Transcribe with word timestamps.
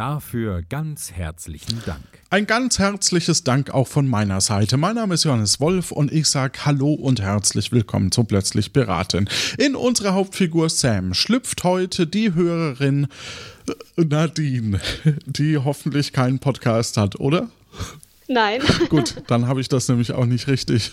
Dafür 0.00 0.62
ganz 0.66 1.12
herzlichen 1.12 1.82
Dank. 1.84 2.02
Ein 2.30 2.46
ganz 2.46 2.78
herzliches 2.78 3.44
Dank 3.44 3.68
auch 3.68 3.86
von 3.86 4.08
meiner 4.08 4.40
Seite. 4.40 4.78
Mein 4.78 4.94
Name 4.94 5.12
ist 5.12 5.24
Johannes 5.24 5.60
Wolf 5.60 5.92
und 5.92 6.10
ich 6.10 6.26
sage 6.26 6.60
Hallo 6.64 6.94
und 6.94 7.20
herzlich 7.20 7.70
willkommen 7.70 8.10
zu 8.10 8.24
Plötzlich 8.24 8.72
Beraten. 8.72 9.28
In 9.58 9.76
unserer 9.76 10.14
Hauptfigur 10.14 10.70
Sam 10.70 11.12
schlüpft 11.12 11.64
heute 11.64 12.06
die 12.06 12.32
Hörerin 12.32 13.08
äh, 13.68 14.02
Nadine, 14.02 14.80
die 15.26 15.58
hoffentlich 15.58 16.14
keinen 16.14 16.38
Podcast 16.38 16.96
hat, 16.96 17.20
oder? 17.20 17.50
Nein. 18.26 18.62
Gut, 18.88 19.22
dann 19.26 19.48
habe 19.48 19.60
ich 19.60 19.68
das 19.68 19.86
nämlich 19.90 20.12
auch 20.12 20.24
nicht 20.24 20.48
richtig. 20.48 20.92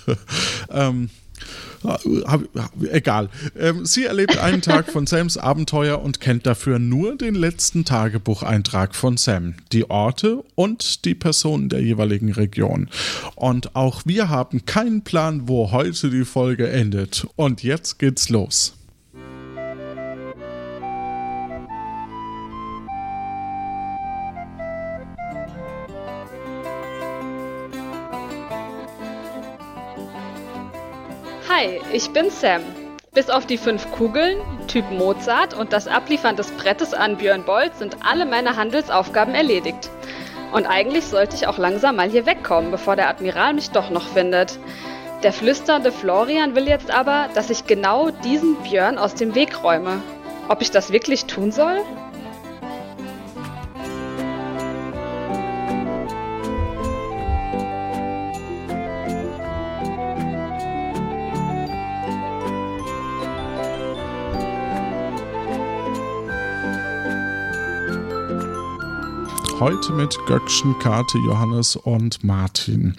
ähm, 0.70 1.10
Egal. 2.92 3.30
Ähm, 3.58 3.86
sie 3.86 4.06
erlebt 4.06 4.38
einen 4.38 4.62
Tag 4.62 4.92
von 4.92 5.08
Sams 5.08 5.38
Abenteuer 5.38 6.02
und 6.02 6.20
kennt 6.20 6.46
dafür 6.46 6.80
nur 6.80 7.18
den 7.18 7.36
letzten 7.36 7.86
Tagebucheintrag 7.86 8.96
von 8.96 9.18
Sam, 9.18 9.56
die 9.72 9.90
Orte 9.90 10.44
und 10.56 11.06
die 11.06 11.16
Personen 11.16 11.70
der 11.70 11.82
jeweiligen 11.82 12.32
Region. 12.32 12.90
Und 13.36 13.76
auch 13.76 14.02
wir 14.06 14.30
haben 14.30 14.66
keinen 14.66 15.04
Plan, 15.04 15.48
wo 15.48 15.72
heute 15.72 16.10
die 16.10 16.26
Folge 16.26 16.70
endet. 16.70 17.28
Und 17.36 17.64
jetzt 17.64 18.00
geht's 18.00 18.30
los. 18.30 18.77
Hi, 31.58 31.82
ich 31.92 32.12
bin 32.12 32.30
Sam. 32.30 32.62
Bis 33.16 33.32
auf 33.32 33.48
die 33.48 33.58
fünf 33.58 33.90
Kugeln, 33.92 34.38
Typ 34.68 34.92
Mozart 34.92 35.56
und 35.56 35.74
das 35.74 35.88
Abliefern 35.88 36.36
des 36.36 36.52
Brettes 36.52 36.94
an 36.94 37.18
Björn 37.18 37.46
Bolt 37.46 37.76
sind 37.78 37.98
alle 38.06 38.28
meine 38.28 38.58
Handelsaufgaben 38.58 39.34
erledigt. 39.34 39.90
Und 40.52 40.68
eigentlich 40.68 41.06
sollte 41.06 41.36
ich 41.36 41.48
auch 41.48 41.58
langsam 41.58 41.96
mal 41.96 42.12
hier 42.12 42.28
wegkommen, 42.28 42.70
bevor 42.70 42.96
der 42.96 43.10
Admiral 43.10 43.56
mich 43.56 43.72
doch 43.72 43.90
noch 43.90 44.08
findet. 44.08 44.60
Der 45.24 45.34
flüsternde 45.34 45.92
Florian 45.92 46.54
will 46.56 46.68
jetzt 46.68 46.92
aber, 46.92 47.28
dass 47.34 47.50
ich 47.50 47.66
genau 47.66 48.12
diesen 48.12 48.56
Björn 48.58 49.00
aus 49.00 49.16
dem 49.16 49.34
Weg 49.34 49.64
räume. 49.64 50.04
Ob 50.50 50.62
ich 50.62 50.70
das 50.70 50.92
wirklich 50.92 51.26
tun 51.26 51.52
soll? 51.52 51.82
Heute 69.60 69.92
mit 69.92 70.16
Göckchen, 70.28 70.78
Kate, 70.78 71.18
Johannes 71.18 71.76
und 71.76 72.24
Martin. 72.24 72.96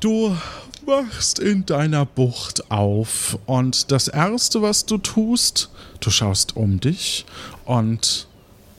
Du 0.00 0.36
wachst 0.84 1.38
in 1.38 1.64
deiner 1.64 2.04
Bucht 2.04 2.68
auf 2.68 3.38
und 3.46 3.92
das 3.92 4.08
Erste, 4.08 4.60
was 4.60 4.86
du 4.86 4.98
tust, 4.98 5.70
du 6.00 6.10
schaust 6.10 6.56
um 6.56 6.80
dich 6.80 7.26
und 7.64 8.26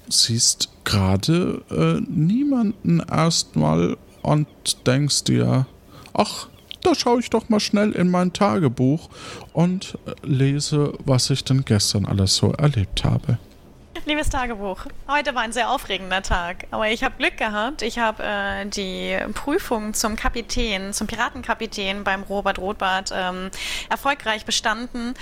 siehst 0.09 0.67
gerade 0.83 1.61
äh, 1.71 2.01
niemanden 2.11 2.99
erstmal 2.99 3.95
und 4.21 4.47
denkst 4.85 5.23
dir, 5.23 5.67
ach, 6.11 6.49
da 6.81 6.95
schaue 6.95 7.21
ich 7.21 7.29
doch 7.29 7.47
mal 7.47 7.61
schnell 7.61 7.93
in 7.93 8.11
mein 8.11 8.33
Tagebuch 8.33 9.09
und 9.53 9.97
äh, 10.05 10.11
lese, 10.23 10.95
was 11.05 11.29
ich 11.29 11.45
denn 11.45 11.63
gestern 11.63 12.05
alles 12.05 12.35
so 12.35 12.51
erlebt 12.51 13.05
habe. 13.05 13.37
Liebes 14.03 14.29
Tagebuch, 14.29 14.85
heute 15.07 15.35
war 15.35 15.43
ein 15.43 15.51
sehr 15.51 15.69
aufregender 15.69 16.23
Tag, 16.23 16.65
aber 16.71 16.89
ich 16.89 17.03
habe 17.03 17.17
Glück 17.19 17.37
gehabt. 17.37 17.83
Ich 17.83 17.99
habe 17.99 18.23
äh, 18.23 18.65
die 18.65 19.15
Prüfung 19.35 19.93
zum 19.93 20.15
Kapitän, 20.15 20.91
zum 20.91 21.05
Piratenkapitän 21.05 22.03
beim 22.03 22.23
Robert 22.23 22.57
Rothbart 22.57 23.11
ähm, 23.13 23.51
erfolgreich 23.91 24.43
bestanden. 24.43 25.13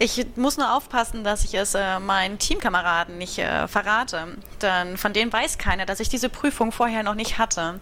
Ich 0.00 0.26
muss 0.34 0.56
nur 0.58 0.74
aufpassen, 0.74 1.22
dass 1.22 1.44
ich 1.44 1.54
es 1.54 1.76
äh, 1.76 2.00
meinen 2.00 2.40
Teamkameraden 2.40 3.18
nicht 3.18 3.38
äh, 3.38 3.68
verrate, 3.68 4.26
denn 4.60 4.96
von 4.96 5.12
denen 5.12 5.32
weiß 5.32 5.58
keiner, 5.58 5.86
dass 5.86 6.00
ich 6.00 6.08
diese 6.08 6.28
Prüfung 6.28 6.72
vorher 6.72 7.04
noch 7.04 7.14
nicht 7.14 7.38
hatte. 7.38 7.78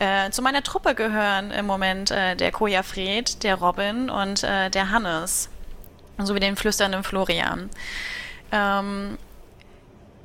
Äh, 0.00 0.30
zu 0.30 0.42
meiner 0.42 0.64
Truppe 0.64 0.96
gehören 0.96 1.52
im 1.52 1.66
Moment 1.66 2.10
äh, 2.10 2.34
der 2.34 2.50
Koja 2.50 2.82
Fred, 2.82 3.44
der 3.44 3.54
Robin 3.54 4.10
und 4.10 4.42
äh, 4.42 4.70
der 4.70 4.90
Hannes, 4.90 5.50
sowie 6.18 6.40
den 6.40 6.56
flüsternden 6.56 7.04
Florian. 7.04 7.70
Ähm, 8.50 9.18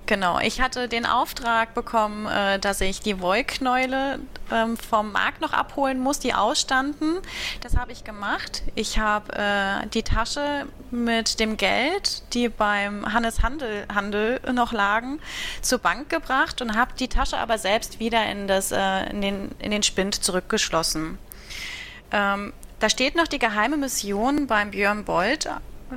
Genau, 0.09 0.40
ich 0.40 0.59
hatte 0.59 0.88
den 0.88 1.06
Auftrag 1.06 1.75
bekommen, 1.75 2.25
äh, 2.25 2.58
dass 2.58 2.81
ich 2.81 3.00
die 3.00 3.22
Wollknäule 3.22 4.18
ähm, 4.52 4.75
vom 4.75 5.12
Markt 5.12 5.40
noch 5.40 5.53
abholen 5.53 6.00
muss, 6.00 6.18
die 6.18 6.34
ausstanden. 6.34 7.20
Das 7.62 7.78
habe 7.78 7.92
ich 7.92 8.03
gemacht. 8.06 8.64
Ich 8.74 8.98
habe 8.98 9.31
äh, 9.34 9.86
die 9.90 10.02
Tasche 10.02 10.66
mit 10.90 11.40
dem 11.40 11.58
Geld, 11.58 12.24
die 12.34 12.50
beim 12.50 13.14
Hannes 13.14 13.44
Handel, 13.44 13.86
Handel 13.94 14.42
noch 14.52 14.74
lagen, 14.74 15.19
zur 15.62 15.78
Bank 15.78 16.09
gebracht 16.09 16.64
und 16.64 16.75
habe 16.75 16.94
die 16.98 17.08
Tasche 17.08 17.38
aber 17.38 17.59
selbst 17.59 18.00
wieder 18.00 18.25
in, 18.31 18.48
das, 18.48 18.72
äh, 18.72 19.12
in, 19.12 19.22
den, 19.22 19.52
in 19.59 19.69
den 19.69 19.84
Spind 19.84 20.16
zurückgeschlossen. 20.16 21.19
Ähm, 22.12 22.52
da 22.80 22.90
steht 22.90 23.16
noch 23.16 23.28
die 23.28 23.38
geheime 23.38 23.78
Mission 23.78 24.48
beim 24.48 24.72
Björn 24.72 25.06
Bolt, 25.06 25.48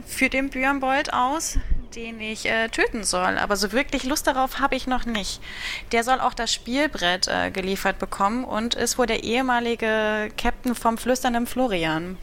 für 0.05 0.29
den 0.29 0.51
Björn 0.51 0.81
Bolt 0.81 1.15
aus 1.15 1.57
den 1.95 2.21
ich 2.21 2.47
äh, 2.47 2.69
töten 2.69 3.05
soll. 3.05 3.39
Aber 3.39 3.57
so 3.57 3.73
wirklich 3.73 4.05
Lust 4.05 4.27
darauf 4.27 4.59
habe 4.59 4.75
ich 4.75 4.87
noch 4.87 5.05
nicht. 5.05 5.41
Der 5.93 6.05
soll 6.05 6.21
auch 6.21 6.35
das 6.35 6.53
Spielbrett 6.53 7.29
äh, 7.29 7.51
geliefert 7.51 7.99
bekommen 7.99 8.45
und 8.45 8.75
ist 8.75 8.99
wohl 8.99 9.07
der 9.07 9.25
ehemalige 9.25 10.31
Captain 10.37 10.75
vom 10.75 10.99
flüsternden 10.99 11.47
Florian. 11.47 12.19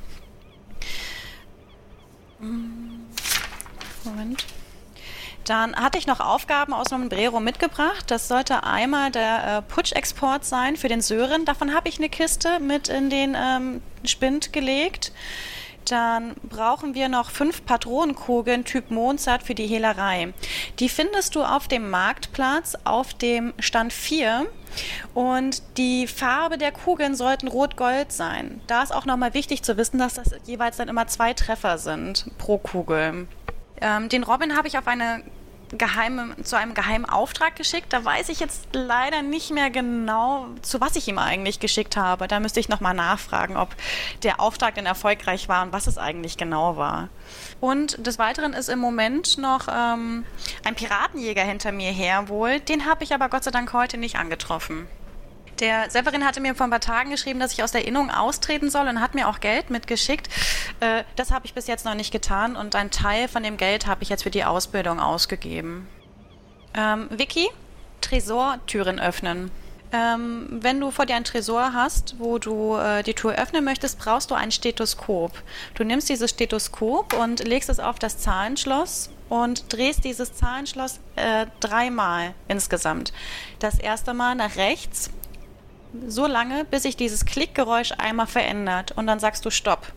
Hm. 2.39 3.05
Moment. 4.03 4.45
Dann 5.45 5.75
hatte 5.75 5.97
ich 5.97 6.05
noch 6.05 6.19
Aufgaben 6.19 6.73
aus 6.73 6.93
einem 6.93 7.09
Brero 7.09 7.39
mitgebracht. 7.39 8.11
Das 8.11 8.27
sollte 8.27 8.63
einmal 8.63 9.09
der 9.09 9.57
äh, 9.57 9.61
Putschexport 9.63 10.45
sein 10.45 10.77
für 10.77 10.89
den 10.89 11.01
Sören. 11.01 11.45
Davon 11.45 11.73
habe 11.73 11.89
ich 11.89 11.97
eine 11.97 12.09
Kiste 12.09 12.59
mit 12.59 12.87
in 12.87 13.09
den 13.09 13.35
ähm, 13.35 13.81
Spind 14.03 14.53
gelegt. 14.53 15.11
Dann 15.89 16.35
brauchen 16.43 16.93
wir 16.93 17.09
noch 17.09 17.31
fünf 17.31 17.65
Patronenkugeln 17.65 18.63
Typ 18.63 18.91
Mozart 18.91 19.41
für 19.41 19.55
die 19.55 19.65
Hehlerei. 19.65 20.33
Die 20.79 20.87
findest 20.87 21.35
du 21.35 21.43
auf 21.43 21.67
dem 21.67 21.89
Marktplatz 21.89 22.75
auf 22.83 23.13
dem 23.15 23.53
Stand 23.59 23.91
4. 23.91 24.45
Und 25.15 25.63
die 25.77 26.05
Farbe 26.05 26.59
der 26.59 26.71
Kugeln 26.71 27.15
sollten 27.15 27.47
rot-gold 27.47 28.11
sein. 28.11 28.61
Da 28.67 28.83
ist 28.83 28.93
auch 28.93 29.05
nochmal 29.05 29.33
wichtig 29.33 29.63
zu 29.63 29.77
wissen, 29.77 29.97
dass 29.97 30.13
das 30.13 30.35
jeweils 30.45 30.77
dann 30.77 30.89
immer 30.89 31.07
zwei 31.07 31.33
Treffer 31.33 31.79
sind 31.79 32.29
pro 32.37 32.59
Kugel. 32.59 33.27
Ähm, 33.81 34.09
den 34.09 34.23
Robin 34.23 34.55
habe 34.55 34.67
ich 34.67 34.77
auf 34.77 34.87
eine 34.87 35.23
geheime, 35.77 36.35
zu 36.43 36.57
einem 36.57 36.73
geheimen 36.73 37.05
Auftrag 37.05 37.55
geschickt. 37.55 37.93
Da 37.93 38.03
weiß 38.03 38.29
ich 38.29 38.39
jetzt 38.39 38.67
leider 38.73 39.21
nicht 39.21 39.51
mehr 39.51 39.69
genau, 39.69 40.47
zu 40.61 40.81
was 40.81 40.95
ich 40.95 41.07
ihm 41.07 41.17
eigentlich 41.17 41.59
geschickt 41.59 41.97
habe. 41.97 42.27
Da 42.27 42.39
müsste 42.39 42.59
ich 42.59 42.69
nochmal 42.69 42.93
nachfragen, 42.93 43.57
ob 43.57 43.75
der 44.23 44.39
Auftrag 44.39 44.75
denn 44.75 44.85
erfolgreich 44.85 45.49
war 45.49 45.63
und 45.63 45.73
was 45.73 45.87
es 45.87 45.97
eigentlich 45.97 46.37
genau 46.37 46.77
war. 46.77 47.09
Und 47.59 48.05
des 48.05 48.19
Weiteren 48.19 48.53
ist 48.53 48.69
im 48.69 48.79
Moment 48.79 49.37
noch 49.37 49.67
ähm, 49.67 50.25
ein 50.63 50.75
Piratenjäger 50.75 51.43
hinter 51.43 51.71
mir 51.71 51.91
her 51.91 52.29
wohl. 52.29 52.59
Den 52.59 52.85
habe 52.85 53.03
ich 53.03 53.13
aber 53.13 53.29
Gott 53.29 53.43
sei 53.43 53.51
Dank 53.51 53.73
heute 53.73 53.97
nicht 53.97 54.17
angetroffen. 54.17 54.87
Der 55.59 55.89
Severin 55.89 56.25
hatte 56.25 56.39
mir 56.39 56.55
vor 56.55 56.67
ein 56.67 56.69
paar 56.69 56.79
Tagen 56.79 57.09
geschrieben, 57.09 57.39
dass 57.39 57.51
ich 57.51 57.63
aus 57.63 57.71
der 57.71 57.85
Innung 57.85 58.09
austreten 58.09 58.69
soll 58.69 58.87
und 58.87 59.01
hat 59.01 59.13
mir 59.13 59.27
auch 59.27 59.39
Geld 59.39 59.69
mitgeschickt. 59.69 60.29
Äh, 60.79 61.03
das 61.15 61.31
habe 61.31 61.45
ich 61.45 61.53
bis 61.53 61.67
jetzt 61.67 61.85
noch 61.85 61.95
nicht 61.95 62.11
getan 62.11 62.55
und 62.55 62.75
ein 62.75 62.91
Teil 62.91 63.27
von 63.27 63.43
dem 63.43 63.57
Geld 63.57 63.85
habe 63.85 64.03
ich 64.03 64.09
jetzt 64.09 64.23
für 64.23 64.31
die 64.31 64.45
Ausbildung 64.45 64.99
ausgegeben. 64.99 65.87
Ähm, 66.73 67.07
Vicky, 67.09 67.49
Tresortüren 67.99 68.99
öffnen. 68.99 69.51
Ähm, 69.91 70.47
wenn 70.61 70.79
du 70.79 70.91
vor 70.91 71.07
dir 71.07 71.15
ein 71.15 71.23
Tresor 71.23 71.73
hast, 71.73 72.15
wo 72.19 72.37
du 72.37 72.75
äh, 72.75 73.01
die 73.01 73.15
Tür 73.15 73.33
öffnen 73.33 73.65
möchtest, 73.65 73.97
brauchst 73.97 74.29
du 74.29 74.35
ein 74.35 74.51
Stethoskop. 74.51 75.31
Du 75.73 75.83
nimmst 75.83 76.09
dieses 76.09 76.29
Stethoskop 76.29 77.13
und 77.13 77.45
legst 77.47 77.69
es 77.69 77.79
auf 77.79 77.97
das 77.97 78.19
Zahlenschloss 78.19 79.09
und 79.29 79.73
drehst 79.73 80.03
dieses 80.03 80.33
Zahlenschloss 80.33 80.99
äh, 81.15 81.47
dreimal 81.59 82.35
insgesamt. 82.47 83.13
Das 83.57 83.79
erste 83.79 84.13
Mal 84.13 84.35
nach 84.35 84.57
rechts, 84.57 85.09
so 86.07 86.27
lange, 86.27 86.65
bis 86.65 86.83
sich 86.83 86.95
dieses 86.95 87.25
Klickgeräusch 87.25 87.93
einmal 87.97 88.27
verändert 88.27 88.91
und 88.91 89.07
dann 89.07 89.19
sagst 89.19 89.45
du 89.45 89.49
Stopp. 89.49 89.91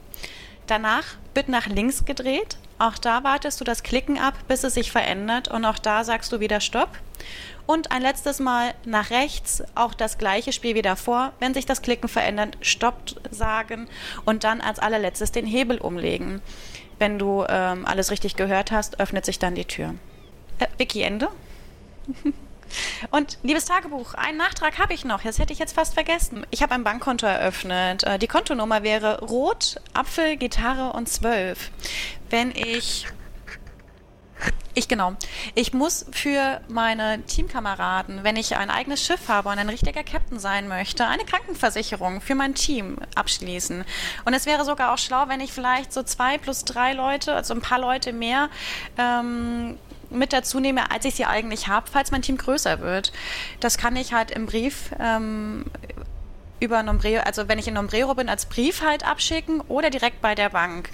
Danach 0.66 1.04
wird 1.34 1.48
nach 1.48 1.66
links 1.66 2.04
gedreht. 2.04 2.56
Auch 2.78 2.98
da 2.98 3.22
wartest 3.24 3.60
du 3.60 3.64
das 3.64 3.82
Klicken 3.82 4.18
ab, 4.18 4.34
bis 4.48 4.64
es 4.64 4.74
sich 4.74 4.90
verändert 4.90 5.48
und 5.48 5.64
auch 5.64 5.78
da 5.78 6.04
sagst 6.04 6.32
du 6.32 6.40
wieder 6.40 6.60
Stopp. 6.60 6.90
Und 7.66 7.92
ein 7.92 8.02
letztes 8.02 8.40
Mal 8.40 8.74
nach 8.84 9.10
rechts, 9.10 9.62
auch 9.74 9.94
das 9.94 10.18
gleiche 10.18 10.52
Spiel 10.52 10.74
wie 10.74 10.82
davor. 10.82 11.32
Wenn 11.38 11.54
sich 11.54 11.64
das 11.64 11.82
Klicken 11.82 12.08
verändert, 12.08 12.56
stoppt 12.60 13.20
sagen 13.30 13.88
und 14.24 14.44
dann 14.44 14.60
als 14.60 14.78
allerletztes 14.78 15.30
den 15.30 15.46
Hebel 15.46 15.78
umlegen. 15.78 16.42
Wenn 16.98 17.18
du 17.18 17.44
ähm, 17.48 17.86
alles 17.86 18.10
richtig 18.10 18.36
gehört 18.36 18.72
hast, 18.72 18.98
öffnet 18.98 19.24
sich 19.24 19.38
dann 19.38 19.54
die 19.54 19.64
Tür. 19.64 19.94
Äh, 20.58 20.66
Vicky, 20.78 21.02
Ende? 21.02 21.28
Und 23.10 23.38
liebes 23.42 23.64
Tagebuch, 23.64 24.14
einen 24.14 24.38
Nachtrag 24.38 24.78
habe 24.78 24.94
ich 24.94 25.04
noch. 25.04 25.22
Das 25.22 25.38
hätte 25.38 25.52
ich 25.52 25.58
jetzt 25.58 25.74
fast 25.74 25.94
vergessen. 25.94 26.46
Ich 26.50 26.62
habe 26.62 26.74
ein 26.74 26.84
Bankkonto 26.84 27.26
eröffnet. 27.26 28.04
Äh, 28.04 28.19
die 28.19 28.28
Kontonummer 28.28 28.82
wäre 28.82 29.20
Rot, 29.20 29.76
Apfel, 29.94 30.36
Gitarre 30.36 30.92
und 30.92 31.08
12. 31.08 31.70
Wenn 32.30 32.50
ich 32.52 33.06
ich 34.74 34.88
genau. 34.88 35.14
Ich 35.54 35.74
muss 35.74 36.06
für 36.12 36.60
meine 36.69 37.22
Teamkameraden, 37.26 38.24
wenn 38.24 38.36
ich 38.36 38.56
ein 38.56 38.70
eigenes 38.70 39.04
Schiff 39.04 39.28
habe 39.28 39.50
und 39.50 39.58
ein 39.58 39.68
richtiger 39.68 40.02
Captain 40.02 40.38
sein 40.38 40.66
möchte, 40.66 41.06
eine 41.06 41.25
Krankenversicherung 41.26 42.22
für 42.22 42.34
mein 42.34 42.54
Team 42.54 42.96
abschließen. 43.14 43.84
Und 44.25 44.34
es 44.34 44.46
wäre 44.46 44.64
sogar 44.64 44.94
auch 44.94 44.98
schlau, 44.98 45.28
wenn 45.28 45.40
ich 45.40 45.52
vielleicht 45.52 45.92
so 45.92 46.02
zwei 46.02 46.38
plus 46.38 46.64
drei 46.64 46.94
Leute, 46.94 47.34
also 47.34 47.52
ein 47.52 47.60
paar 47.60 47.80
Leute 47.80 48.14
mehr, 48.14 48.48
ähm, 48.96 49.78
mit 50.12 50.32
dazu 50.32 50.61
nehme, 50.61 50.91
als 50.91 51.05
ich 51.05 51.14
sie 51.14 51.25
eigentlich 51.25 51.69
habe, 51.69 51.91
falls 51.91 52.11
mein 52.11 52.23
Team 52.23 52.37
größer 52.37 52.81
wird. 52.81 53.12
Das 53.61 53.79
kann 53.79 53.97
ich 53.97 54.12
halt 54.12 54.31
im 54.31 54.47
Brief 54.47 54.94
ähm, 55.00 55.64
über 56.61 56.82
Nombrero, 56.82 57.23
also 57.25 57.49
wenn 57.49 57.59
ich 57.59 57.69
in 57.69 57.75
Nombrero 57.75 58.14
bin, 58.14 58.29
als 58.29 58.47
Brief 58.47 58.82
halt 58.82 59.06
abschicken 59.06 59.61
oder 59.62 59.91
direkt 59.91 60.20
bei 60.20 60.35
der 60.35 60.50
Bank. 60.50 60.91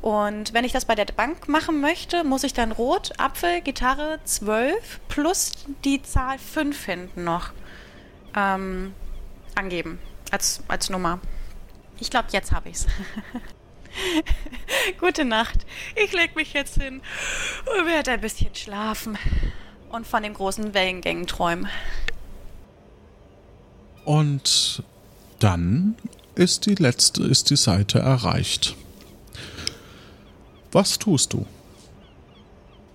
Und 0.00 0.52
wenn 0.52 0.64
ich 0.64 0.72
das 0.72 0.84
bei 0.84 0.96
der 0.96 1.04
Bank 1.04 1.48
machen 1.48 1.80
möchte, 1.80 2.24
muss 2.24 2.42
ich 2.42 2.54
dann 2.54 2.72
Rot, 2.72 3.12
Apfel, 3.18 3.60
Gitarre 3.60 4.18
12 4.24 5.00
plus 5.08 5.52
die 5.84 6.02
Zahl 6.02 6.38
5 6.38 6.84
hinten 6.84 7.24
noch 7.24 7.52
ähm, 8.34 8.94
angeben 9.54 10.00
als, 10.32 10.62
als 10.66 10.90
Nummer. 10.90 11.20
Ich 12.00 12.10
glaube, 12.10 12.28
jetzt 12.32 12.50
habe 12.50 12.68
ich 12.68 12.76
es. 12.76 12.86
Gute 15.00 15.24
Nacht. 15.24 15.66
Ich 15.96 16.12
leg 16.12 16.36
mich 16.36 16.52
jetzt 16.52 16.80
hin 16.80 17.00
und 17.66 17.86
werde 17.86 18.12
ein 18.12 18.20
bisschen 18.20 18.54
schlafen 18.54 19.18
und 19.90 20.06
von 20.06 20.22
den 20.22 20.34
großen 20.34 20.74
Wellengängen 20.74 21.26
träumen. 21.26 21.68
Und 24.04 24.82
dann 25.38 25.96
ist 26.34 26.66
die 26.66 26.74
letzte, 26.74 27.24
ist 27.24 27.50
die 27.50 27.56
Seite 27.56 27.98
erreicht. 27.98 28.74
Was 30.72 30.98
tust 30.98 31.34
du? 31.34 31.46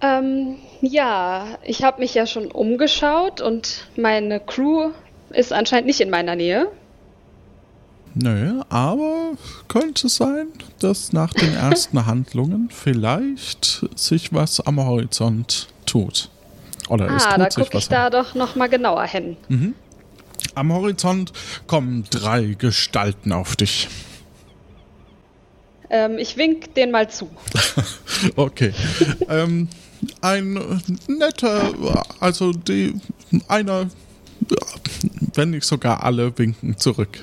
Ähm, 0.01 0.57
ja, 0.81 1.57
ich 1.63 1.83
habe 1.83 2.01
mich 2.01 2.13
ja 2.13 2.27
schon 2.27 2.51
umgeschaut 2.51 3.41
und 3.41 3.87
meine 3.95 4.39
Crew 4.39 4.91
ist 5.29 5.53
anscheinend 5.53 5.87
nicht 5.87 6.01
in 6.01 6.09
meiner 6.09 6.35
Nähe. 6.35 6.67
Nö, 8.19 8.61
aber 8.69 9.33
könnte 9.67 10.09
sein, 10.09 10.47
dass 10.79 11.13
nach 11.13 11.33
den 11.33 11.53
ersten 11.53 12.05
Handlungen 12.05 12.69
vielleicht 12.71 13.85
sich 13.95 14.33
was 14.33 14.59
am 14.59 14.79
Horizont 14.79 15.67
tut. 15.85 16.29
Oder 16.89 17.09
es 17.15 17.25
ah, 17.25 17.31
tut 17.31 17.39
da 17.39 17.63
gucke 17.63 17.77
ich 17.77 17.89
da 17.89 18.09
doch 18.09 18.33
nochmal 18.33 18.69
genauer 18.69 19.05
hin. 19.05 19.37
Am 20.55 20.73
Horizont 20.73 21.33
kommen 21.67 22.05
drei 22.09 22.55
Gestalten 22.57 23.31
auf 23.31 23.55
dich. 23.55 23.89
Ähm, 25.89 26.17
ich 26.17 26.37
wink 26.37 26.73
den 26.75 26.91
mal 26.91 27.09
zu. 27.09 27.29
Okay. 28.35 28.73
ähm, 29.29 29.69
ein 30.21 30.81
netter, 31.07 32.03
also 32.19 32.51
die, 32.51 32.95
einer, 33.47 33.87
wenn 35.33 35.51
nicht 35.51 35.65
sogar 35.65 36.03
alle, 36.03 36.37
winken 36.37 36.77
zurück. 36.77 37.19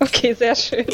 Okay, 0.00 0.34
sehr 0.34 0.54
schön. 0.54 0.86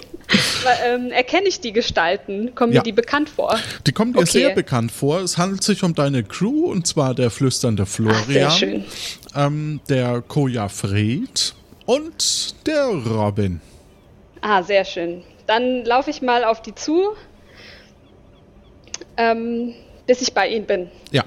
Aber, 0.62 0.74
ähm, 0.86 1.10
erkenne 1.10 1.46
ich 1.48 1.60
die 1.60 1.72
Gestalten? 1.72 2.54
Kommen 2.54 2.72
Ja. 2.72 2.80
mir 2.80 2.84
die 2.84 2.92
bekannt 2.92 3.28
vor? 3.28 3.58
Die 3.86 3.92
kommen 3.92 4.12
dir 4.12 4.20
Okay. 4.20 4.30
sehr 4.30 4.50
bekannt 4.54 4.92
vor. 4.92 5.20
Es 5.20 5.36
handelt 5.38 5.62
sich 5.62 5.82
um 5.82 5.94
deine 5.94 6.24
Crew 6.24 6.70
und 6.70 6.86
zwar 6.86 7.14
der 7.14 7.30
flüsternde 7.30 7.86
Florian, 7.86 8.16
Ach, 8.22 8.26
sehr 8.26 8.50
schön. 8.50 8.84
Ähm, 9.34 9.80
der 9.88 10.22
Koja 10.22 10.68
Fred 10.68 11.54
und 11.86 12.66
der 12.66 12.86
Robin. 12.86 13.60
Ah, 14.40 14.62
sehr 14.62 14.84
schön. 14.84 15.22
Dann 15.46 15.84
laufe 15.84 16.10
ich 16.10 16.22
mal 16.22 16.44
auf 16.44 16.62
die 16.62 16.74
zu, 16.74 17.10
ähm, 19.16 19.74
bis 20.06 20.22
ich 20.22 20.32
bei 20.32 20.48
ihnen 20.48 20.66
bin. 20.66 20.88
Ja. 21.10 21.24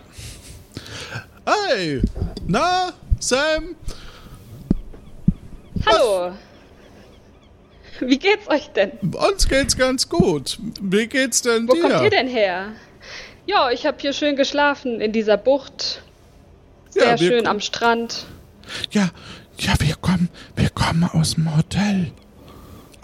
Hey, 1.45 2.01
na, 2.47 2.91
Sam? 3.19 3.75
Hallo. 5.85 6.33
Wie 8.01 8.19
geht's 8.19 8.49
euch 8.49 8.67
denn? 8.69 8.91
Uns 9.13 9.47
geht's 9.47 9.77
ganz 9.77 10.09
gut. 10.09 10.59
Wie 10.81 11.07
geht's 11.07 11.41
denn 11.41 11.67
Wo 11.67 11.73
dir? 11.73 11.81
kommt 11.81 12.01
ihr 12.03 12.09
denn 12.09 12.27
her? 12.27 12.73
Ja, 13.45 13.69
ich 13.71 13.85
habe 13.85 13.97
hier 13.99 14.11
schön 14.13 14.35
geschlafen 14.35 14.99
in 14.99 15.11
dieser 15.11 15.37
Bucht. 15.37 16.01
Sehr 16.89 17.11
Ja, 17.11 17.17
schön 17.17 17.47
am 17.47 17.59
Strand. 17.61 18.25
Ja, 18.91 19.09
ja, 19.59 19.73
wir 19.79 19.95
kommen, 19.95 20.29
wir 20.55 20.69
kommen 20.69 21.03
aus 21.03 21.35
dem 21.35 21.55
Hotel. 21.55 22.11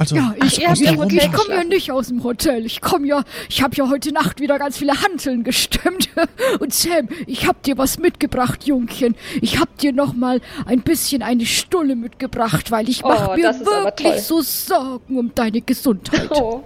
Also, 0.01 0.15
Ja, 0.15 0.33
ich, 0.43 0.67
habt 0.67 0.81
ich, 0.81 1.31
komme 1.31 1.53
ja 1.53 1.63
nicht 1.63 1.91
aus 1.91 2.07
dem 2.07 2.23
Hotel. 2.23 2.65
Ich 2.65 2.81
komme 2.81 3.05
ja, 3.05 3.23
ich 3.49 3.61
habe 3.61 3.75
ja 3.75 3.87
heute 3.87 4.11
Nacht 4.11 4.39
wieder 4.39 4.57
ganz 4.57 4.79
viele 4.79 4.99
Hanteln 4.99 5.43
gestemmt. 5.43 6.09
Und 6.59 6.73
Sam, 6.73 7.07
ich 7.27 7.45
hab 7.45 7.61
dir 7.61 7.77
was 7.77 7.99
mitgebracht, 7.99 8.63
Jungchen. 8.63 9.15
Ich 9.43 9.59
hab 9.59 9.77
dir 9.77 9.93
noch 9.93 10.13
mal 10.13 10.41
ein 10.65 10.81
bisschen 10.81 11.21
eine 11.21 11.45
Stulle 11.45 11.95
mitgebracht, 11.95 12.71
weil 12.71 12.89
ich 12.89 13.03
Oh, 13.03 13.09
mach 13.09 13.35
mir 13.35 13.53
wirklich 13.53 14.23
so 14.23 14.41
Sorgen 14.41 15.19
um 15.19 15.35
deine 15.35 15.61
Gesundheit. 15.61 16.31
Oh, 16.31 16.63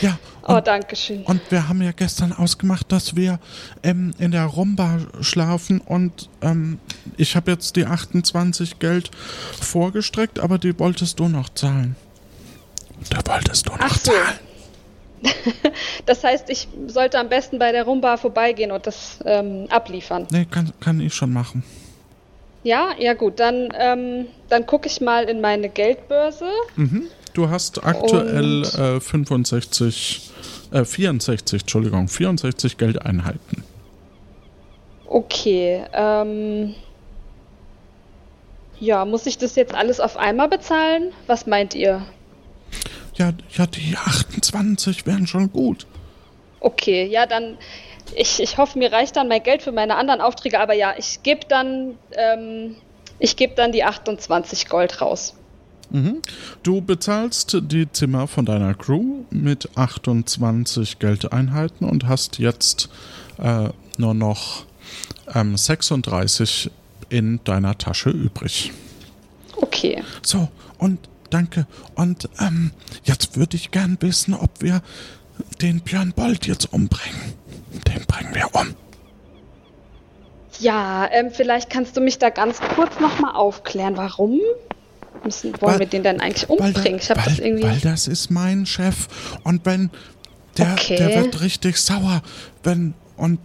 ja. 0.00 0.18
oh 0.48 0.54
Und, 0.54 0.66
danke 0.66 0.96
schön. 0.96 1.24
und 1.24 1.42
wir 1.50 1.68
haben 1.68 1.82
ja 1.82 1.92
gestern 1.92 2.32
ausgemacht, 2.32 2.90
dass 2.90 3.16
wir 3.16 3.38
ähm, 3.82 4.12
in 4.18 4.30
der 4.30 4.46
Rumba 4.46 4.98
schlafen 5.20 5.82
und 5.82 6.30
ähm, 6.40 6.78
ich 7.18 7.36
habe 7.36 7.50
jetzt 7.50 7.76
die 7.76 7.84
28 7.84 8.78
Geld 8.78 9.10
vorgestreckt, 9.60 10.40
aber 10.40 10.56
die 10.56 10.78
wolltest 10.78 11.20
du 11.20 11.28
noch 11.28 11.50
zahlen. 11.50 11.96
Da 13.10 13.18
wolltest 13.32 13.66
du 13.66 13.72
noch 13.72 13.78
Ach 13.80 13.96
so. 13.98 14.12
Das 16.06 16.24
heißt, 16.24 16.50
ich 16.50 16.66
sollte 16.88 17.18
am 17.18 17.28
besten 17.28 17.58
bei 17.58 17.70
der 17.72 17.84
Rumba 17.84 18.16
vorbeigehen 18.16 18.72
und 18.72 18.86
das 18.86 19.20
ähm, 19.24 19.66
abliefern. 19.70 20.26
Nee, 20.32 20.46
kann, 20.50 20.72
kann 20.80 21.00
ich 21.00 21.14
schon 21.14 21.32
machen. 21.32 21.62
Ja, 22.64 22.90
ja 22.98 23.14
gut, 23.14 23.38
dann, 23.40 23.68
ähm, 23.78 24.26
dann 24.48 24.66
gucke 24.66 24.88
ich 24.88 25.00
mal 25.00 25.24
in 25.24 25.40
meine 25.40 25.68
Geldbörse. 25.68 26.46
Mhm. 26.76 27.04
Du 27.34 27.48
hast 27.50 27.82
aktuell 27.84 28.62
Und- 28.64 28.78
äh, 28.78 29.00
65, 29.00 30.30
äh, 30.72 30.84
64, 30.84 31.62
Entschuldigung, 31.62 32.08
64 32.08 32.76
Geldeinheiten. 32.76 33.64
Okay, 35.06 35.84
ähm. 35.92 36.74
Ja, 38.80 39.04
muss 39.04 39.26
ich 39.26 39.38
das 39.38 39.54
jetzt 39.54 39.74
alles 39.74 40.00
auf 40.00 40.16
einmal 40.16 40.48
bezahlen? 40.48 41.12
Was 41.28 41.46
meint 41.46 41.74
ihr? 41.74 42.02
Ja, 43.14 43.32
ja, 43.56 43.66
die 43.66 43.96
28 43.96 45.06
wären 45.06 45.26
schon 45.26 45.52
gut. 45.52 45.86
Okay, 46.60 47.06
ja, 47.06 47.26
dann. 47.26 47.58
Ich, 48.14 48.40
ich 48.40 48.58
hoffe, 48.58 48.78
mir 48.78 48.92
reicht 48.92 49.16
dann 49.16 49.28
mein 49.28 49.42
Geld 49.42 49.62
für 49.62 49.72
meine 49.72 49.96
anderen 49.96 50.20
Aufträge, 50.20 50.60
aber 50.60 50.74
ja, 50.74 50.94
ich 50.96 51.22
gebe 51.22 51.46
dann. 51.48 51.96
Ähm, 52.12 52.76
ich 53.18 53.36
gebe 53.36 53.54
dann 53.54 53.70
die 53.72 53.84
28 53.84 54.68
Gold 54.68 55.00
raus. 55.00 55.34
Mhm. 55.90 56.22
Du 56.62 56.80
bezahlst 56.80 57.56
die 57.62 57.90
Zimmer 57.92 58.26
von 58.26 58.46
deiner 58.46 58.74
Crew 58.74 59.24
mit 59.30 59.68
28 59.76 60.98
Geldeinheiten 60.98 61.88
und 61.88 62.08
hast 62.08 62.38
jetzt 62.38 62.88
äh, 63.38 63.68
nur 63.98 64.14
noch 64.14 64.64
ähm, 65.34 65.56
36 65.56 66.70
in 67.10 67.40
deiner 67.44 67.76
Tasche 67.76 68.10
übrig. 68.10 68.72
Okay. 69.56 70.02
So, 70.22 70.48
und 70.78 70.98
danke. 71.32 71.66
Und 71.94 72.28
ähm, 72.40 72.72
jetzt 73.04 73.36
würde 73.36 73.56
ich 73.56 73.70
gern 73.70 73.96
wissen, 74.00 74.34
ob 74.34 74.60
wir 74.60 74.82
den 75.60 75.80
Björn 75.80 76.12
Bold 76.12 76.46
jetzt 76.46 76.72
umbringen. 76.72 77.34
Den 77.88 78.04
bringen 78.06 78.34
wir 78.34 78.54
um. 78.54 78.74
Ja, 80.60 81.08
ähm, 81.10 81.30
vielleicht 81.32 81.70
kannst 81.70 81.96
du 81.96 82.00
mich 82.00 82.18
da 82.18 82.30
ganz 82.30 82.58
kurz 82.74 83.00
nochmal 83.00 83.34
aufklären. 83.34 83.96
Warum? 83.96 84.40
Müssen, 85.24 85.52
wollen 85.60 85.74
Weil- 85.74 85.80
wir 85.80 85.86
den 85.86 86.02
denn 86.02 86.20
eigentlich 86.20 86.48
umbringen? 86.50 86.98
Ich 86.98 87.10
habe 87.10 87.20
weil, 87.20 87.26
das 87.26 87.38
irgendwie. 87.38 87.62
weil 87.64 87.80
das 87.80 88.06
ist 88.08 88.30
mein 88.30 88.66
Chef. 88.66 89.08
Und 89.44 89.64
wenn 89.66 89.90
der, 90.58 90.72
Okay. 90.74 90.96
der 90.96 91.22
wird 91.24 91.40
richtig 91.40 91.76
sauer, 91.78 92.22
wenn 92.62 92.94
und 93.16 93.38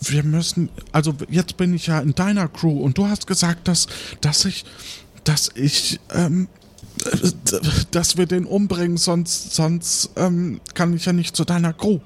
wir- 0.00 0.22
müssen, 0.24 0.68
also 0.92 1.14
jetzt 1.30 1.56
bin 1.56 1.74
ich 1.74 1.86
ja 1.86 2.00
in 2.00 2.14
deiner 2.14 2.48
Crew 2.48 2.80
und 2.82 2.98
du 2.98 3.06
hast 3.08 3.26
gesagt, 3.26 3.66
dass, 3.68 3.86
dass 4.20 4.44
ich, 4.44 4.64
dass 5.24 5.50
ich, 5.54 6.00
ähm, 6.14 6.48
äh, 6.54 6.55
dass 7.90 8.16
wir 8.16 8.26
den 8.26 8.44
umbringen, 8.44 8.96
sonst, 8.96 9.54
sonst 9.54 10.10
ähm, 10.16 10.60
kann 10.74 10.94
ich 10.94 11.06
ja 11.06 11.12
nicht 11.12 11.36
zu 11.36 11.44
deiner 11.44 11.72
Crew. 11.72 11.98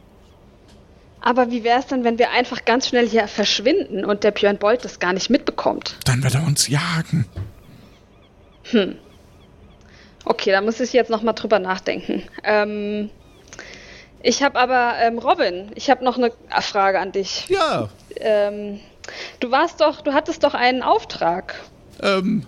Aber 1.21 1.51
wie 1.51 1.65
wäre 1.65 1.81
es 1.81 1.87
denn, 1.87 2.03
wenn 2.05 2.19
wir 2.19 2.31
einfach 2.31 2.65
ganz 2.65 2.89
schnell 2.89 3.07
hier 3.07 3.29
verschwinden 3.29 4.05
und 4.05 4.25
der 4.25 4.31
Björn 4.31 4.59
Bolt 4.59 4.85
das 4.85 4.99
gar 5.01 5.13
nicht 5.13 5.29
mitbekommt? 5.29 5.97
Dann 6.05 6.23
wird 6.23 6.35
er 6.35 6.47
uns 6.47 6.69
jagen. 6.69 7.27
Okay, 10.25 10.51
da 10.53 10.61
muss 10.61 10.81
ich 10.81 10.93
jetzt 10.93 11.11
nochmal 11.11 11.35
drüber 11.35 11.59
nachdenken. 11.59 12.23
Ähm, 12.45 13.11
ich 14.23 14.43
habe 14.43 14.59
aber, 14.59 14.95
ähm, 15.01 15.19
Robin, 15.19 15.71
ich 15.75 15.91
habe 15.91 16.05
noch 16.05 16.17
eine 16.17 16.33
Frage 16.61 17.01
an 17.01 17.13
dich. 17.13 17.47
Ja, 17.49 17.89
Ähm, 18.17 18.81
du 19.41 19.51
warst 19.51 19.81
doch, 19.81 20.03
du 20.03 20.13
hattest 20.13 20.45
doch 20.45 20.55
einen 20.55 20.83
Auftrag. 20.83 21.55
Ähm, 22.03 22.43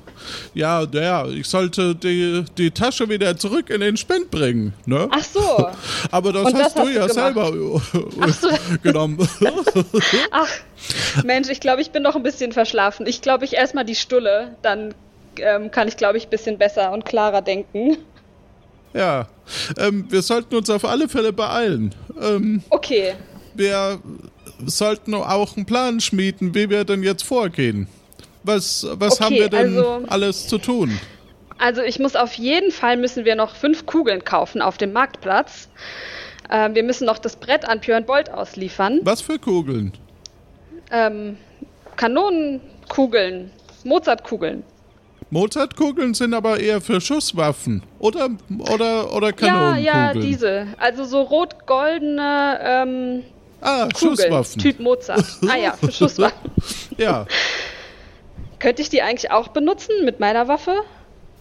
ja, 0.55 0.85
ja, 0.93 1.27
ich 1.27 1.47
sollte 1.49 1.95
die, 1.95 2.45
die 2.57 2.71
Tasche 2.71 3.09
wieder 3.09 3.37
zurück 3.37 3.71
in 3.71 3.81
den 3.81 3.97
Spind 3.97 4.31
bringen, 4.31 4.73
ne? 4.87 5.09
Ach 5.11 5.23
so. 5.25 5.69
Aber 6.11 6.33
das 6.33 6.45
hast 6.47 6.55
das 6.55 6.75
du 6.75 6.81
hast 6.81 6.89
du 6.89 6.93
ja 6.93 7.07
gemacht. 7.07 7.13
selber 7.13 8.33
so. 8.33 8.49
genommen. 8.83 9.19
Ach, 10.31 10.49
Mensch, 11.25 11.49
ich 11.49 11.61
glaube, 11.61 11.83
ich 11.83 11.91
bin 11.91 12.03
noch 12.03 12.17
ein 12.17 12.23
bisschen 12.23 12.53
verschlafen. 12.53 13.07
Ich 13.07 13.21
glaube, 13.23 13.45
ich 13.45 13.55
erstmal 13.55 13.85
die 13.85 13.95
Stulle, 13.97 14.57
dann 14.63 14.95
ähm, 15.37 15.71
kann 15.71 15.89
ich, 15.89 15.97
glaube 15.97 16.19
ich, 16.19 16.27
ein 16.27 16.31
bisschen 16.31 16.59
besser 16.59 16.93
und 16.93 17.05
klarer 17.05 17.43
denken. 17.43 17.97
ja, 18.95 19.27
ähm, 19.79 20.07
wir 20.11 20.23
sollten 20.23 20.55
uns 20.55 20.71
auf 20.71 20.85
alle 20.85 21.09
Fälle 21.09 21.33
beeilen. 21.33 21.95
Ähm, 22.21 22.63
Okay, 22.71 23.15
wir 23.55 23.99
sollten 24.67 25.15
auch 25.15 25.57
einen 25.57 25.67
Plan 25.67 26.01
schmieden, 26.01 26.55
wie 26.55 26.71
wir 26.71 26.85
denn 26.85 27.03
jetzt 27.03 27.25
vorgehen. 27.25 27.89
Was, 28.45 28.87
was 28.93 29.15
Okay, 29.15 29.25
haben 29.25 29.35
wir 29.37 29.49
denn 29.49 29.77
also- 29.79 30.03
alles 30.09 30.47
zu 30.49 30.59
tun? 30.59 30.99
also 31.59 31.81
ich 31.83 31.99
muss 32.01 32.17
auf 32.17 32.33
jeden 32.35 32.73
Fall, 32.73 32.97
müssen 32.97 33.25
wir 33.25 33.37
noch 33.37 33.55
fünf 33.55 33.87
Kugeln 33.87 34.25
kaufen 34.25 34.61
auf 34.63 34.79
dem 34.79 34.93
Marktplatz. 34.93 35.69
Ähm, 36.51 36.75
wir 36.75 36.83
müssen 36.83 37.07
noch 37.07 37.19
das 37.19 37.37
Brett 37.37 37.65
an 37.69 37.79
Björn 37.81 38.05
Bolt 38.05 38.31
ausliefern. 38.31 38.99
Was 39.05 39.21
für 39.21 39.39
Kugeln? 39.39 39.93
Ähm, 40.91 41.37
Kanonenkugeln, 41.97 43.51
Mozartkugeln. 43.85 44.65
Mozartkugeln 45.31 46.13
sind 46.15 46.35
aber 46.35 46.61
eher 46.61 46.81
für 46.81 47.01
Schusswaffen. 47.01 47.83
Oder, 48.01 48.29
oder, 48.71 49.15
oder 49.15 49.29
Ja, 49.29 49.33
Kanonenkugeln. 49.33 49.85
ja, 49.85 50.13
diese. 50.15 50.67
Also 50.79 51.05
so 51.05 51.23
rot-goldene 51.23 52.59
ähm, 52.63 53.23
Ah, 53.61 53.89
Kugeln, 53.95 54.17
Schusswaffen. 54.17 54.61
Typ 54.61 54.81
Mozart. 54.81 55.25
Ah 55.49 55.57
ja, 55.57 55.73
für 55.73 55.93
Schusswaffen. 55.93 56.51
Ja. 56.99 57.27
Könnte 58.63 58.81
ich 58.81 58.89
die 58.91 59.03
eigentlich 59.03 59.31
auch 59.33 59.49
benutzen 59.49 59.91
mit 60.05 60.21
meiner 60.21 60.47
Waffe? 60.47 60.77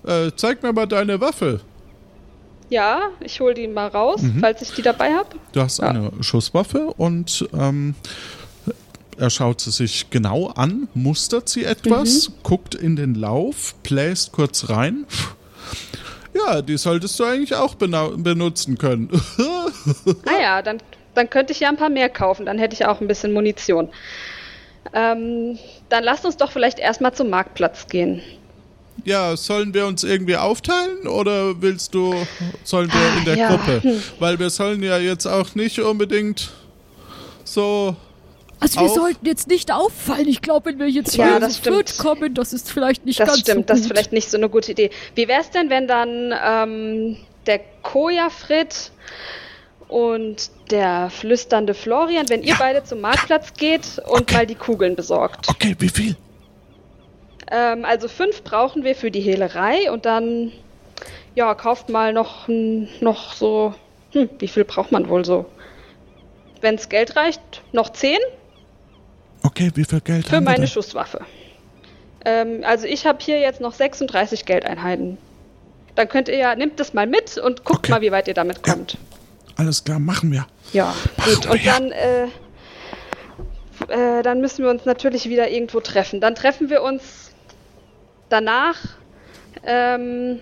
Äh, 0.06 0.32
zeig 0.36 0.64
mir 0.64 0.74
mal 0.74 0.88
deine 0.88 1.22
Waffe. 1.22 1.62
Ja, 2.70 3.10
ich 3.20 3.40
hole 3.40 3.54
die 3.54 3.68
mal 3.68 3.88
raus, 3.90 4.22
Mhm. 4.24 4.40
falls 4.42 4.62
ich 4.64 4.72
die 4.72 4.82
dabei 4.82 5.14
habe. 5.14 5.30
Du 5.52 5.62
hast 5.62 5.80
eine 5.82 6.12
Schusswaffe 6.22 6.88
und 6.98 7.48
ähm, 7.54 7.94
er 9.18 9.30
schaut 9.30 9.62
sie 9.62 9.70
sich 9.70 10.10
genau 10.10 10.48
an, 10.48 10.88
mustert 10.96 11.48
sie 11.48 11.64
etwas, 11.64 12.30
Mhm. 12.30 12.34
guckt 12.42 12.74
in 12.74 12.96
den 12.96 13.14
Lauf, 13.14 13.76
bläst 13.84 14.32
kurz 14.32 14.70
rein. 14.70 15.06
Ja, 16.34 16.64
die 16.64 16.78
solltest 16.78 17.20
du 17.20 17.26
eigentlich 17.26 17.54
auch 17.56 17.76
benutzen 17.76 18.78
können. 18.80 19.10
Ah 20.26 20.42
ja, 20.42 20.62
dann, 20.64 20.78
dann 21.14 21.30
könnte 21.30 21.54
ich 21.54 21.60
ja 21.60 21.70
ein 21.70 21.78
paar 21.78 21.90
mehr 21.90 22.10
kaufen, 22.10 22.48
dann 22.48 22.58
hätte 22.58 22.74
ich 22.74 22.86
auch 22.88 23.00
ein 23.00 23.08
bisschen 23.08 23.32
Munition. 23.34 23.90
Ähm, 24.94 25.60
dann 25.92 26.04
lasst 26.04 26.26
uns 26.26 26.38
doch 26.38 26.52
vielleicht 26.52 26.80
erstmal 26.80 27.14
zum 27.14 27.30
Marktplatz 27.30 27.88
gehen. 27.88 28.22
ja, 29.06 29.36
sollen 29.36 29.74
wir 29.74 29.86
uns 29.88 30.04
irgendwie 30.04 30.36
aufteilen 30.38 31.08
oder 31.08 31.62
willst 31.62 31.94
du, 31.96 32.14
sollen 32.64 32.92
wir 32.92 33.18
in 33.20 33.26
der 33.26 33.36
ja, 33.38 33.50
Gruppe? 33.50 33.82
hm. 33.84 34.04
Weil 34.20 34.38
wir 34.40 34.50
sollen 34.50 34.84
ja 34.84 34.98
jetzt 34.98 35.26
auch 35.26 35.56
nicht 35.56 35.80
unbedingt 35.80 36.52
so. 37.44 37.96
Also 38.60 38.80
wir 38.80 38.86
Auf. 38.86 38.94
sollten 38.94 39.26
jetzt 39.26 39.48
nicht 39.48 39.72
auffallen. 39.72 40.28
Ich 40.28 40.42
glaube, 40.44 40.70
wenn 40.70 40.78
wir 40.80 40.88
jetzt 40.88 41.16
Ja, 41.18 41.26
hier 41.30 41.40
das 41.40 41.62
zu 41.64 41.72
viert 41.74 41.90
stimmt. 41.90 41.98
kommen, 42.08 42.34
das 42.36 42.54
ist 42.54 42.72
vielleicht 42.72 43.06
nicht 43.08 43.20
Das 43.20 43.28
ganz 43.28 43.40
stimmt, 43.40 43.62
so 43.62 43.74
das 43.74 43.78
gut. 43.78 43.86
ist 43.86 43.88
vielleicht 43.92 44.12
nicht 44.14 44.30
so 44.30 44.38
eine 44.38 44.50
gute 44.50 44.72
Idee. 44.74 44.92
Wie 45.16 45.28
wäre 45.28 45.42
es 45.42 45.50
denn, 45.50 45.72
wenn 45.72 45.88
dann 45.88 46.32
ähm, 46.46 47.18
der 47.48 47.60
Koja-Frit 47.82 48.92
und 49.92 50.50
der 50.72 51.10
flüsternde 51.10 51.74
Florian, 51.74 52.30
wenn 52.30 52.44
ihr 52.44 52.56
beide 52.56 52.84
zum 52.84 53.02
Marktplatz 53.02 53.54
geht 53.54 54.00
und 54.08 54.22
Okay. 54.22 54.34
mal 54.34 54.48
die 54.48 54.56
Kugeln 54.56 54.96
besorgt? 54.96 55.50
Okay, 55.50 55.76
wie 55.80 55.90
viel? 55.90 56.16
Ähm, 57.52 57.84
also 57.84 58.08
fünf 58.08 58.44
brauchen 58.44 58.86
wir 58.86 58.96
für 58.96 59.12
die 59.12 59.20
Hehlerei 59.20 59.92
und 59.92 60.06
dann, 60.06 60.54
ja, 61.36 61.54
kauft 61.56 61.90
mal 61.90 62.14
noch, 62.14 62.48
noch 62.48 63.34
so, 63.34 63.74
hm, 64.14 64.30
wie 64.40 64.48
viel 64.48 64.64
braucht 64.64 64.94
man 64.94 65.10
wohl 65.10 65.26
so? 65.26 65.46
Wenn's 66.62 66.88
Geld 66.88 67.16
reicht, 67.18 67.42
noch 67.74 67.90
zehn 67.90 68.20
Okay, 69.44 69.72
wie 69.74 69.84
viel 69.84 70.00
Geld 70.02 70.28
für 70.28 70.40
meine? 70.40 70.68
Schusswaffe. 70.68 71.26
Ähm, 72.24 72.64
also 72.64 72.86
ich 72.88 73.06
habe 73.06 73.18
hier 73.22 73.40
jetzt 73.40 73.60
noch 73.60 73.74
36 73.74 74.46
Geldeinheiten. 74.46 75.18
Dann 75.96 76.08
könnt 76.08 76.30
ihr 76.30 76.38
ja, 76.38 76.56
nehmt 76.56 76.80
das 76.80 76.94
mal 76.94 77.08
mit 77.08 77.38
und 77.38 77.66
guckt 77.66 77.80
Okay. 77.80 77.92
mal, 77.92 78.02
wie 78.02 78.12
weit 78.12 78.28
ihr 78.30 78.36
damit 78.36 78.66
Ja. 78.66 78.76
Alles 79.56 79.84
klar, 79.84 80.00
machen 80.00 80.32
wir. 80.32 80.48
Ja, 80.74 80.94
gut. 81.26 81.46
wir. 81.46 81.52
Und 81.52 81.66
dann, 81.66 81.92
äh, 81.92 82.26
äh, 83.88 84.24
dann 84.24 84.42
müssen 84.42 84.64
wir 84.64 84.72
uns 84.72 84.86
natürlich 84.86 85.30
wieder 85.30 85.50
irgendwo 85.50 85.80
treffen. 85.80 86.22
Dann 86.22 86.36
treffen 86.36 86.70
wir 86.70 86.82
uns 86.82 87.32
danach 88.30 88.78
ähm, 89.64 90.40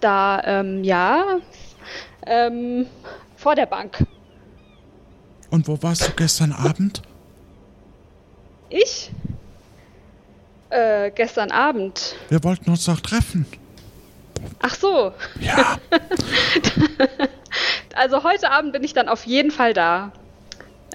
da, 0.00 0.42
ähm, 0.44 0.84
ja, 0.84 1.38
ähm, 2.26 2.86
vor 3.36 3.54
der 3.54 3.66
Bank. 3.66 4.06
Und 5.50 5.66
wo 5.68 5.82
warst 5.82 6.08
du 6.08 6.12
gestern 6.12 6.52
Abend? 6.52 7.02
Ich? 8.68 9.10
Äh, 10.70 11.10
gestern 11.12 11.50
Abend. 11.50 12.16
Wir 12.28 12.42
wollten 12.42 12.70
uns 12.70 12.84
doch 12.86 13.00
treffen. 13.00 13.46
Ach 14.60 14.74
so. 14.74 15.12
Ja, 15.40 15.78
Also 17.94 18.24
heute 18.24 18.50
Abend 18.50 18.72
bin 18.72 18.82
ich 18.82 18.92
dann 18.92 19.08
auf 19.08 19.24
jeden 19.24 19.50
Fall 19.50 19.72
da. 19.72 20.12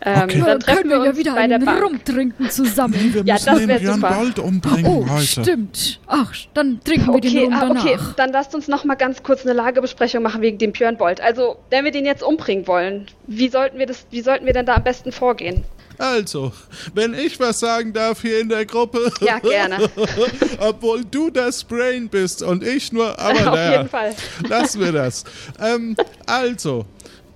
Ähm, 0.02 0.24
Okay. 0.24 0.42
Dann 0.46 0.60
treffen 0.60 0.78
können 0.78 0.90
wir 0.92 1.00
wir 1.02 1.06
ja 1.12 1.18
wieder 1.18 1.36
bei 1.36 1.48
der 1.48 1.56
einen 1.58 1.66
Bank. 1.66 1.84
Rum 1.84 2.04
trinken 2.06 2.50
zusammen. 2.50 2.94
wir 3.14 3.22
Ja, 3.26 3.34
müssen 3.36 3.46
das 3.46 3.58
den 3.60 3.80
Björn 3.80 3.96
super. 4.02 4.14
Bold 4.14 4.40
umbringen 4.40 4.86
Oh, 4.86 5.10
heute. 5.10 5.26
stimmt. 5.26 6.00
Ach, 6.08 6.32
dann 6.54 6.80
trinken 6.84 7.14
wir 7.14 7.20
den 7.22 7.32
Okay, 7.32 7.44
Rum 7.46 7.54
ah, 7.54 7.60
danach. 7.68 7.84
okay, 7.86 7.98
dann 8.16 8.32
lasst 8.32 8.56
uns 8.56 8.68
noch 8.68 8.84
mal 8.86 8.96
ganz 8.96 9.24
kurz 9.24 9.44
eine 9.44 9.54
Lagebesprechung 9.54 10.24
machen 10.24 10.42
wegen 10.42 10.58
dem 10.58 10.72
Björn 10.72 10.98
Bolt. 10.98 11.20
Also, 11.22 11.58
wenn 11.70 11.84
wir 11.86 11.92
den 11.92 12.06
jetzt 12.06 12.24
umbringen 12.24 12.68
wollen, 12.68 13.08
wie 13.28 13.50
sollten 13.50 13.78
wir 13.80 13.86
das, 13.86 14.06
wie 14.12 14.22
sollten 14.22 14.46
wir 14.46 14.54
denn 14.54 14.66
da 14.66 14.76
am 14.76 14.84
besten 14.84 15.12
vorgehen? 15.12 15.64
Also, 15.98 16.54
wenn 16.94 17.14
ich 17.14 17.42
was 17.42 17.60
sagen 17.60 17.92
darf 17.92 18.22
hier 18.22 18.40
in 18.40 18.48
der 18.48 18.66
Gruppe. 18.66 19.12
Ja, 19.20 19.40
gerne. 19.40 19.90
Obwohl 20.60 21.04
du 21.04 21.30
das 21.30 21.62
Brain 21.66 22.08
bist 22.08 22.42
und 22.42 22.64
ich 22.64 22.94
nur, 22.94 23.20
aber 23.20 23.40
Auf 23.50 23.56
naja, 23.56 23.72
jeden 23.80 23.90
Fall. 23.90 24.16
lassen 24.48 24.80
wir 24.80 24.94
das. 24.94 25.26
Ähm, 25.62 25.98
also, 26.26 26.86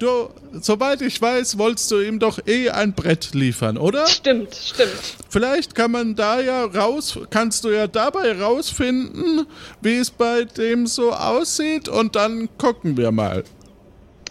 du, 0.04 0.30
soweit 0.62 1.02
ich 1.02 1.20
weiß, 1.22 1.58
wolltest 1.58 1.90
du 1.90 2.00
ihm 2.00 2.20
doch 2.20 2.38
eh 2.46 2.70
ein 2.70 2.94
Brett 2.94 3.34
liefern, 3.34 3.78
oder? 3.78 4.06
Stimmt, 4.08 4.54
stimmt. 4.54 4.92
Vielleicht 5.30 5.74
kann 5.74 5.92
man 5.92 6.16
da 6.16 6.40
ja 6.40 6.66
raus, 6.66 7.18
kannst 7.32 7.64
du 7.64 7.70
ja 7.72 7.88
dabei 7.88 8.40
rausfinden, 8.40 9.48
wie 9.82 9.98
es 9.98 10.12
bei 10.12 10.44
dem 10.44 10.86
so 10.86 11.12
aussieht 11.12 11.90
und 11.90 12.16
dann 12.16 12.50
gucken 12.60 12.96
wir 12.98 13.12
mal. 13.12 13.44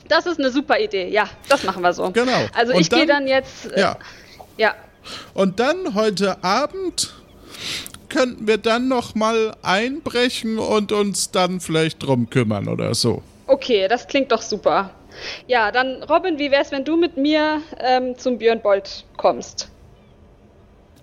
Das 0.09 0.27
ist 0.27 0.39
eine 0.39 0.51
super 0.51 0.79
Idee. 0.79 1.09
Ja, 1.09 1.29
das 1.49 1.65
machen 1.65 1.83
wir 1.83 1.93
so. 1.93 2.11
Genau. 2.13 2.47
Also 2.55 2.75
Und 2.75 2.81
ich 2.81 2.91
gehe 2.91 3.07
dann- 3.07 3.27
jetzt. 3.27 3.73
Äh, 3.73 3.81
Ja. 3.81 3.97
ja. 4.59 4.75
Und 5.35 5.59
dann 5.59 5.95
heute 5.95 6.45
Abend 6.45 7.15
könnten 8.09 8.47
wir 8.47 8.59
dann 8.59 8.89
noch 8.89 9.15
mal 9.15 9.57
einbrechen 9.63 10.59
und 10.59 10.93
uns 10.93 11.31
dann 11.31 11.61
vielleicht 11.61 12.03
drum 12.03 12.29
kümmern 12.29 12.69
oder 12.69 12.95
so. 12.95 13.23
Okay, 13.47 13.89
das 13.89 14.07
klingt 14.07 14.31
doch 14.33 14.43
super. 14.43 14.91
Ja, 15.47 15.71
dann 15.71 16.03
Robin, 16.05 16.39
wie 16.39 16.51
wär's, 16.51 16.73
wenn 16.73 16.85
du 16.85 16.97
mit 16.97 17.17
mir 17.17 17.63
ähm, 17.79 18.17
zum 18.17 18.39
Björn 18.39 18.61
Bolt 18.61 19.05
kommst? 19.17 19.71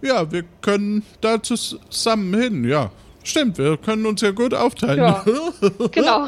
Ja, 0.01 0.32
wir 0.32 0.44
können 0.62 1.06
da 1.22 1.42
zusammen 1.44 2.34
hin, 2.39 2.68
ja. 2.68 2.92
Stimmt, 3.24 3.58
wir 3.58 3.78
können 3.78 4.06
uns 4.06 4.22
ja 4.22 4.32
gut 4.32 4.54
aufteilen. 4.54 5.00
Ja. 5.00 5.25
Genau. 5.92 6.28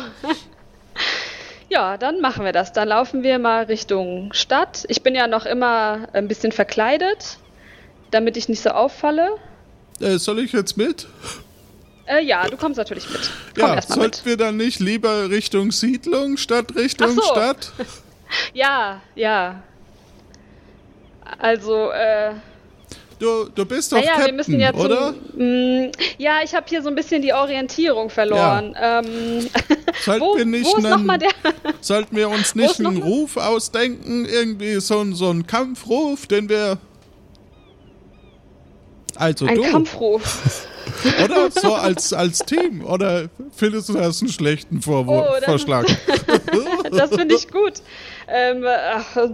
ja, 1.70 1.98
dann 1.98 2.20
machen 2.20 2.44
wir 2.44 2.52
das. 2.52 2.74
Dann 2.74 2.90
laufen 2.90 3.24
wir 3.24 3.40
mal 3.40 3.64
Richtung 3.64 4.34
Stadt. 4.34 4.86
Ich 4.90 5.04
bin 5.04 5.16
ja 5.16 5.28
noch 5.28 5.46
immer 5.46 6.10
ein 6.14 6.28
bisschen 6.28 6.52
verkleidet, 6.52 7.38
damit 8.12 8.36
ich 8.38 8.50
nicht 8.50 8.62
so 8.62 8.72
auffalle. 8.72 9.30
äh, 10.02 10.18
soll 10.18 10.40
ich 10.40 10.52
jetzt 10.52 10.76
mit? 10.78 11.08
Äh, 12.12 12.24
ja, 12.26 12.46
du 12.48 12.58
kommst 12.58 12.78
natürlich 12.78 13.10
mit. 13.10 13.32
Komm 13.58 13.74
ja, 13.76 13.82
sollten 13.82 14.02
mit. 14.04 14.26
wir 14.26 14.38
dann 14.38 14.58
nicht 14.58 14.80
lieber 14.80 15.30
Richtung 15.30 15.72
Siedlung 15.72 16.36
statt 16.38 16.76
Richtung 16.76 17.12
so. 17.16 17.22
Stadt? 17.22 17.72
Ja, 18.54 19.02
ja. 19.14 19.62
Also, 21.38 21.92
äh, 21.92 22.32
du, 23.20 23.50
du 23.54 23.66
bist 23.66 23.92
doch 23.92 23.98
naja, 23.98 24.12
Captain, 24.14 24.28
wir 24.28 24.34
müssen 24.34 24.58
ja 24.60 24.72
zum, 24.72 24.80
oder? 24.80 25.14
Mm, 25.36 25.92
ja, 26.18 26.40
ich 26.42 26.56
habe 26.56 26.66
hier 26.70 26.82
so 26.82 26.88
ein 26.88 26.96
bisschen 26.96 27.22
die 27.22 27.34
Orientierung 27.34 28.10
verloren. 28.10 28.74
Ähm, 28.82 29.50
Sollten 30.02 30.22
wo, 30.26 30.38
wir 30.38 30.46
nicht 30.46 30.74
einen- 30.74 31.20
der? 31.20 31.30
Sollten 31.82 32.16
wir 32.16 32.30
uns 32.30 32.56
nicht 32.56 32.80
einen 32.80 33.02
Ruf 33.02 33.36
ausdenken? 33.36 34.26
Irgendwie 34.26 34.80
so, 34.80 35.04
so 35.14 35.30
einen 35.30 35.46
Kampfruf, 35.46 36.26
den 36.28 36.48
wir. 36.48 36.78
Also 39.22 39.46
Ein 39.46 39.56
du, 39.56 39.70
Kampfruf. 39.70 40.68
oder? 41.24 41.52
So 41.52 41.76
als, 41.76 42.12
als 42.12 42.40
Team. 42.40 42.84
Oder 42.84 43.30
findest 43.56 43.90
du 43.90 43.94
das 43.94 44.20
einen 44.20 44.32
schlechten 44.32 44.82
Vorwurf, 44.82 45.28
Oh, 45.30 45.34
dann- 45.36 45.44
Vorschlag? 45.44 45.86
Das 46.92 47.12
finde 47.12 47.36
ich 47.36 47.48
gut. 47.48 47.74
Ähm, 48.28 48.66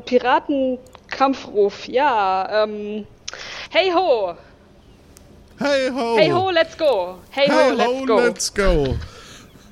Piratenkampfruf, 0.05 1.87
ja. 1.87 2.63
Ähm, 2.65 3.07
hey 3.69 3.89
ho! 3.95 4.33
Hey 5.57 5.89
ho! 5.89 6.17
Hey 6.17 6.29
ho, 6.31 6.49
let's 6.51 6.77
go! 6.77 7.15
Hey 7.29 7.47
ho, 7.49 7.53
Hey 7.53 7.71
let's 7.75 7.87
ho, 7.89 8.05
go! 8.05 8.15
let's 8.17 8.53
go! 8.53 8.97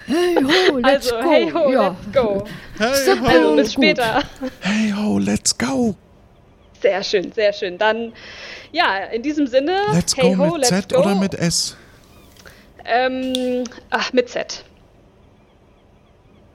Hey 0.08 0.36
ho, 0.36 0.78
let's 0.78 1.12
also, 1.12 1.22
go. 1.24 1.30
hey 1.32 1.52
ho, 1.52 1.72
ja. 1.72 1.88
let's 1.90 2.12
go! 2.14 2.44
Hey 2.80 2.96
Simple. 2.96 3.28
Also, 3.30 3.50
ho! 3.52 3.56
bis 3.58 3.74
später. 3.74 4.24
Hey 4.62 4.94
ho, 4.96 5.20
let's 5.20 5.58
go! 5.58 5.96
Sehr 6.82 7.04
schön, 7.04 7.32
sehr 7.32 7.52
schön. 7.54 7.78
Dann, 7.78 8.14
ja, 8.76 8.98
in 9.06 9.22
diesem 9.24 9.48
Sinne, 9.48 9.78
Let's 9.94 10.16
hey 10.18 10.36
go 10.36 10.38
ho, 10.38 10.58
mit 10.58 10.66
Z 10.66 10.90
go. 10.94 11.00
oder 11.00 11.16
mit 11.16 11.34
S? 11.34 11.78
Ähm, 12.84 13.64
ach, 13.90 14.12
mit 14.12 14.30
Z. 14.30 14.66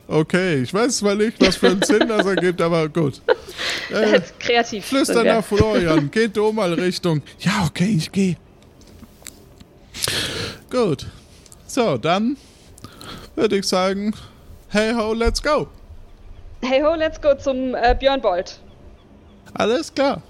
Okay, 0.07 0.63
ich 0.63 0.75
weiß 0.75 0.99
zwar 0.99 1.15
nicht, 1.15 1.41
was 1.41 1.57
für 1.57 1.69
einen 1.69 1.83
Sinn 1.83 2.09
das 2.09 2.27
ergibt, 2.27 2.61
aber 2.61 2.89
gut. 2.89 3.21
Äh, 3.91 4.21
Kreativ. 4.39 4.87
Flüster 4.87 5.25
nach 5.25 5.45
Florian, 5.45 6.13
geht 6.13 6.37
du 6.37 6.53
mal 6.53 6.73
Richtung. 6.73 7.23
Ja, 7.41 7.65
okay, 7.67 7.93
ich 7.99 8.13
gehe. 8.13 8.37
Gut. 10.71 11.07
So, 11.67 11.99
dann 11.99 12.37
würde 13.35 13.59
ich 13.59 13.67
sagen, 13.67 14.15
hey 14.69 14.95
ho, 14.95 15.13
let's 15.13 15.43
go. 15.43 15.67
Hey 16.63 16.81
ho, 16.81 16.95
let's 16.95 17.21
go 17.21 17.35
zum 17.35 17.75
äh, 17.75 17.97
Björn 17.99 18.21
Bolt. 18.21 18.61
Alles 19.55 19.93
klar. 19.93 20.23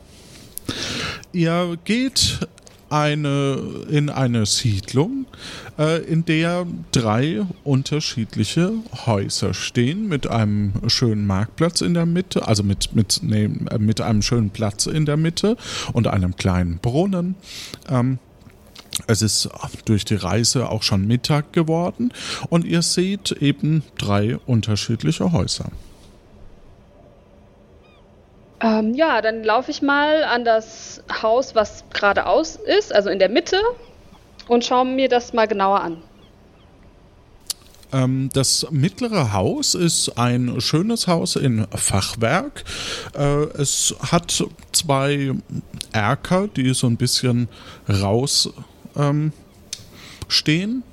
Ihr 1.32 1.78
geht 1.84 2.40
eine, 2.90 3.84
in 3.88 4.10
eine 4.10 4.46
Siedlung, 4.46 5.26
äh, 5.78 6.02
in 6.04 6.24
der 6.24 6.66
drei 6.92 7.42
unterschiedliche 7.62 8.72
Häuser 9.06 9.54
stehen, 9.54 10.08
mit 10.08 10.26
einem 10.26 10.72
schönen 10.88 11.26
Marktplatz 11.26 11.80
in 11.80 11.94
der 11.94 12.06
Mitte, 12.06 12.46
also 12.46 12.62
mit, 12.62 12.94
mit, 12.94 13.20
nee, 13.22 13.48
mit 13.48 14.00
einem 14.00 14.22
schönen 14.22 14.50
Platz 14.50 14.86
in 14.86 15.06
der 15.06 15.16
Mitte 15.16 15.56
und 15.92 16.08
einem 16.08 16.36
kleinen 16.36 16.78
Brunnen. 16.78 17.36
Ähm, 17.88 18.18
es 19.06 19.22
ist 19.22 19.48
durch 19.84 20.04
die 20.04 20.16
Reise 20.16 20.68
auch 20.68 20.82
schon 20.82 21.06
Mittag 21.06 21.52
geworden 21.52 22.12
und 22.50 22.64
ihr 22.64 22.82
seht 22.82 23.32
eben 23.32 23.82
drei 23.96 24.36
unterschiedliche 24.36 25.32
Häuser. 25.32 25.70
Ähm, 28.62 28.94
ja, 28.94 29.22
dann 29.22 29.42
laufe 29.42 29.70
ich 29.70 29.80
mal 29.80 30.22
an 30.24 30.44
das 30.44 31.02
Haus, 31.22 31.54
was 31.54 31.84
geradeaus 31.92 32.56
ist, 32.56 32.94
also 32.94 33.08
in 33.08 33.18
der 33.18 33.30
Mitte, 33.30 33.58
und 34.48 34.64
schaue 34.64 34.84
mir 34.84 35.08
das 35.08 35.32
mal 35.32 35.48
genauer 35.48 35.80
an. 35.80 36.02
Ähm, 37.92 38.30
das 38.32 38.66
mittlere 38.70 39.32
Haus 39.32 39.74
ist 39.74 40.16
ein 40.18 40.60
schönes 40.60 41.08
Haus 41.08 41.36
in 41.36 41.66
Fachwerk. 41.74 42.64
Äh, 43.16 43.44
es 43.60 43.94
hat 44.12 44.44
zwei 44.72 45.32
Erker, 45.92 46.46
die 46.48 46.72
so 46.74 46.86
ein 46.86 46.96
bisschen 46.96 47.48
raus 47.88 48.50
ähm, 48.96 49.32
stehen 50.28 50.84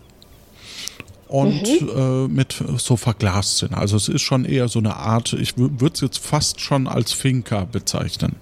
und 1.27 1.65
äh, 1.65 2.27
mit 2.27 2.55
so 2.77 2.95
verglast 2.95 3.57
sind. 3.57 3.73
Also 3.73 3.97
es 3.97 4.07
ist 4.07 4.21
schon 4.21 4.45
eher 4.45 4.67
so 4.67 4.79
eine 4.79 4.95
Art, 4.95 5.33
ich 5.33 5.57
würde 5.57 5.93
es 5.93 6.01
jetzt 6.01 6.19
fast 6.19 6.61
schon 6.61 6.87
als 6.87 7.11
Finca 7.11 7.65
bezeichnen. 7.65 8.35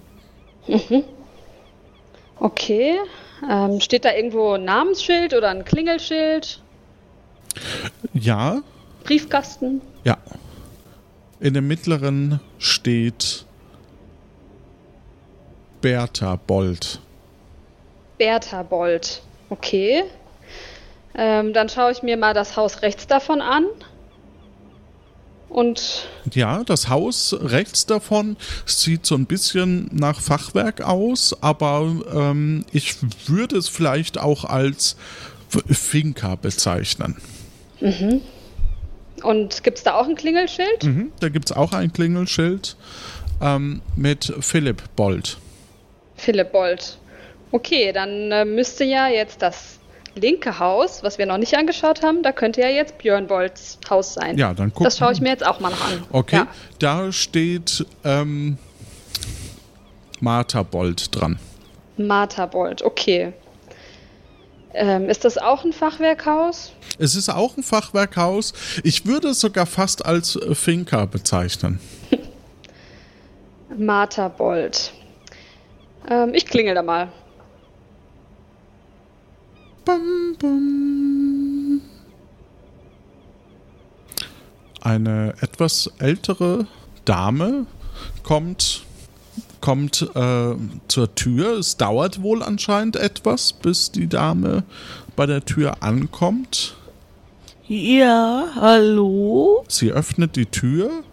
Okay. 2.40 2.96
Ähm, 3.50 3.80
steht 3.80 4.06
da 4.06 4.14
irgendwo 4.14 4.54
ein 4.54 4.66
Namensschild 4.66 5.34
oder 5.34 5.50
ein 5.50 5.66
Klingelschild? 5.66 6.62
Ja, 8.14 8.62
Briefkasten? 9.04 9.82
ja. 10.04 10.18
In 11.40 11.54
dem 11.54 11.68
mittleren 11.68 12.40
steht 12.58 13.46
Bertha 15.82 16.38
Bold. 16.48 17.00
Bertha 18.18 18.64
Bold. 18.64 19.22
Okay. 19.50 20.06
Ähm, 21.18 21.54
dann 21.54 21.70
schaue 21.70 21.92
ich 21.92 22.04
mir 22.04 22.18
mal 22.18 22.34
das 22.34 22.58
Haus 22.58 22.82
rechts 22.82 23.08
davon 23.08 23.42
an. 23.42 23.66
Und 25.48 26.10
Ja, 26.34 26.64
das 26.66 26.90
Haus 26.90 27.34
rechts 27.40 27.86
davon 27.86 28.36
sieht 28.66 29.06
so 29.06 29.16
ein 29.16 29.26
bisschen 29.26 29.90
nach 29.94 30.20
Fachwerk 30.20 30.82
aus, 30.82 31.38
aber 31.42 31.96
ähm, 32.14 32.66
ich 32.74 32.96
würde 33.28 33.58
es 33.58 33.70
vielleicht 33.70 34.18
auch 34.18 34.44
als 34.44 34.98
Finca 35.70 36.36
bezeichnen. 36.36 37.22
Und 39.24 39.64
gibt 39.64 39.78
es 39.78 39.84
da 39.84 39.96
auch 39.96 40.08
ein 40.08 40.16
Klingelschild? 40.16 40.84
Mhm, 40.84 41.14
da 41.22 41.30
gibt 41.30 41.50
es 41.50 41.56
auch 41.56 41.72
ein 41.72 41.94
Klingelschild 41.94 42.76
ähm, 43.42 43.82
mit 43.96 44.34
Philipp 44.42 44.84
Bold. 44.98 45.38
Philipp 46.18 46.52
Bold. 46.52 46.98
Okay, 47.52 47.94
dann 47.94 48.32
äh, 48.32 48.44
müsste 48.44 48.84
ja 48.84 49.08
jetzt 49.08 49.42
das 49.42 49.75
linke 50.16 50.60
Haus, 50.60 51.04
was 51.04 51.18
wir 51.18 51.26
noch 51.26 51.38
nicht 51.38 51.56
angeschaut 51.58 52.02
haben, 52.04 52.24
da 52.24 52.32
könnte 52.32 52.62
ja 52.62 52.70
jetzt 52.70 52.98
Björn 52.98 53.28
Bolds 53.28 53.78
Haus 53.90 54.14
sein. 54.14 54.38
Ja, 54.38 54.54
dann 54.54 54.72
guck 54.74 54.84
Das 54.86 54.98
schaue 54.98 55.12
ich 55.12 55.22
mir 55.22 55.30
jetzt 55.30 55.46
auch 55.46 55.60
mal 55.60 55.70
noch 55.70 55.86
an. 55.86 56.04
Okay, 56.12 56.38
Ja. 56.38 56.48
da 56.80 57.12
steht 57.12 57.86
ähm, 58.04 58.58
Martha 60.22 60.64
Bold 60.64 61.14
dran. 61.16 61.38
Martha 61.98 62.46
Bold, 62.46 62.82
okay. 62.82 63.34
Ähm, 64.74 65.10
ist 65.10 65.24
das 65.24 65.38
auch 65.38 65.64
ein 65.64 65.72
Fachwerkhaus? 65.72 66.74
Es 67.00 67.16
ist 67.16 67.30
auch 67.30 67.56
ein 67.56 67.64
Fachwerkhaus. 67.64 68.54
Ich 68.84 69.06
würde 69.06 69.30
es 69.30 69.40
sogar 69.40 69.66
fast 69.66 70.06
als 70.06 70.36
äh, 70.36 70.54
Finca 70.54 71.06
bezeichnen. 71.06 71.80
Martha 73.78 74.28
Bold. 74.28 74.92
Ähm, 76.10 76.34
ich 76.34 76.46
klingel 76.46 76.76
da 76.76 76.84
mal. 76.84 77.10
Bum, 79.86 80.36
bum. 80.40 81.82
Eine 84.82 85.36
etwas 85.42 85.92
ältere 86.00 86.66
Dame 87.06 87.68
kommt, 88.24 88.84
kommt 89.62 90.02
äh, 90.16 90.56
zur 90.88 91.16
Tür. 91.16 91.60
Es 91.60 91.78
dauert 91.78 92.24
wohl 92.24 92.42
anscheinend 92.42 92.96
etwas, 92.96 93.54
bis 93.54 93.92
die 93.92 94.08
Dame 94.08 94.64
bei 95.16 95.28
der 95.28 95.46
Tür 95.46 95.84
ankommt. 95.84 96.76
Ja, 97.68 98.48
hallo? 98.56 99.66
Sie 99.68 99.92
öffnet 99.92 100.36
die 100.36 100.48
Tür, 100.48 101.04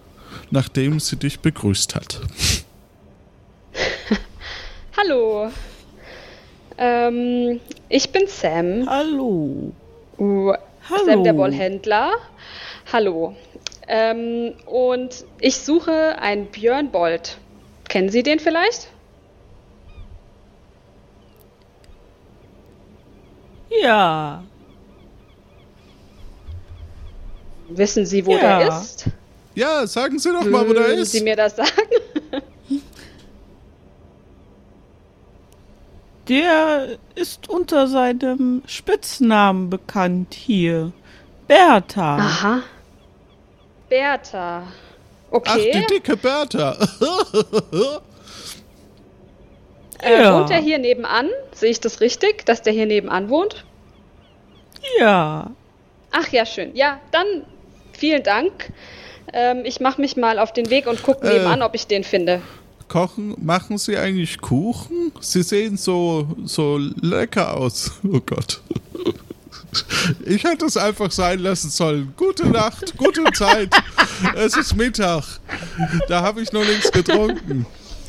nachdem 0.51 0.99
sie 1.01 1.17
dich 1.17 1.41
begrüßt 1.41 1.95
hat. 1.95 2.21
Hallo. 4.97 5.51
Ähm, 6.85 7.61
ich 7.89 8.11
bin 8.11 8.27
Sam. 8.27 8.89
Hallo. 8.91 9.73
Uh, 10.19 10.53
Hallo. 10.91 11.05
Sam 11.07 11.23
der 11.23 11.37
Wollhändler. 11.37 12.11
Hallo. 12.93 13.37
Ähm, 13.87 14.55
und 14.67 15.25
ich 15.39 15.57
suche 15.59 16.19
einen 16.19 16.47
Björn 16.47 16.91
Bold. 16.91 17.39
Kennen 17.89 18.09
Sie 18.09 18.25
den 18.25 18.41
vielleicht? 18.41 18.89
Ja. 23.83 24.43
Wissen 27.69 28.05
Sie, 28.07 28.27
wo 28.27 28.33
Ja. 28.33 28.59
der 28.59 28.69
ist? 28.69 29.05
Ja, 29.55 29.87
sagen 29.87 30.19
Sie 30.19 30.33
doch 30.33 30.45
mal, 30.45 30.69
wo 30.69 30.73
der 30.73 30.87
Würden 30.87 30.99
ist. 30.99 31.13
Sie 31.13 31.21
mir 31.21 31.37
das 31.37 31.55
sagen? 31.55 31.71
Der 36.29 36.99
ist 37.15 37.49
unter 37.49 37.89
seinem 37.89 38.63
Spitznamen 38.67 39.71
bekannt 39.71 40.35
hier. 40.35 40.93
Bertha. 41.49 42.17
Aha. 42.17 42.63
Bertha. 43.89 44.63
Ach, 44.63 44.73
Okay. 45.35 45.73
die 45.75 45.87
dicke 45.95 46.17
Bertha. 46.17 46.77
äh, 50.03 50.23
Ja. 50.23 50.39
wohnt 50.39 50.51
er 50.51 50.61
hier 50.61 50.79
nebenan? 50.79 51.29
Sehe 51.53 51.71
ich 51.71 51.81
das 51.81 52.01
richtig, 52.01 52.45
dass 52.47 52.63
der 52.63 52.73
hier 52.73 52.87
nebenan 52.87 53.29
wohnt? 53.29 53.65
Ja. 54.99 55.51
Ach 56.13 56.29
ja, 56.29 56.45
schön. 56.47 56.75
Ja, 56.77 57.01
dann 57.11 57.27
vielen 57.93 58.23
Dank. 58.23 58.73
Ähm, 59.33 59.63
ich 59.65 59.81
mache 59.81 60.01
mich 60.01 60.17
mal 60.17 60.39
auf 60.39 60.53
den 60.53 60.69
Weg 60.71 60.87
und 60.87 61.03
gucke 61.03 61.27
Äh. 61.27 61.33
nebenan, 61.39 61.63
ob 61.63 61.75
ich 61.75 61.87
den 61.87 62.05
finde. 62.05 62.43
Kochen, 62.89 63.35
machen 63.41 63.79
Sie 63.79 63.97
eigentlich 63.97 64.41
Kuchen? 64.41 65.13
Sie 65.21 65.43
sehen 65.43 65.77
so, 65.77 66.27
so 66.45 66.79
lecker 67.01 67.57
aus. 67.57 67.93
Oh 68.05 68.21
Gott. 68.25 68.61
Ich 70.27 70.45
hätte 70.45 70.67
es 70.67 70.77
einfach 70.77 71.11
sein 71.11 71.39
lassen 71.39 71.71
sollen. 71.71 72.13
Gute 72.19 72.47
Nacht, 72.47 72.95
gute 72.99 73.25
Zeit. 73.33 73.71
Es 74.37 74.55
ist 74.55 74.77
Mittag. 74.77 75.25
Da 76.09 76.21
habe 76.21 76.43
ich 76.43 76.53
noch 76.53 76.65
nichts 76.65 76.93
getrunken. 76.93 77.65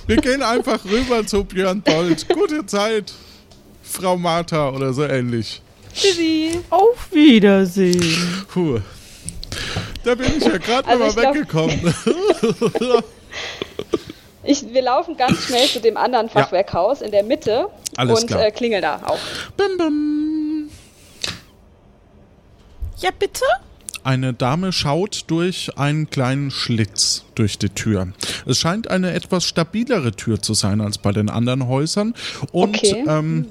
Wir 0.05 0.17
gehen 0.17 0.41
einfach 0.41 0.83
rüber 0.83 1.25
zu 1.25 1.45
Björn 1.45 1.81
Bold. 1.81 2.27
Gute 2.27 2.65
Zeit, 2.65 3.13
Frau 3.81 4.17
Martha 4.17 4.71
oder 4.71 4.91
so 4.91 5.03
ähnlich. 5.03 5.61
Tschüssi. 5.93 6.59
Auf 6.69 7.07
Wiedersehen. 7.13 8.45
Puh. 8.49 8.79
Da 10.03 10.15
bin 10.15 10.33
ich 10.37 10.43
ja 10.43 10.57
gerade 10.57 10.85
Also 10.89 10.99
mal 11.21 11.37
ich 11.37 11.47
glaub- 11.47 11.69
weggekommen. 11.71 11.93
Ich, 14.43 14.73
wir 14.73 14.81
laufen 14.81 15.15
ganz 15.17 15.43
schnell 15.45 15.67
zu 15.67 15.79
dem 15.79 15.95
anderen 15.97 16.29
Fachwerkhaus 16.29 17.01
in 17.01 17.11
der 17.11 17.23
Mitte 17.23 17.67
Alles 17.95 18.21
und 18.21 18.27
klar. 18.27 18.45
Äh, 18.45 18.51
klingeln 18.51 18.81
da 18.81 19.01
auch. 19.05 19.17
bim, 19.57 19.77
bim. 19.77 20.69
Ja, 22.97 23.09
bitte? 23.17 23.45
Eine 24.03 24.33
Dame 24.33 24.73
schaut 24.73 25.23
durch 25.27 25.77
einen 25.77 26.09
kleinen 26.09 26.51
Schlitz 26.51 27.23
durch 27.35 27.57
die 27.57 27.69
Tür. 27.69 28.09
Es 28.45 28.59
scheint 28.59 28.89
eine 28.89 29.13
etwas 29.13 29.45
stabilere 29.45 30.11
Tür 30.11 30.41
zu 30.41 30.53
sein 30.53 30.81
als 30.81 30.97
bei 30.97 31.13
den 31.13 31.29
anderen 31.29 31.67
Häusern 31.67 32.13
und 32.51 32.75
Okay. 32.77 33.05
ähm, 33.07 33.47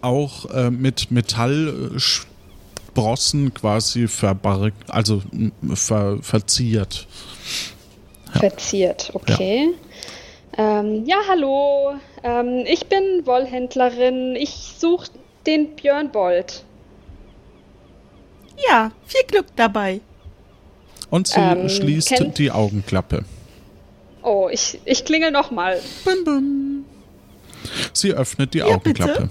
auch 0.00 0.50
äh, 0.50 0.70
mit 0.70 1.12
Metallsprossen 1.12 3.54
quasi 3.54 4.08
verbarg, 4.08 4.74
also 4.88 5.22
ver, 5.74 6.18
verziert. 6.20 7.06
Verziert, 8.38 9.10
okay. 9.14 9.70
Ähm, 10.56 11.04
ja, 11.06 11.16
hallo. 11.28 11.94
Ähm, 12.22 12.64
ich 12.66 12.86
bin 12.86 13.26
Wollhändlerin. 13.26 14.36
Ich 14.36 14.74
suche 14.78 15.08
den 15.46 15.74
Björn 15.74 16.10
Bold. 16.10 16.64
Ja, 18.68 18.92
viel 19.06 19.24
Glück 19.26 19.46
dabei. 19.56 20.00
Und 21.10 21.28
sie 21.28 21.40
Ähm, 21.40 21.68
schließt 21.68 22.38
die 22.38 22.50
Augenklappe. 22.50 23.24
Oh, 24.22 24.48
ich, 24.50 24.80
ich 24.84 25.04
klingel 25.04 25.30
nochmal. 25.32 25.80
Sie 27.92 28.12
öffnet 28.12 28.54
die 28.54 28.58
Ja, 28.58 28.66
Augenklappe. 28.66 29.12
bitte. 29.12 29.28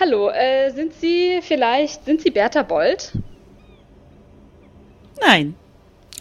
Hallo, 0.00 0.30
äh, 0.30 0.70
sind 0.72 0.92
Sie 0.94 1.38
vielleicht, 1.42 2.04
sind 2.04 2.20
Sie 2.22 2.30
Bertha 2.30 2.62
Bold? 2.62 3.12
Nein. 5.20 5.54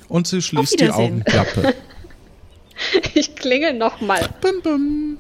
Und 0.08 0.28
sie 0.28 0.42
schließt 0.42 0.80
die. 0.80 0.90
Augenklappe. 0.90 1.74
Ich 3.14 3.36
klingel 3.36 3.74
nochmal. 3.74 4.28
Bim, 4.42 4.62
bim. 4.62 5.18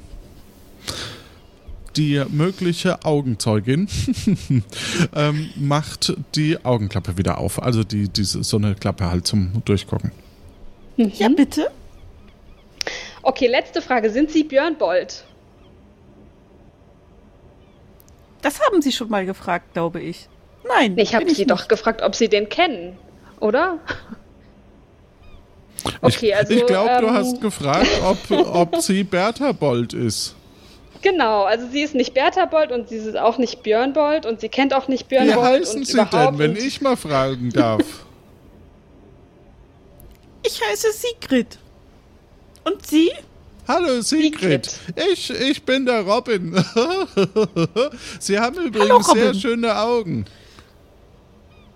Die 1.95 2.21
mögliche 2.27 3.05
Augenzeugin 3.05 3.87
ähm, 5.15 5.49
macht 5.55 6.13
die 6.35 6.63
Augenklappe 6.65 7.17
wieder 7.17 7.37
auf. 7.37 7.63
Also 7.63 7.85
die, 7.85 8.09
diese, 8.09 8.43
so 8.43 8.57
eine 8.57 8.75
Klappe 8.75 9.09
halt 9.09 9.25
zum 9.25 9.63
Durchgucken. 9.63 10.11
Ja, 10.97 11.29
bitte? 11.29 11.71
Okay, 13.21 13.47
letzte 13.47 13.81
Frage. 13.81 14.09
Sind 14.09 14.31
Sie 14.31 14.43
Björn 14.43 14.77
Bold? 14.77 15.23
Das 18.41 18.59
haben 18.61 18.81
Sie 18.81 18.91
schon 18.91 19.09
mal 19.09 19.25
gefragt, 19.25 19.73
glaube 19.73 20.01
ich. 20.01 20.27
Nein. 20.67 20.97
Ich 20.97 21.15
habe 21.15 21.29
Sie 21.33 21.45
doch 21.45 21.59
nicht. 21.61 21.69
gefragt, 21.69 22.01
ob 22.01 22.15
Sie 22.15 22.27
den 22.27 22.49
kennen, 22.49 22.97
oder? 23.39 23.79
Okay, 26.01 26.27
ich 26.27 26.35
also. 26.35 26.53
ich 26.53 26.65
glaube, 26.65 26.97
du 27.01 27.07
ähm, 27.07 27.13
hast 27.13 27.41
gefragt, 27.41 27.87
ob, 28.03 28.17
ob 28.55 28.81
sie 28.81 29.03
Bertha 29.03 29.51
Bold 29.51 29.93
ist. 29.93 30.35
Genau, 31.01 31.43
also 31.43 31.67
sie 31.71 31.81
ist 31.81 31.93
nicht 31.93 32.13
Bertha 32.13 32.45
Bold 32.45 32.71
und 32.71 32.89
sie 32.89 32.95
ist 32.97 33.15
auch 33.17 33.37
nicht 33.37 33.61
Björn 33.61 33.93
Bold 33.93 34.25
und 34.25 34.41
sie 34.41 34.49
kennt 34.49 34.73
auch 34.73 34.87
nicht 34.87 35.07
Björn 35.07 35.27
Wie 35.27 35.33
Bold. 35.33 35.45
heißen 35.45 35.79
und 35.81 35.85
sie 35.87 36.03
denn, 36.03 36.37
wenn 36.39 36.55
ich 36.55 36.81
mal 36.81 36.97
fragen 36.97 37.51
darf? 37.51 37.81
Ich 40.47 40.61
heiße 40.61 40.91
Sigrid. 40.91 41.57
Und 42.65 42.85
Sie? 42.85 43.11
Hallo 43.67 44.01
Sigrid, 44.01 44.65
Sigrid. 44.65 44.79
ich, 45.11 45.29
ich 45.31 45.63
bin 45.63 45.87
der 45.87 46.01
Robin. 46.01 46.53
Sie 48.19 48.39
haben 48.39 48.55
übrigens 48.57 49.07
sehr 49.07 49.27
Robin. 49.27 49.39
schöne 49.41 49.75
Augen. 49.75 50.25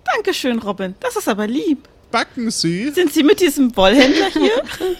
Dankeschön, 0.04 0.60
Robin. 0.60 0.94
Das 1.00 1.16
ist 1.16 1.28
aber 1.28 1.48
lieb. 1.48 1.88
Backen 2.10 2.50
Sie? 2.50 2.90
Sind 2.90 3.12
Sie 3.12 3.22
mit 3.22 3.40
diesem 3.40 3.76
Wollhändler 3.76 4.28
hier? 4.32 4.62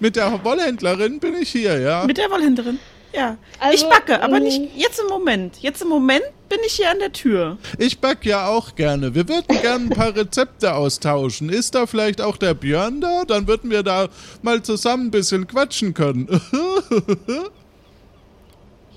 Mit 0.00 0.16
der 0.16 0.42
Wollhändlerin 0.44 1.20
bin 1.20 1.34
ich 1.34 1.50
hier, 1.50 1.78
ja. 1.78 2.04
mit 2.04 2.16
der 2.16 2.30
Wollhändlerin? 2.30 2.80
Ja. 3.12 3.36
Also, 3.60 3.84
ich 3.84 3.88
backe, 3.88 4.20
aber 4.22 4.40
nicht 4.40 4.74
jetzt 4.74 4.98
im 4.98 5.06
Moment. 5.06 5.58
Jetzt 5.60 5.82
im 5.82 5.88
Moment 5.88 6.24
bin 6.48 6.58
ich 6.66 6.72
hier 6.72 6.90
an 6.90 6.98
der 6.98 7.12
Tür. 7.12 7.58
Ich 7.78 8.00
back 8.00 8.24
ja 8.24 8.48
auch 8.48 8.74
gerne. 8.74 9.14
Wir 9.14 9.28
würden 9.28 9.60
gerne 9.60 9.84
ein 9.84 9.90
paar 9.90 10.16
Rezepte 10.16 10.74
austauschen. 10.74 11.48
Ist 11.48 11.74
da 11.74 11.86
vielleicht 11.86 12.20
auch 12.20 12.36
der 12.36 12.54
Björn 12.54 13.00
da? 13.00 13.24
Dann 13.24 13.46
würden 13.46 13.70
wir 13.70 13.82
da 13.82 14.08
mal 14.42 14.62
zusammen 14.62 15.08
ein 15.08 15.10
bisschen 15.10 15.46
quatschen 15.46 15.94
können. 15.94 16.40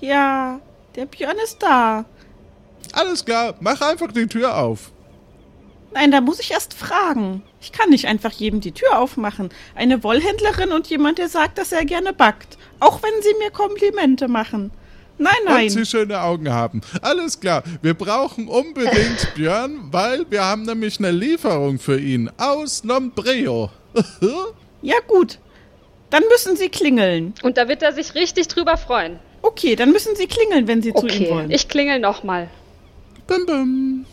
Ja, 0.02 0.60
der 0.96 1.06
Björn 1.06 1.36
ist 1.44 1.62
da. 1.62 2.04
Alles 2.92 3.24
klar, 3.24 3.54
mach 3.60 3.80
einfach 3.80 4.10
die 4.10 4.26
Tür 4.26 4.58
auf. 4.58 4.90
Nein, 5.94 6.10
da 6.10 6.20
muss 6.20 6.40
ich 6.40 6.50
erst 6.52 6.74
fragen. 6.74 7.42
Ich 7.60 7.72
kann 7.72 7.90
nicht 7.90 8.06
einfach 8.06 8.32
jedem 8.32 8.60
die 8.60 8.72
Tür 8.72 8.98
aufmachen. 8.98 9.50
Eine 9.74 10.02
Wollhändlerin 10.02 10.72
und 10.72 10.88
jemand, 10.88 11.18
der 11.18 11.28
sagt, 11.28 11.58
dass 11.58 11.72
er 11.72 11.84
gerne 11.84 12.12
backt. 12.12 12.56
Auch 12.80 13.02
wenn 13.02 13.22
sie 13.22 13.34
mir 13.38 13.50
Komplimente 13.50 14.26
machen. 14.28 14.70
Nein, 15.18 15.32
Und 15.46 15.70
sie 15.70 15.76
nein. 15.76 15.86
schöne 15.86 16.20
Augen 16.22 16.50
haben. 16.50 16.80
Alles 17.02 17.38
klar, 17.38 17.62
wir 17.82 17.94
brauchen 17.94 18.48
unbedingt 18.48 19.32
Björn, 19.34 19.88
weil 19.92 20.24
wir 20.30 20.44
haben 20.44 20.62
nämlich 20.62 20.98
eine 20.98 21.10
Lieferung 21.10 21.78
für 21.78 21.98
ihn 22.00 22.30
aus 22.38 22.82
Nombreo. 22.84 23.70
Ja, 24.84 24.96
gut. 25.06 25.38
Dann 26.10 26.24
müssen 26.28 26.56
Sie 26.56 26.68
klingeln. 26.68 27.34
Und 27.44 27.56
da 27.56 27.68
wird 27.68 27.82
er 27.82 27.92
sich 27.92 28.14
richtig 28.16 28.48
drüber 28.48 28.76
freuen. 28.76 29.20
Okay, 29.42 29.76
dann 29.76 29.92
müssen 29.92 30.16
Sie 30.16 30.26
klingeln, 30.26 30.66
wenn 30.66 30.82
Sie 30.82 30.92
zu 30.92 31.06
ihm 31.06 31.12
Okay, 31.22 31.30
wollen. 31.30 31.50
ich 31.52 31.68
klingel 31.68 32.00
nochmal. 32.00 32.48
Bim, 33.28 33.46
bim. 33.46 34.06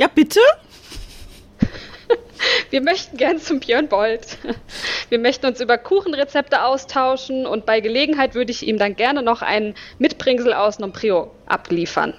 Ja, 0.00 0.08
bitte? 0.08 0.40
Wir 2.70 2.80
möchten 2.80 3.18
gern 3.18 3.38
zum 3.38 3.60
Björn 3.60 3.88
Bold. 3.88 4.38
Wir 5.10 5.18
möchten 5.18 5.44
uns 5.44 5.60
über 5.60 5.76
Kuchenrezepte 5.76 6.62
austauschen 6.62 7.44
und 7.44 7.66
bei 7.66 7.80
Gelegenheit 7.80 8.34
würde 8.34 8.50
ich 8.50 8.66
ihm 8.66 8.78
dann 8.78 8.96
gerne 8.96 9.22
noch 9.22 9.42
einen 9.42 9.74
Mitbringsel 9.98 10.54
aus 10.54 10.78
Nompreo 10.78 11.30
abliefern. 11.44 12.14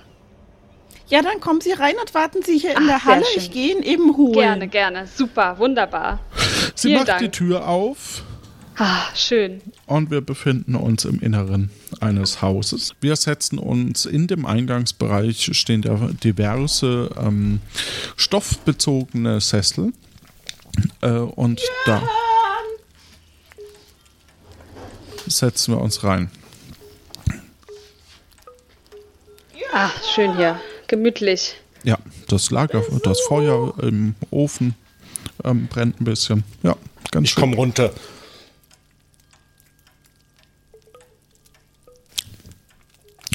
Ja, 1.07 1.23
dann 1.23 1.39
kommen 1.41 1.59
Sie 1.59 1.71
rein 1.71 1.95
und 1.99 2.13
warten 2.13 2.43
Sie 2.43 2.59
hier 2.59 2.71
in 2.71 2.83
Ach, 2.83 2.87
der 2.87 3.05
Halle. 3.05 3.25
schön. 3.25 3.41
Ich 3.41 3.51
gehe 3.51 3.75
ihn 3.75 3.81
eben 3.81 4.15
holen. 4.15 4.33
Gerne, 4.33 4.67
gerne. 4.67 5.07
Super, 5.07 5.57
wunderbar. 5.57 6.19
Sie 6.75 6.89
Vielen 6.89 6.99
macht 6.99 7.07
Dank. 7.09 7.19
die 7.21 7.29
Tür 7.31 7.67
auf 7.67 8.23
Ah, 8.83 9.13
schön. 9.13 9.61
und 9.85 10.09
wir 10.09 10.21
befinden 10.21 10.73
uns 10.73 11.05
im 11.05 11.19
Inneren 11.19 11.69
eines 11.99 12.41
Hauses. 12.41 12.95
Wir 12.99 13.15
setzen 13.15 13.59
uns 13.59 14.07
in 14.07 14.25
dem 14.25 14.47
Eingangsbereich 14.47 15.51
stehen 15.55 15.83
da 15.83 16.09
diverse 16.23 17.11
ähm, 17.15 17.59
stoffbezogene 18.17 19.39
Sessel. 19.39 19.93
Äh, 21.01 21.09
und 21.11 21.61
da 21.85 22.01
setzen 25.27 25.75
wir 25.75 25.81
uns 25.81 26.03
rein. 26.03 26.31
Ah, 29.73 29.91
schön 30.15 30.35
hier. 30.37 30.59
Gemütlich. 30.87 31.53
Ja, 31.83 31.99
das 32.29 32.49
Lager, 32.49 32.81
das 33.03 33.19
Feuer 33.27 33.75
im 33.83 34.15
Ofen 34.31 34.73
ähm, 35.43 35.67
brennt 35.67 36.01
ein 36.01 36.05
bisschen. 36.05 36.43
Ja, 36.63 36.75
ganz 37.11 37.27
Ich 37.27 37.33
schön. 37.35 37.41
komm 37.43 37.53
runter. 37.53 37.91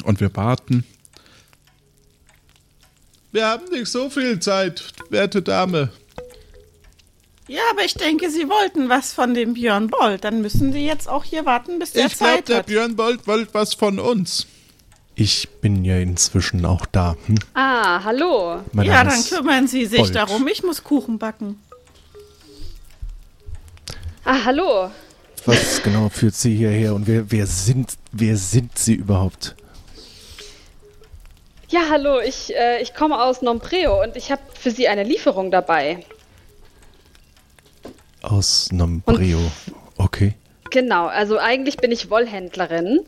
Und 0.07 0.21
wir 0.21 0.35
warten. 0.37 0.85
Wir 3.33 3.47
haben 3.49 3.69
nicht 3.71 3.89
so 3.89 4.09
viel 4.09 4.39
Zeit, 4.39 4.85
werte 5.11 5.43
Dame. 5.43 5.91
Ja, 7.49 7.61
aber 7.73 7.85
ich 7.85 7.95
denke, 7.95 8.31
Sie 8.31 8.49
wollten 8.49 8.89
was 8.89 9.13
von 9.13 9.35
dem 9.35 9.55
Björn 9.55 9.89
Boll. 9.89 10.19
Dann 10.19 10.43
müssen 10.43 10.73
Sie 10.73 10.87
jetzt 10.87 11.09
auch 11.09 11.25
hier 11.25 11.45
warten, 11.45 11.79
bis 11.81 11.93
der 11.93 12.07
Ich 12.07 12.17
glaube, 12.17 12.33
Zeit 12.35 12.49
der 12.49 12.59
hat. 12.59 12.67
Björn 12.67 12.95
Bold 12.97 13.27
wollte 13.27 13.53
was 13.53 13.75
von 13.75 13.99
uns. 13.99 14.47
Ich 15.17 15.49
bin 15.61 15.85
ja 15.85 15.97
inzwischen 15.99 16.65
auch 16.65 16.87
da. 16.87 17.17
Hm? 17.27 17.39
Ah, 17.55 18.05
hallo. 18.05 18.61
Mein 18.73 18.87
ja, 18.87 19.03
dann 19.03 19.25
kümmern 19.25 19.67
Sie 19.67 19.87
sich 19.87 19.99
Bold. 19.99 20.15
darum. 20.15 20.47
Ich 20.47 20.63
muss 20.63 20.85
Kuchen 20.85 21.19
backen. 21.19 21.61
Ah, 24.25 24.45
hallo. 24.45 24.91
Was 25.47 25.83
genau 25.83 26.09
führt 26.11 26.35
Sie 26.35 26.55
hierher 26.57 26.95
und 26.95 27.07
wer, 27.07 27.31
wer, 27.31 27.47
sind, 27.47 27.95
wer 28.13 28.37
sind 28.37 28.79
Sie 28.79 28.95
überhaupt? 28.95 29.57
Ja, 31.69 31.81
hallo. 31.91 32.21
Ich, 32.21 32.55
äh, 32.55 32.81
ich 32.81 32.95
komme 32.95 33.21
aus 33.21 33.43
Nompreo 33.43 34.03
und 34.03 34.17
ich 34.17 34.31
habe 34.31 34.43
für 34.55 34.71
Sie 34.71 34.87
eine 34.89 35.03
Lieferung 35.03 35.51
dabei. 35.51 36.05
Aus 38.23 38.71
Nombreo. 38.73 39.39
Okay. 39.97 40.35
Genau, 40.71 41.07
also 41.07 41.39
eigentlich 41.39 41.77
bin 41.79 41.93
ich 41.93 42.11
Wollhändlerin, 42.11 43.01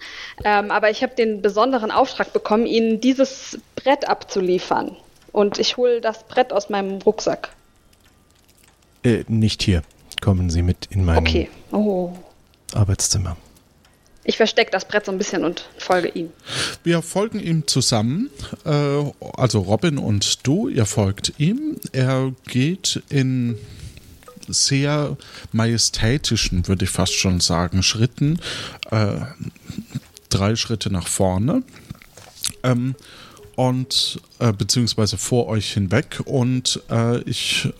ähm, 0.44 0.71
aber 0.71 0.90
ich 0.90 1.03
habe 1.03 1.14
den 1.14 1.42
besonderen 1.42 1.90
Auftrag 1.90 2.33
bekommen, 2.33 2.66
Ihnen 2.66 3.01
dieses 3.01 3.59
Brett 3.75 4.09
abzuliefern. 4.09 4.97
Und 5.33 5.59
ich 5.59 5.77
hole 5.77 6.01
das 6.01 6.25
Brett 6.25 6.53
aus 6.53 6.71
meinem 6.71 7.03
Rucksack. 7.03 7.51
Äh, 9.05 9.25
nicht 9.29 9.62
hier. 9.62 9.83
Kommen 10.21 10.51
Sie 10.51 10.62
mit 10.62 10.87
in 10.90 11.05
mein 11.05 11.18
Okay. 11.18 11.49
Oh. 11.73 12.12
Arbeitszimmer. 12.75 13.37
Ich 14.29 14.37
verstecke 14.37 14.71
das 14.71 14.85
Brett 14.87 15.07
so 15.07 15.12
ein 15.12 15.17
bisschen 15.17 15.43
und 15.43 15.64
folge 15.79 16.09
ihm. 16.09 16.29
Wir 16.85 17.01
folgen 17.01 17.41
ihm 17.41 17.67
zusammen, 17.67 18.29
äh, 18.67 18.71
also 19.38 19.61
Robin 19.61 19.97
und 19.97 20.47
du, 20.47 20.69
ihr 20.69 20.85
folgt 20.85 21.33
ihm. 21.38 21.77
Er 21.93 22.35
geht 22.47 23.03
in 23.09 23.57
sehr 24.47 25.17
majestätischen, 25.53 26.69
würde 26.69 26.85
ich 26.85 26.91
fast 26.91 27.14
schon 27.14 27.41
sagen, 27.41 27.83
Schritten, 27.83 28.38
äh, 28.91 29.12
drei 30.29 30.57
Schritte 30.57 30.93
nach 30.93 31.09
vorne. 31.09 31.62
Ähm, 32.62 32.97
und 33.57 34.21
äh, 34.41 34.53
beziehungsweise 34.53 35.17
vor 35.17 35.47
euch 35.47 35.73
hinweg 35.73 36.21
und 36.27 36.83
ich 37.25 37.71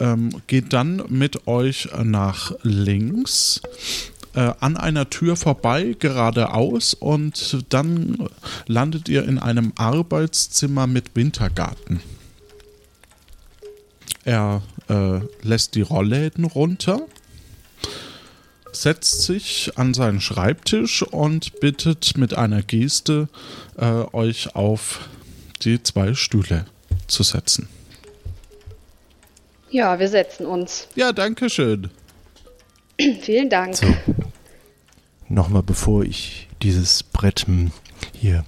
ähm, 0.00 0.42
gehe 0.46 0.62
dann 0.62 1.02
mit 1.08 1.46
euch 1.48 1.88
nach 2.04 2.52
links 2.62 3.62
äh, 4.34 4.52
an 4.60 4.76
einer 4.76 5.10
Tür 5.10 5.36
vorbei, 5.36 5.96
geradeaus 5.98 6.94
und 6.94 7.64
dann 7.70 8.28
landet 8.66 9.08
ihr 9.08 9.24
in 9.24 9.38
einem 9.38 9.72
Arbeitszimmer 9.76 10.86
mit 10.86 11.14
Wintergarten. 11.14 12.00
Er 14.24 14.62
äh, 14.88 15.20
lässt 15.42 15.74
die 15.74 15.82
Rollläden 15.82 16.44
runter, 16.44 17.00
setzt 18.72 19.22
sich 19.22 19.72
an 19.76 19.94
seinen 19.94 20.20
Schreibtisch 20.20 21.02
und 21.02 21.60
bittet 21.60 22.16
mit 22.16 22.34
einer 22.34 22.62
Geste 22.62 23.28
äh, 23.76 24.04
euch 24.12 24.54
auf 24.54 25.08
die 25.62 25.82
zwei 25.82 26.14
Stühle 26.14 26.66
zu 27.06 27.22
setzen. 27.22 27.68
Ja, 29.70 29.98
wir 29.98 30.08
setzen 30.08 30.46
uns. 30.46 30.88
Ja, 30.94 31.12
danke 31.12 31.50
schön. 31.50 31.90
Vielen 33.20 33.50
Dank. 33.50 33.76
So. 33.76 33.86
Nochmal 35.38 35.62
bevor 35.62 36.02
ich 36.02 36.48
dieses 36.62 37.04
Brett 37.04 37.46
hm, 37.46 37.70
hier 38.12 38.44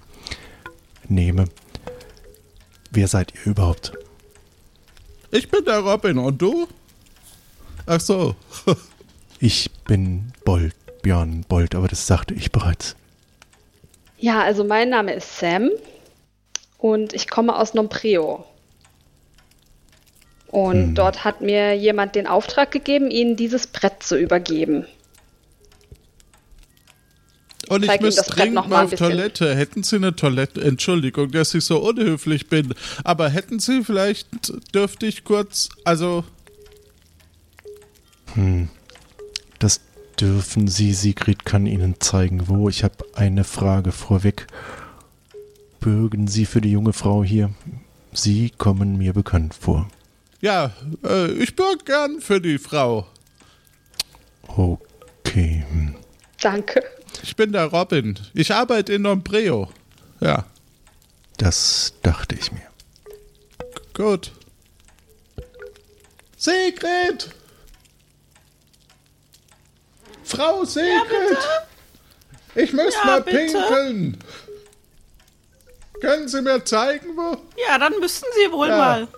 nehme. 1.06 1.44
Wer 2.90 3.06
seid 3.06 3.32
ihr 3.32 3.52
überhaupt? 3.52 3.92
Ich 5.30 5.48
bin 5.48 5.64
der 5.64 5.78
Robin 5.78 6.18
und 6.18 6.42
du? 6.42 6.66
Ach 7.86 8.00
so. 8.00 8.34
Ich 9.38 9.70
bin 9.84 10.32
Bolt, 10.44 10.74
Björn 11.00 11.44
Bolt, 11.48 11.76
aber 11.76 11.86
das 11.86 12.08
sagte 12.08 12.34
ich 12.34 12.50
bereits. 12.50 12.96
Ja, 14.18 14.42
also 14.42 14.64
mein 14.64 14.90
Name 14.90 15.12
ist 15.12 15.38
Sam 15.38 15.70
und 16.76 17.12
ich 17.12 17.30
komme 17.30 17.56
aus 17.56 17.72
Nompreo. 17.72 18.44
Und 20.48 20.88
Hm. 20.88 20.94
dort 20.96 21.22
hat 21.22 21.40
mir 21.40 21.74
jemand 21.76 22.16
den 22.16 22.26
Auftrag 22.26 22.72
gegeben, 22.72 23.12
Ihnen 23.12 23.36
dieses 23.36 23.68
Brett 23.68 24.02
zu 24.02 24.18
übergeben. 24.18 24.86
Und 27.70 27.84
ich 27.84 28.00
muss 28.00 28.16
Brett 28.16 28.36
dringend 28.36 28.68
mal 28.68 28.84
auf. 28.86 28.94
Toilette. 28.96 29.54
Hätten 29.54 29.84
Sie 29.84 29.94
eine 29.94 30.16
Toilette? 30.16 30.60
Entschuldigung, 30.60 31.30
dass 31.30 31.54
ich 31.54 31.64
so 31.64 31.78
unhöflich 31.78 32.48
bin. 32.48 32.74
Aber 33.04 33.28
hätten 33.28 33.60
Sie 33.60 33.84
vielleicht, 33.84 34.26
dürfte 34.74 35.06
ich 35.06 35.22
kurz, 35.22 35.68
also, 35.84 36.24
Das 39.60 39.80
dürfen 40.20 40.66
Sie. 40.66 40.92
Sigrid 40.94 41.44
kann 41.44 41.66
Ihnen 41.66 42.00
zeigen, 42.00 42.48
wo. 42.48 42.68
Ich 42.68 42.82
habe 42.82 42.96
eine 43.14 43.44
Frage 43.44 43.92
vorweg. 43.92 44.48
Bürgen 45.78 46.26
Sie 46.26 46.46
für 46.46 46.60
die 46.60 46.72
junge 46.72 46.92
Frau 46.92 47.22
hier? 47.22 47.50
Sie 48.12 48.50
kommen 48.50 48.98
mir 48.98 49.12
bekannt 49.12 49.54
vor. 49.54 49.88
ja, 50.40 50.72
äh, 51.04 51.30
ich 51.32 51.54
bürge 51.54 51.84
gern 51.84 52.20
für 52.20 52.40
die 52.40 52.58
Frau. 52.58 53.06
Okay. 54.48 55.64
hm. 55.70 55.94
Danke. 56.40 56.82
Ich 57.22 57.36
bin 57.36 57.52
der 57.52 57.66
Robin. 57.66 58.18
Ich 58.34 58.52
arbeite 58.52 58.92
in 58.94 59.02
Nombreo. 59.02 59.70
Ja, 60.20 60.44
Das 61.38 61.94
dachte 62.02 62.34
ich 62.34 62.52
mir. 62.52 62.62
gut. 63.94 64.32
Sigrid! 66.36 67.30
Frau 70.24 70.64
Sigrid! 70.64 71.38
ich 72.54 72.72
muss 72.72 72.94
Ja, 72.94 73.04
mal 73.04 73.22
bitte. 73.22 73.36
pinkeln. 73.38 74.16
Können 76.00 76.28
Sie 76.28 76.40
mir 76.40 76.64
zeigen, 76.64 77.14
wo? 77.16 77.36
Ja, 77.68 77.78
dann 77.78 77.92
müssen 78.00 78.24
Sie 78.36 78.50
wohl 78.52 78.68
Ja. 78.68 78.76
mal. 78.76 79.08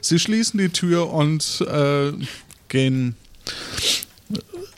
Sie 0.00 0.18
schließen 0.18 0.58
die 0.58 0.70
Tür 0.70 1.10
und 1.12 1.60
äh, 1.60 2.12
gehen 2.68 3.16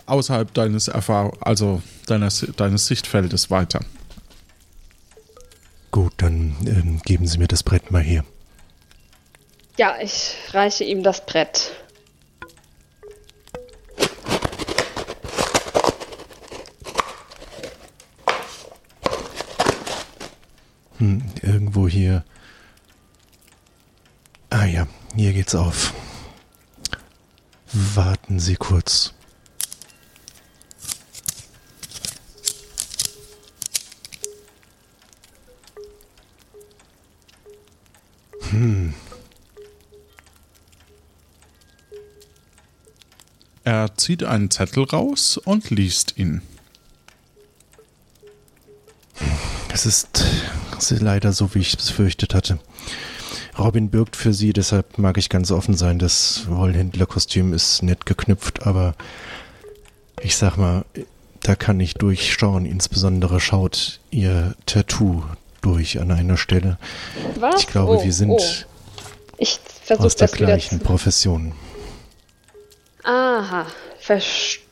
außerhalb 0.07 0.53
deines 0.55 0.89
Erfahrung, 0.89 1.37
also 1.41 1.83
deines, 2.07 2.47
deines 2.57 2.87
Sichtfeldes 2.87 3.51
weiter. 3.51 3.81
Gut, 5.91 6.13
dann 6.17 6.57
ähm, 6.67 7.01
geben 7.05 7.27
Sie 7.27 7.39
mir 7.39 7.47
das 7.47 7.63
Brett 7.63 7.91
mal 7.91 8.03
her. 8.03 8.25
Ja, 9.77 9.97
ich 10.01 10.35
reiche 10.53 10.85
ihm 10.85 11.03
das 11.03 11.25
Brett. 11.25 11.73
Hm, 20.99 21.23
irgendwo 21.43 21.89
hier. 21.89 22.25
Ah 24.51 24.65
ja, 24.67 24.87
hier 25.17 25.33
geht's 25.33 25.55
auf. 25.55 25.93
Warten 27.73 28.39
Sie 28.39 28.55
kurz. 28.55 29.14
Er 43.65 43.97
zieht 43.97 44.23
einen 44.25 44.51
Zettel 44.51 44.85
raus 44.85 45.39
und 45.39 45.71
liest 45.71 46.19
ihn. 46.19 46.43
Es 49.73 49.87
ist, 49.87 50.25
es 50.79 50.93
ist 50.93 51.03
leider 51.03 51.33
so, 51.33 51.55
wie 51.55 51.61
ich 51.61 51.75
es 51.75 51.87
befürchtet 51.87 52.35
hatte. 52.35 52.59
Robin 53.59 53.89
birgt 53.89 54.17
für 54.17 54.35
sie, 54.35 54.53
deshalb 54.53 54.99
mag 54.99 55.17
ich 55.17 55.29
ganz 55.29 55.51
offen 55.51 55.75
sein. 55.75 55.99
Das 55.99 56.45
Wollhändlerkostüm 56.49 57.53
ist 57.53 57.83
nett 57.83 58.05
geknüpft, 58.05 58.67
aber 58.67 58.95
ich 60.21 60.37
sag 60.37 60.57
mal, 60.57 60.85
da 61.43 61.55
kann 61.57 61.81
ich 61.81 61.95
durchschauen. 61.95 62.67
Insbesondere 62.67 63.41
schaut 63.41 64.01
ihr 64.11 64.55
Tattoo 64.67 65.25
durch 65.65 66.01
an 66.01 66.11
einer 66.11 66.37
Stelle. 66.37 66.79
Was? 67.39 67.61
Ich 67.61 67.67
glaube, 67.67 67.99
Oh, 67.99 68.05
wir 68.05 68.13
sind 68.13 68.31
oh. 68.31 68.41
Ich 69.39 69.59
aus 69.99 70.17
der 70.17 70.29
gleichen. 70.29 70.81
Profession. 70.81 71.53
Aha, 73.03 73.67
verstehe. 73.99 74.63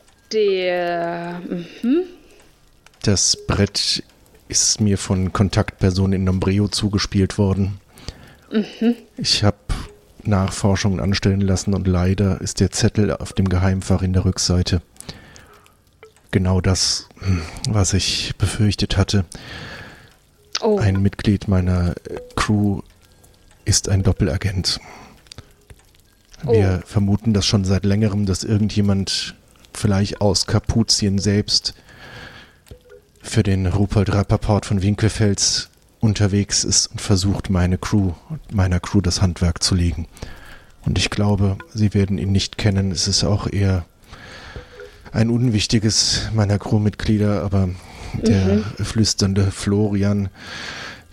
Mhm. 1.49 2.03
Das 3.03 3.37
Brett 3.47 4.03
ist 4.49 4.81
mir 4.81 4.99
von 4.99 5.33
Kontaktpersonen 5.33 6.13
in 6.21 6.25
Nombreo 6.25 6.69
zugespielt 6.69 7.39
worden. 7.39 7.81
Ich 9.17 9.45
habe 9.45 9.57
Nachforschungen 10.25 11.01
anstellen 11.01 11.41
lassen 11.41 11.75
und 11.75 11.87
leider 11.87 12.41
ist 12.41 12.61
der 12.61 12.71
Zettel 12.71 13.13
auf 13.13 13.33
dem 13.33 13.49
Geheimfach 13.49 14.03
in 14.03 14.13
der 14.13 14.25
Rückseite. 14.25 14.83
Genau 16.31 16.61
das, 16.61 17.09
hm, 17.21 17.43
was 17.69 17.93
ich 17.95 18.35
befürchtet 18.39 18.97
hatte. 18.97 19.25
Oh, 20.63 20.79
Ein 20.79 21.03
Mitglied 21.03 21.49
meiner 21.49 21.91
äh, 22.09 22.21
Crew 22.37 22.83
ist 23.65 23.89
ein 23.89 24.05
Doppelagent. 24.05 24.81
Wir 26.45 26.83
vermuten 26.87 27.33
das 27.33 27.47
schon 27.47 27.65
seit 27.65 27.85
längerem, 27.85 28.27
dass 28.27 28.45
irgendjemand 28.45 29.35
vielleicht 29.73 30.21
aus 30.21 30.47
Kapuzien 30.47 31.19
selbst 31.19 31.75
für 33.23 33.43
den 33.43 33.67
Rupert 33.67 34.13
Rappaport 34.13 34.67
von 34.67 34.83
Winkelfels 34.83 35.71
unterwegs 36.01 36.65
ist 36.65 36.89
und 36.89 37.01
versucht, 37.01 37.51
meine 37.51 37.79
Crew, 37.79 38.13
meiner 38.53 38.81
Crew 38.81 39.01
das 39.01 39.23
Handwerk 39.23 39.63
zu 39.63 39.75
legen. 39.75 40.09
Und 40.85 40.99
ich 40.99 41.11
glaube, 41.11 41.59
sie 41.73 41.95
werden 41.95 42.19
ihn 42.19 42.33
nicht 42.33 42.59
kennen. 42.59 42.91
Es 42.91 43.07
ist 43.07 43.23
auch 43.23 43.47
eher 43.47 43.85
ein 45.13 45.31
unwichtiges 45.31 46.29
meiner 46.35 46.59
Crewmitglieder, 46.59 47.43
aber 47.43 47.69
der 48.15 48.59
flüsternde 48.85 49.51
Florian, 49.51 50.29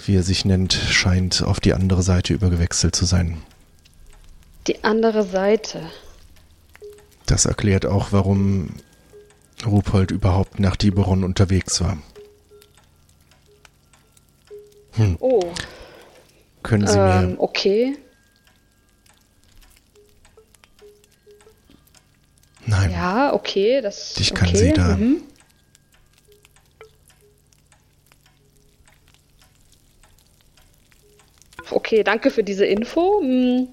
wie 0.06 0.16
er 0.16 0.24
sich 0.24 0.46
nennt, 0.46 0.74
scheint 0.74 1.44
auf 1.44 1.60
die 1.60 1.74
andere 1.74 2.04
Seite 2.04 2.34
übergewechselt 2.34 2.96
zu 2.96 3.06
sein. 3.06 3.38
die 4.68 4.84
andere 4.84 5.24
Seite. 5.24 5.82
Das 7.26 7.46
erklärt 7.46 7.86
auch, 7.86 8.12
warum 8.12 8.76
Rupold 9.66 10.12
überhaupt 10.12 10.60
nach 10.60 10.76
Tiberon 10.76 11.24
unterwegs 11.24 11.82
war. 11.82 11.98
Oh, 15.20 15.54
Können 16.64 16.88
Sie 16.88 16.98
ähm, 16.98 17.32
mir 17.32 17.40
okay. 17.40 17.98
Nein, 22.66 22.92
Ja, 22.92 23.34
okay, 23.34 23.82
das 23.82 24.16
Ich 24.18 24.34
kann 24.34 24.50
okay. 24.50 24.58
Sie 24.58 24.74
da- 24.74 24.96
Mhm. 24.98 25.22
Okay, 31.90 32.04
danke 32.04 32.30
für 32.30 32.44
diese 32.44 32.68
Info. 32.68 33.20
Hm. 33.20 33.68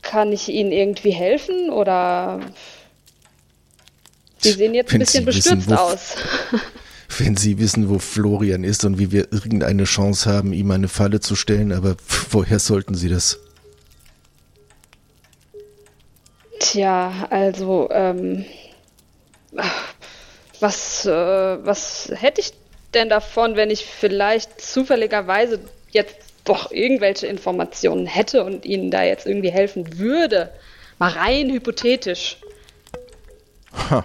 Kann 0.00 0.30
ich 0.30 0.48
Ihnen 0.48 0.70
irgendwie 0.70 1.10
helfen 1.10 1.70
oder 1.70 2.38
Sie 4.38 4.52
sehen 4.52 4.72
jetzt 4.72 4.90
ein 4.90 4.92
Wenn 4.92 4.98
bisschen 5.00 5.22
Sie 5.24 5.38
wissen, 5.38 5.58
bestürzt 5.58 5.70
wo- 5.70 5.74
aus. 5.74 6.14
wenn 7.18 7.36
Sie 7.36 7.58
wissen, 7.58 7.88
wo 7.88 7.98
Florian 7.98 8.62
ist 8.62 8.84
und 8.84 9.00
wie 9.00 9.10
wir 9.10 9.32
irgendeine 9.32 9.82
Chance 9.82 10.30
haben, 10.30 10.52
ihm 10.52 10.70
eine 10.70 10.86
Falle 10.86 11.18
zu 11.18 11.34
stellen, 11.34 11.72
aber 11.72 11.96
woher 12.30 12.60
sollten 12.60 12.94
Sie 12.94 13.08
das? 13.08 13.40
Tja, 16.60 17.26
also, 17.28 17.88
ähm, 17.90 18.44
was, 20.60 21.06
äh, 21.06 21.10
was 21.10 22.12
hätte 22.14 22.40
ich 22.40 22.52
denn 22.94 23.08
davon, 23.08 23.56
wenn 23.56 23.70
ich 23.70 23.84
vielleicht 23.84 24.60
zufälligerweise 24.60 25.58
jetzt 25.90 26.25
doch 26.48 26.70
irgendwelche 26.70 27.26
Informationen 27.26 28.06
hätte 28.06 28.44
und 28.44 28.64
Ihnen 28.64 28.90
da 28.90 29.02
jetzt 29.02 29.26
irgendwie 29.26 29.50
helfen 29.50 29.98
würde? 29.98 30.52
Mal 30.98 31.10
rein 31.10 31.50
hypothetisch. 31.50 32.38
Ha. 33.90 34.04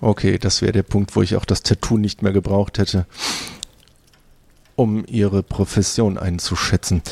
Okay, 0.00 0.38
das 0.38 0.60
wäre 0.60 0.72
der 0.72 0.82
Punkt, 0.82 1.16
wo 1.16 1.22
ich 1.22 1.36
auch 1.36 1.46
das 1.46 1.62
Tattoo 1.62 1.96
nicht 1.96 2.22
mehr 2.22 2.32
gebraucht 2.32 2.78
hätte, 2.78 3.06
um 4.76 5.04
Ihre 5.06 5.42
Profession 5.42 6.18
einzuschätzen. 6.18 7.02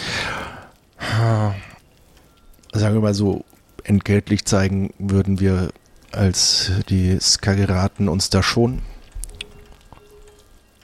Sagen 2.75 2.95
wir 2.95 3.01
mal 3.01 3.15
so, 3.15 3.45
entgeltlich 3.85 4.45
zeigen 4.45 4.93
würden 4.99 5.41
wir 5.41 5.73
als 6.11 6.71
die 6.91 7.19
Skageraten 7.19 8.09
uns 8.09 8.29
da 8.29 8.43
schon. 8.43 8.83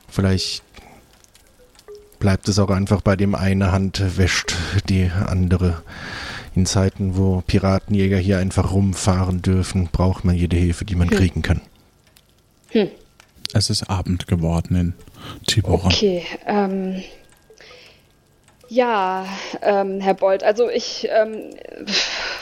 Vielleicht 0.09 0.63
bleibt 2.19 2.49
es 2.49 2.59
auch 2.59 2.71
einfach 2.71 3.01
bei 3.01 3.17
dem 3.17 3.35
eine 3.35 3.73
Hand 3.73 4.19
wäscht 4.19 4.55
die 4.89 5.11
andere. 5.27 5.83
In 6.55 6.67
Zeiten, 6.67 7.17
wo 7.17 7.43
Piratenjäger 7.47 8.17
hier 8.17 8.39
einfach 8.39 8.73
rumfahren 8.73 9.43
dürfen, 9.43 9.89
braucht 9.93 10.25
man 10.25 10.35
jede 10.35 10.57
Hilfe, 10.57 10.85
die 10.85 10.97
man 10.97 11.09
kriegen 11.09 11.43
kann. 11.43 11.61
Es 13.55 13.71
ist 13.71 13.89
Abend 13.89 14.27
geworden 14.27 14.77
in 14.77 14.95
Tiburon. 15.47 15.87
Okay, 15.87 16.25
ähm, 16.47 17.03
ja, 18.69 19.27
ähm, 19.63 20.01
Herr 20.01 20.15
Bold, 20.15 20.43
also 20.43 20.69
ich, 20.69 21.09
ähm, 21.11 21.51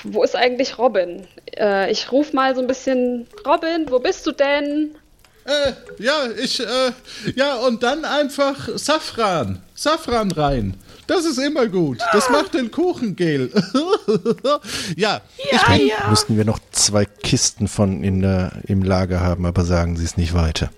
wo 0.02 0.24
ist 0.24 0.34
eigentlich 0.34 0.78
Robin? 0.78 1.26
Äh, 1.56 1.90
ich 1.92 2.10
ruf 2.10 2.32
mal 2.32 2.54
so 2.54 2.60
ein 2.60 2.66
bisschen, 2.66 3.26
Robin, 3.46 3.86
wo 3.90 4.00
bist 4.00 4.26
du 4.26 4.32
denn? 4.32 4.96
Äh, 5.46 5.72
ja, 6.02 6.28
ich, 6.42 6.58
äh, 6.60 6.92
ja, 7.36 7.54
und 7.56 7.82
dann 7.82 8.04
einfach 8.04 8.68
Safran. 8.76 9.62
Safran 9.74 10.32
rein. 10.32 10.74
Das 11.06 11.24
ist 11.24 11.38
immer 11.38 11.68
gut. 11.68 11.98
Das 12.12 12.28
macht 12.30 12.54
den 12.54 12.70
Kuchen 12.72 13.14
gel. 13.14 13.52
ja, 14.96 15.20
ich 15.38 15.52
Ja, 15.52 15.68
bin. 15.76 15.86
ja. 15.86 16.10
Müssten 16.10 16.36
wir 16.36 16.44
noch 16.44 16.58
zwei 16.72 17.04
Kisten 17.04 17.68
von 17.68 18.02
in 18.02 18.22
der, 18.22 18.52
im 18.66 18.82
Lager 18.82 19.20
haben, 19.20 19.46
aber 19.46 19.64
sagen 19.64 19.96
Sie 19.96 20.04
es 20.04 20.16
nicht 20.16 20.34
weiter. 20.34 20.70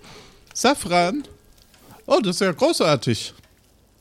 Safran? 0.53 1.23
Oh, 2.05 2.19
das 2.21 2.35
ist 2.35 2.41
ja 2.41 2.51
großartig. 2.51 3.33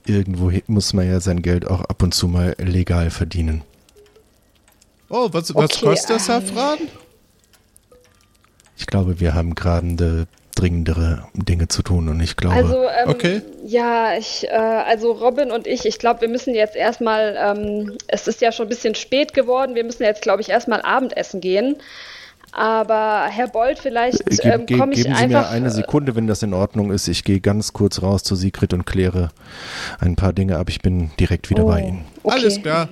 Irgendwo 0.04 0.52
muss 0.66 0.92
man 0.92 1.06
ja 1.08 1.20
sein 1.20 1.40
Geld 1.40 1.66
auch 1.66 1.80
ab 1.80 2.02
und 2.02 2.12
zu 2.12 2.28
mal 2.28 2.54
legal 2.58 3.10
verdienen. 3.10 3.62
Oh, 5.08 5.28
was, 5.32 5.54
was 5.54 5.70
Okay, 5.70 5.86
kostet 5.86 6.10
der 6.10 6.16
ähm, 6.16 6.22
Safran? 6.46 6.78
Ich 8.76 8.86
glaube, 8.86 9.18
wir 9.20 9.34
haben 9.34 9.54
gerade 9.54 10.26
dringendere 10.58 11.24
Dinge 11.34 11.68
zu 11.68 11.82
tun 11.82 12.08
und 12.08 12.20
ich 12.20 12.36
glaube, 12.36 12.56
Also, 12.56 12.82
ähm, 12.82 13.08
Okay. 13.08 13.42
ja, 13.64 14.16
ich, 14.18 14.46
äh, 14.48 14.50
also 14.50 15.12
Robin 15.12 15.50
und 15.50 15.66
ich, 15.66 15.86
ich 15.86 15.98
glaube, 15.98 16.20
wir 16.22 16.28
müssen 16.28 16.54
jetzt 16.54 16.74
erstmal, 16.76 17.36
ähm, 17.38 17.96
es 18.08 18.26
ist 18.26 18.40
ja 18.40 18.50
schon 18.52 18.66
ein 18.66 18.68
bisschen 18.68 18.94
spät 18.94 19.34
geworden, 19.34 19.74
wir 19.74 19.84
müssen 19.84 20.02
jetzt, 20.02 20.22
glaube 20.22 20.42
ich, 20.42 20.48
erstmal 20.50 20.82
Abendessen 20.82 21.40
gehen. 21.40 21.76
Aber 22.50 23.26
Herr 23.30 23.48
Bold, 23.48 23.78
vielleicht 23.78 24.20
Äh, 24.22 24.36
ge 24.36 24.52
ähm, 24.52 24.66
ge 24.66 24.78
komme 24.78 24.92
ich 24.94 25.02
geben 25.02 25.14
Sie 25.14 25.22
einfach. 25.24 25.42
mir 25.42 25.48
eine 25.50 25.70
Sekunde, 25.70 26.16
wenn 26.16 26.26
das 26.26 26.42
in 26.42 26.54
Ordnung 26.54 26.90
ist. 26.90 27.06
Ich 27.06 27.22
gehe 27.22 27.40
ganz 27.40 27.74
kurz 27.74 28.00
raus 28.02 28.22
zu 28.22 28.34
Sigrid 28.36 28.72
und 28.72 28.86
kläre 28.86 29.28
ein 30.00 30.16
paar 30.16 30.32
Dinge 30.32 30.56
ab. 30.56 30.70
Ich 30.70 30.80
bin 30.80 31.10
direkt 31.20 31.50
wieder 31.50 31.64
Oh, 31.64 31.68
bei 31.68 31.80
Ihnen. 31.82 32.04
okay. 32.22 32.36
Alles 32.38 32.62
klar. 32.62 32.88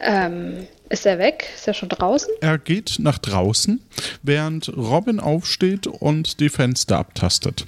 Ähm, 0.00 0.66
ist 0.90 1.06
er 1.06 1.18
weg? 1.18 1.46
Ist 1.54 1.68
er 1.68 1.74
schon 1.74 1.88
draußen? 1.88 2.30
Er 2.40 2.58
geht 2.58 2.96
nach 2.98 3.18
draußen, 3.18 3.80
während 4.22 4.74
Robin 4.76 5.20
aufsteht 5.20 5.86
und 5.86 6.40
die 6.40 6.48
Fenster 6.48 6.98
abtastet. 6.98 7.66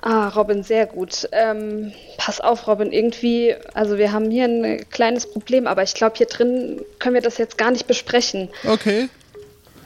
Ah, 0.00 0.28
Robin, 0.28 0.62
sehr 0.62 0.84
gut. 0.84 1.26
Ähm, 1.32 1.92
pass 2.18 2.40
auf, 2.40 2.66
Robin, 2.66 2.92
irgendwie, 2.92 3.54
also 3.72 3.96
wir 3.96 4.12
haben 4.12 4.30
hier 4.30 4.44
ein 4.44 4.84
kleines 4.90 5.30
Problem, 5.30 5.66
aber 5.66 5.82
ich 5.82 5.94
glaube, 5.94 6.16
hier 6.18 6.26
drin 6.26 6.82
können 6.98 7.14
wir 7.14 7.22
das 7.22 7.38
jetzt 7.38 7.56
gar 7.56 7.70
nicht 7.70 7.86
besprechen. 7.86 8.50
Okay, 8.66 9.08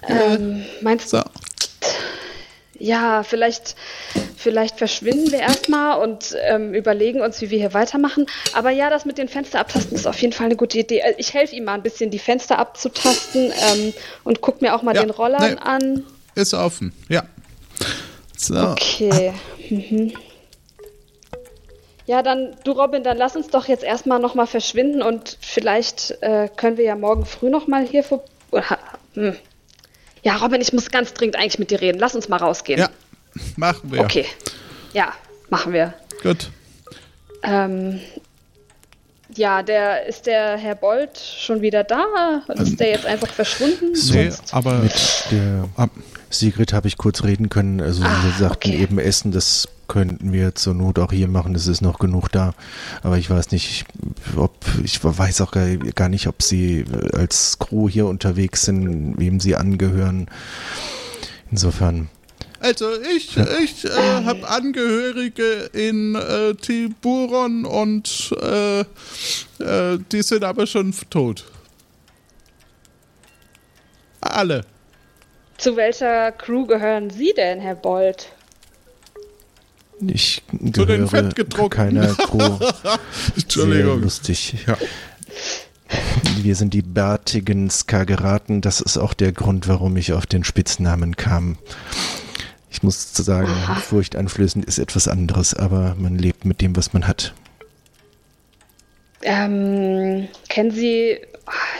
Ähm, 0.08 0.64
meinst 0.80 1.12
du, 1.12 1.18
so. 1.18 1.22
Ja, 2.78 3.22
vielleicht, 3.22 3.74
vielleicht 4.36 4.78
verschwinden 4.78 5.32
wir 5.32 5.40
erstmal 5.40 6.00
und 6.00 6.36
ähm, 6.46 6.74
überlegen 6.74 7.20
uns, 7.20 7.40
wie 7.40 7.50
wir 7.50 7.58
hier 7.58 7.74
weitermachen. 7.74 8.26
Aber 8.54 8.70
ja, 8.70 8.88
das 8.90 9.04
mit 9.04 9.18
den 9.18 9.28
Fenster 9.28 9.60
abtasten 9.60 9.96
ist 9.96 10.06
auf 10.06 10.18
jeden 10.20 10.32
Fall 10.32 10.46
eine 10.46 10.56
gute 10.56 10.78
Idee. 10.78 11.00
Äh, 11.00 11.14
Ich 11.18 11.34
helfe 11.34 11.56
ihm 11.56 11.64
mal 11.64 11.74
ein 11.74 11.82
bisschen, 11.82 12.10
die 12.10 12.18
Fenster 12.18 12.58
abzutasten 12.58 13.52
ähm, 13.72 13.92
und 14.24 14.40
guck 14.40 14.62
mir 14.62 14.74
auch 14.74 14.82
mal 14.82 14.94
Ja, 14.94 15.02
den 15.02 15.10
Rollern 15.10 15.54
nee. 15.54 15.60
an. 15.60 16.04
Ist 16.34 16.54
offen, 16.54 16.92
ja. 17.08 17.24
So. 18.36 18.56
Okay. 18.56 19.32
Mhm. 19.70 20.12
Ja, 22.06 22.22
dann, 22.22 22.56
du 22.64 22.72
Robin, 22.72 23.02
dann 23.02 23.18
lass 23.18 23.36
uns 23.36 23.48
doch 23.48 23.68
jetzt 23.68 23.84
erstmal 23.84 24.18
nochmal 24.18 24.46
verschwinden 24.46 25.02
und 25.02 25.36
vielleicht 25.42 26.16
äh, 26.22 26.48
können 26.56 26.78
wir 26.78 26.84
ja 26.84 26.96
morgen 26.96 27.26
früh 27.26 27.50
nochmal 27.50 27.86
hier 27.86 28.02
vor. 28.02 28.24
Oder, 28.50 28.78
hm. 29.12 29.36
Ja, 30.22 30.36
Robin, 30.36 30.60
ich 30.60 30.72
muss 30.72 30.90
ganz 30.90 31.12
dringend 31.14 31.36
eigentlich 31.36 31.58
mit 31.58 31.70
dir 31.70 31.80
reden. 31.80 31.98
Lass 31.98 32.14
uns 32.14 32.28
mal 32.28 32.36
rausgehen. 32.38 32.78
Ja, 32.80 32.88
machen 33.56 33.92
wir. 33.92 34.00
Okay. 34.00 34.26
Ja, 34.92 35.12
machen 35.50 35.72
wir. 35.72 35.94
Gut. 36.22 36.50
Ähm, 37.42 38.00
ja, 39.34 39.62
der 39.62 40.06
ist 40.06 40.26
der 40.26 40.56
Herr 40.56 40.74
Bold 40.74 41.18
schon 41.18 41.60
wieder 41.60 41.84
da? 41.84 42.42
Ist 42.54 42.80
der 42.80 42.90
jetzt 42.90 43.06
einfach 43.06 43.28
verschwunden? 43.28 43.92
Nee, 43.92 44.30
Sonst- 44.30 44.52
aber 44.54 44.78
Mit 44.78 44.94
der 45.30 45.68
ab, 45.76 45.90
Sigrid 46.30 46.72
habe 46.72 46.88
ich 46.88 46.96
kurz 46.96 47.22
reden 47.24 47.48
können. 47.48 47.80
Also 47.80 48.02
Ah, 48.02 48.22
sie 48.24 48.38
sagten 48.42 48.70
okay. 48.70 48.82
eben 48.82 48.98
Essen, 48.98 49.30
das 49.30 49.68
könnten 49.88 50.32
wir 50.32 50.54
zur 50.54 50.74
Not 50.74 50.98
auch 50.98 51.12
hier 51.12 51.28
machen. 51.28 51.54
Es 51.54 51.66
ist 51.66 51.80
noch 51.80 51.98
genug 51.98 52.30
da. 52.30 52.52
Aber 53.02 53.18
ich 53.18 53.28
weiß 53.28 53.50
nicht, 53.50 53.86
ob 54.36 54.54
ich 54.84 55.02
weiß 55.02 55.40
auch 55.40 55.50
gar, 55.50 55.66
gar 55.76 56.08
nicht, 56.08 56.26
ob 56.26 56.42
sie 56.42 56.84
als 57.12 57.58
Crew 57.58 57.88
hier 57.88 58.06
unterwegs 58.06 58.66
sind, 58.66 59.18
wem 59.18 59.40
sie 59.40 59.56
angehören. 59.56 60.28
Insofern. 61.50 62.08
also 62.60 62.86
ich, 63.16 63.36
ich 63.36 63.84
äh, 63.86 64.24
habe 64.24 64.48
Angehörige 64.48 65.70
in 65.72 66.14
äh, 66.14 66.54
Tiburon 66.54 67.64
und 67.64 68.34
äh, 68.42 68.80
äh, 68.80 69.98
die 70.12 70.22
sind 70.22 70.44
aber 70.44 70.66
schon 70.66 70.94
tot. 71.08 71.46
Alle. 74.20 74.64
Zu 75.56 75.76
welcher 75.76 76.32
Crew 76.32 76.66
gehören 76.66 77.10
Sie 77.10 77.32
denn, 77.34 77.60
Herr 77.60 77.74
Bold? 77.74 78.30
Ich 80.06 80.42
Zu 80.50 80.84
den 80.84 80.86
gehöre 80.86 81.08
Fettgedruckten. 81.08 81.70
keiner 81.70 82.14
Crew. 82.14 82.58
Sehr 82.58 82.98
Entschuldigung. 83.36 84.02
lustig. 84.02 84.54
Ja. 84.66 84.76
Wir 86.40 86.54
sind 86.54 86.74
die 86.74 86.82
bärtigen 86.82 87.70
Skageraten. 87.70 88.60
Das 88.60 88.80
ist 88.80 88.96
auch 88.98 89.14
der 89.14 89.32
Grund, 89.32 89.66
warum 89.68 89.96
ich 89.96 90.12
auf 90.12 90.26
den 90.26 90.44
Spitznamen 90.44 91.16
kam. 91.16 91.56
Ich 92.70 92.82
muss 92.82 93.14
sagen, 93.14 93.48
furchteinflößend 93.88 94.64
ist 94.66 94.78
etwas 94.78 95.08
anderes, 95.08 95.54
aber 95.54 95.96
man 95.98 96.16
lebt 96.18 96.44
mit 96.44 96.60
dem, 96.60 96.76
was 96.76 96.92
man 96.92 97.08
hat. 97.08 97.32
Ähm, 99.22 100.28
kennen 100.48 100.70
Sie, 100.70 101.18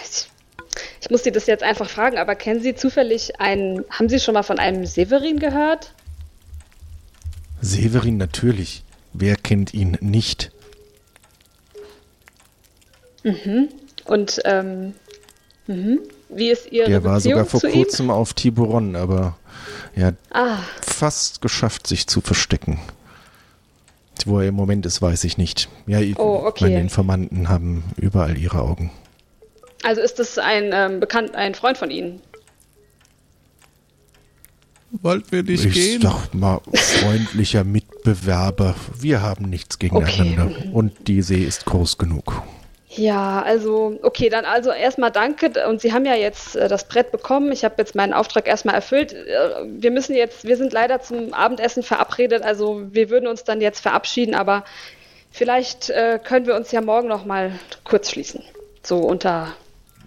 ich, 0.03 0.29
ich 1.01 1.11
muss 1.11 1.23
Sie 1.23 1.31
das 1.31 1.47
jetzt 1.47 1.63
einfach 1.63 1.89
fragen, 1.89 2.19
aber 2.19 2.35
kennen 2.35 2.61
Sie 2.63 2.75
zufällig 2.75 3.39
einen, 3.41 3.85
haben 3.91 4.09
Sie 4.09 4.19
schon 4.19 4.35
mal 4.35 4.43
von 4.43 4.59
einem 4.59 4.87
Severin 4.87 5.39
gehört? 5.39 5.93
Severin 7.61 8.17
natürlich. 8.17 8.85
Wer 9.13 9.37
kennt 9.37 9.75
ihn 9.75 9.97
nicht? 10.01 10.51
Und 14.05 14.41
ähm, 14.45 14.95
Wie 16.29 16.51
ist 16.51 16.71
Ihre 16.73 16.89
Der 16.89 17.05
war 17.05 17.17
Beziehung 17.17 17.33
sogar 17.35 17.47
vor 17.47 17.61
zu 17.61 17.69
ihm? 17.69 17.73
kurzem 17.75 18.11
auf 18.11 18.33
Tiburon, 18.33 18.97
aber 18.97 19.37
er 19.95 20.07
hat 20.09 20.15
Ah, 20.31 20.59
fast 20.83 21.41
geschafft, 21.41 21.87
sich 21.87 22.07
zu 22.07 22.21
verstecken. 22.21 22.79
Wo 24.25 24.41
er 24.41 24.49
im 24.49 24.55
Moment 24.55 24.85
ist, 24.87 25.01
weiß 25.03 25.25
ich 25.25 25.39
nicht. 25.39 25.69
Ja, 25.87 26.01
Oh, 26.17 26.43
okay. 26.47 26.65
meine 26.65 26.81
Informanten 26.81 27.49
haben 27.49 27.85
überall 27.97 28.37
ihre 28.37 28.61
Augen. 28.61 28.91
also 29.85 30.01
ist 30.01 30.19
das 30.19 30.39
ein 30.39 30.71
ähm, 30.73 31.01
bekannt, 31.01 31.35
ein 31.35 31.55
Freund 31.55 31.79
von 31.79 31.91
Ihnen? 31.91 32.21
Wollten 34.91 35.31
wir 35.31 35.43
nicht 35.43 35.65
ich 35.65 35.75
gehen? 35.75 36.03
sag 36.03 36.35
mal, 36.35 36.61
freundlicher 36.75 37.65
Mitbewerber. 37.65 38.75
Wir 38.99 39.23
haben 39.23 39.49
nichts 39.51 39.79
gegeneinander. 39.79 40.47
Okay. 40.47 40.71
Und 40.73 41.09
die 41.09 41.23
See 41.23 41.45
ist 41.45 41.67
groß 41.67 41.99
genug. 41.99 42.43
Ja, 42.91 43.43
also, 43.43 43.99
okay, 44.03 44.31
dann 44.31 44.47
also 44.47 44.71
erstmal 44.71 45.13
danke. 45.13 45.53
Und 45.69 45.81
Sie 45.81 45.93
haben 45.93 46.07
ja 46.07 46.15
jetzt 46.15 46.57
äh, 46.57 46.69
das 46.69 46.89
Brett 46.89 47.13
bekommen. 47.13 47.53
Ich 47.53 47.65
habe 47.65 47.75
jetzt 47.79 47.95
meinen 47.95 48.15
Auftrag 48.15 48.49
erstmal 48.49 48.75
erfüllt. 48.75 49.13
Äh, 49.13 49.51
wir 49.67 49.91
müssen 49.91 50.17
jetzt, 50.17 50.45
wir 50.45 50.57
sind 50.57 50.73
leider 50.73 51.01
zum 51.01 51.35
Abendessen 51.35 51.83
verabredet. 51.83 52.43
Also 52.43 52.83
wir 52.91 53.11
würden 53.11 53.27
uns 53.27 53.45
dann 53.45 53.61
jetzt 53.61 53.81
verabschieden, 53.81 54.35
aber 54.35 54.65
vielleicht 55.31 55.91
äh, 55.91 56.19
können 56.23 56.47
wir 56.47 56.57
uns 56.57 56.73
ja 56.73 56.81
morgen 56.81 57.09
noch 57.09 57.27
mal 57.27 57.53
kurz 57.85 58.11
schließen. 58.11 58.43
So 58.83 58.99
unter. 58.99 59.55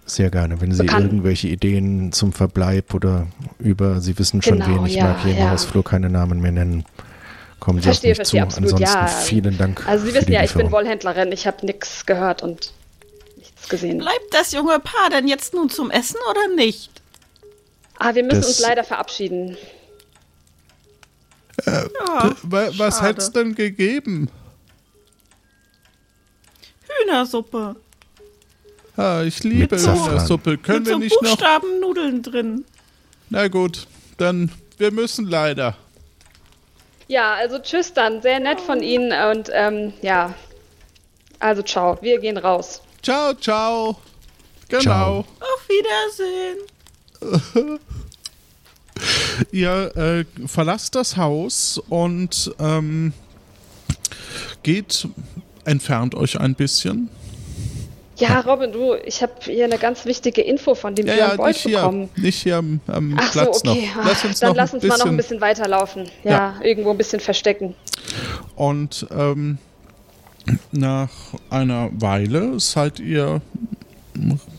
Sehr 0.04 0.30
gerne. 0.30 0.60
Wenn 0.60 0.72
Sie 0.72 0.82
Bekannt. 0.82 1.06
irgendwelche 1.06 1.48
Ideen 1.48 2.12
zum 2.12 2.32
Verbleib 2.32 2.92
oder 2.92 3.28
über, 3.58 4.00
Sie 4.00 4.18
wissen 4.18 4.42
schon 4.42 4.58
Genau, 4.58 4.80
wen, 4.82 4.86
ich 4.86 4.96
ja, 4.96 5.04
mag 5.04 5.22
hier 5.22 5.32
im 5.32 5.38
ja. 5.38 5.50
Hausflur 5.50 5.84
keine 5.84 6.10
Namen 6.10 6.40
mehr 6.40 6.52
nennen. 6.52 6.84
Kommen 7.60 7.78
Sie 7.78 7.84
Verstehe, 7.84 8.12
auf 8.12 8.18
mich 8.18 8.26
zu. 8.28 8.36
verstehe, 8.36 8.42
absolut, 8.42 8.72
Ansonsten 8.72 8.98
ja. 8.98 9.06
vielen 9.06 9.56
Dank. 9.58 9.86
Also 9.86 10.04
Sie 10.06 10.14
wissen 10.14 10.32
ja, 10.32 10.42
ich 10.42 10.52
bin. 10.52 10.70
Wollhändlerin. 10.72 11.30
Ich 11.30 11.46
habe 11.46 11.64
nichts 11.64 12.04
gehört 12.04 12.42
und 12.42 12.72
nichts 13.36 13.68
gesehen. 13.68 13.98
Bleibt 13.98 14.32
das 14.32 14.50
junge 14.52 14.80
Paar 14.80 15.10
denn 15.10 15.28
jetzt 15.28 15.54
nun 15.54 15.70
zum 15.70 15.90
Essen 15.92 16.16
oder 16.28 16.54
nicht? 16.56 16.90
Ah, 17.98 18.14
wir 18.14 18.24
müssen 18.24 18.40
Das- 18.40 18.48
uns 18.48 18.60
leider 18.60 18.82
verabschieden. 18.82 19.56
Ja, 21.64 22.34
Wa- 22.42 22.70
Was 22.76 23.00
hätt's 23.02 23.30
denn 23.30 23.54
gegeben? 23.54 24.28
Hühnersuppe. 27.04 27.76
Ah, 28.96 29.22
ich 29.22 29.42
liebe. 29.42 29.78
Suppe. 29.78 30.58
Können 30.58 30.80
Mit 30.80 30.86
wir 30.86 30.92
so 30.92 30.98
nicht 30.98 31.22
noch? 31.22 31.30
Buchstaben 31.30 31.80
Nudeln 31.80 32.22
drin. 32.22 32.64
Na 33.30 33.48
gut, 33.48 33.86
dann 34.18 34.50
wir 34.78 34.90
müssen 34.90 35.26
leider. 35.26 35.76
Ja, 37.08 37.34
also 37.34 37.58
tschüss 37.58 37.92
dann. 37.92 38.22
Sehr 38.22 38.40
nett 38.40 38.60
von 38.60 38.82
Ihnen 38.82 39.12
und 39.30 39.50
ähm, 39.52 39.92
ja. 40.02 40.34
Also 41.38 41.62
ciao. 41.62 41.98
Wir 42.00 42.20
gehen 42.20 42.36
raus. 42.36 42.82
Ciao, 43.02 43.34
ciao. 43.34 43.96
Genau. 44.68 44.82
Ciao. 44.82 45.24
Auf 45.40 45.68
Wiedersehen. 45.68 46.58
Ihr 49.52 49.96
äh, 49.96 50.24
verlasst 50.46 50.94
das 50.94 51.16
Haus 51.16 51.80
und 51.88 52.52
ähm, 52.58 53.12
geht, 54.62 55.08
entfernt 55.64 56.14
euch 56.14 56.38
ein 56.38 56.54
bisschen. 56.54 57.08
Ja, 58.16 58.40
Robin, 58.40 58.72
du, 58.72 58.94
ich 58.94 59.22
habe 59.22 59.32
hier 59.40 59.64
eine 59.64 59.78
ganz 59.78 60.04
wichtige 60.04 60.42
Info 60.42 60.74
von 60.74 60.94
dem 60.94 61.06
Ja, 61.06 61.14
Björn 61.14 61.30
ja, 61.30 61.36
Bolt 61.36 61.48
nicht 61.48 61.62
hier, 61.62 61.78
bekommen. 61.78 62.08
nicht 62.16 62.42
hier 62.42 62.56
am, 62.56 62.80
am 62.86 63.16
Ach 63.18 63.32
so, 63.32 63.40
Platz 63.40 63.60
okay. 63.64 63.88
noch. 63.96 64.04
Lass 64.04 64.24
Ah, 64.24 64.28
uns 64.28 64.40
Dann 64.40 64.54
lass 64.54 64.74
uns 64.74 64.82
mal 64.84 64.88
noch 64.98 65.06
ein 65.06 65.16
bisschen- 65.16 65.16
bisschen 65.16 65.40
weiterlaufen. 65.40 66.10
Ja, 66.22 66.56
irgendwo 66.62 66.90
ein 66.90 66.98
bisschen 66.98 67.20
verstecken. 67.20 67.74
Und 68.54 69.06
ähm, 69.10 69.58
nach 70.72 71.10
einer 71.50 71.88
Weile 71.92 72.58
seid 72.60 73.00
ihr 73.00 73.40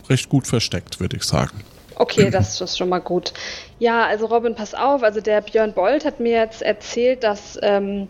recht 0.08 0.28
gut 0.28 0.46
versteckt, 0.46 0.98
würde 1.00 1.16
ich 1.16 1.22
sagen. 1.24 1.62
Okay, 1.96 2.30
das 2.30 2.60
ist 2.60 2.76
schon 2.76 2.88
mal 2.88 2.98
gut. 2.98 3.32
Ja, 3.78 4.04
also 4.06 4.26
Robin, 4.26 4.56
pass 4.56 4.74
auf. 4.74 5.04
Also 5.04 5.20
der 5.20 5.40
Björn 5.42 5.72
Bolt 5.74 6.04
hat 6.04 6.18
mir 6.18 6.38
jetzt 6.40 6.60
erzählt, 6.62 7.22
dass, 7.22 7.56
ähm, 7.62 8.08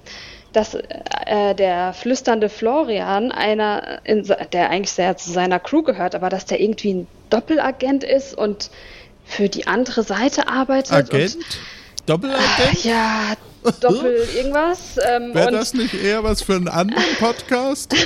dass 0.54 0.74
äh, 0.74 1.54
der 1.54 1.92
flüsternde 1.92 2.48
Florian, 2.48 3.32
einer, 3.32 4.00
in, 4.04 4.24
der 4.52 4.70
eigentlich 4.70 4.92
sehr 4.92 5.16
zu 5.16 5.30
seiner 5.30 5.58
Crew 5.58 5.82
gehört, 5.82 6.14
aber 6.14 6.30
dass 6.30 6.46
der 6.46 6.60
irgendwie 6.60 6.94
ein 6.94 7.06
Doppelagent 7.30 8.04
ist 8.04 8.34
und 8.36 8.70
für 9.24 9.48
die 9.48 9.66
andere 9.66 10.02
Seite 10.02 10.48
arbeitet. 10.48 10.92
Agent? 10.92 11.36
Und, 11.36 11.46
Doppelagent? 12.06 12.84
ja, 12.84 13.34
Doppel 13.80 14.26
irgendwas. 14.36 14.96
Ähm, 15.08 15.34
Wäre 15.34 15.50
das 15.52 15.74
nicht 15.74 15.94
eher 15.94 16.22
was 16.22 16.42
für 16.42 16.54
einen 16.54 16.68
anderen 16.68 17.02
Podcast? 17.18 17.94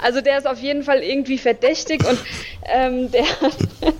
Also 0.00 0.20
der 0.20 0.38
ist 0.38 0.46
auf 0.46 0.58
jeden 0.60 0.82
Fall 0.82 1.02
irgendwie 1.02 1.38
verdächtig 1.38 2.04
und 2.08 2.18
ähm, 2.64 3.10
der, 3.10 3.24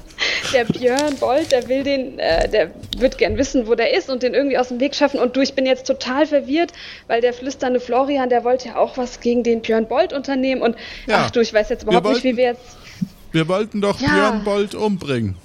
der 0.53 0.65
Björn 0.65 1.17
Bolt, 1.17 1.51
der 1.51 1.69
will 1.69 1.83
den, 1.83 2.19
äh, 2.19 2.49
der 2.49 2.71
wird 2.99 3.19
gern 3.19 3.37
wissen, 3.39 3.67
wo 3.67 3.75
der 3.75 3.97
ist 3.97 4.09
und 4.11 4.23
den 4.23 4.35
irgendwie 4.35 4.59
aus 4.59 4.69
dem 4.69 4.79
Weg 4.81 4.95
schaffen. 4.95 5.19
Und 5.21 5.37
du, 5.37 5.41
ich 5.41 5.55
bin 5.55 5.67
jetzt 5.67 5.87
total 5.87 6.27
verwirrt, 6.27 6.73
weil 7.09 7.21
der 7.21 7.33
flüsternde 7.33 7.81
Florian, 7.81 8.29
der 8.29 8.45
wollte 8.45 8.69
ja 8.69 8.77
auch 8.77 8.97
was 8.97 9.21
gegen 9.21 9.43
den 9.43 9.63
Björn 9.63 9.87
Bolt 9.89 10.13
unternehmen. 10.13 10.63
Und 10.63 10.77
Ja. 11.07 11.25
ach 11.27 11.31
du, 11.31 11.41
ich 11.41 11.53
weiß 11.53 11.69
jetzt 11.71 11.83
überhaupt 11.83 12.07
Wir 12.07 12.13
nicht, 12.13 12.25
wie 12.25 12.37
wir 12.37 12.45
jetzt. 12.45 12.77
Wir 13.33 13.49
wollten 13.49 13.81
doch 13.81 14.01
Ja. 14.01 14.09
Björn 14.09 14.45
Bolt 14.45 14.75
umbringen. 14.75 15.37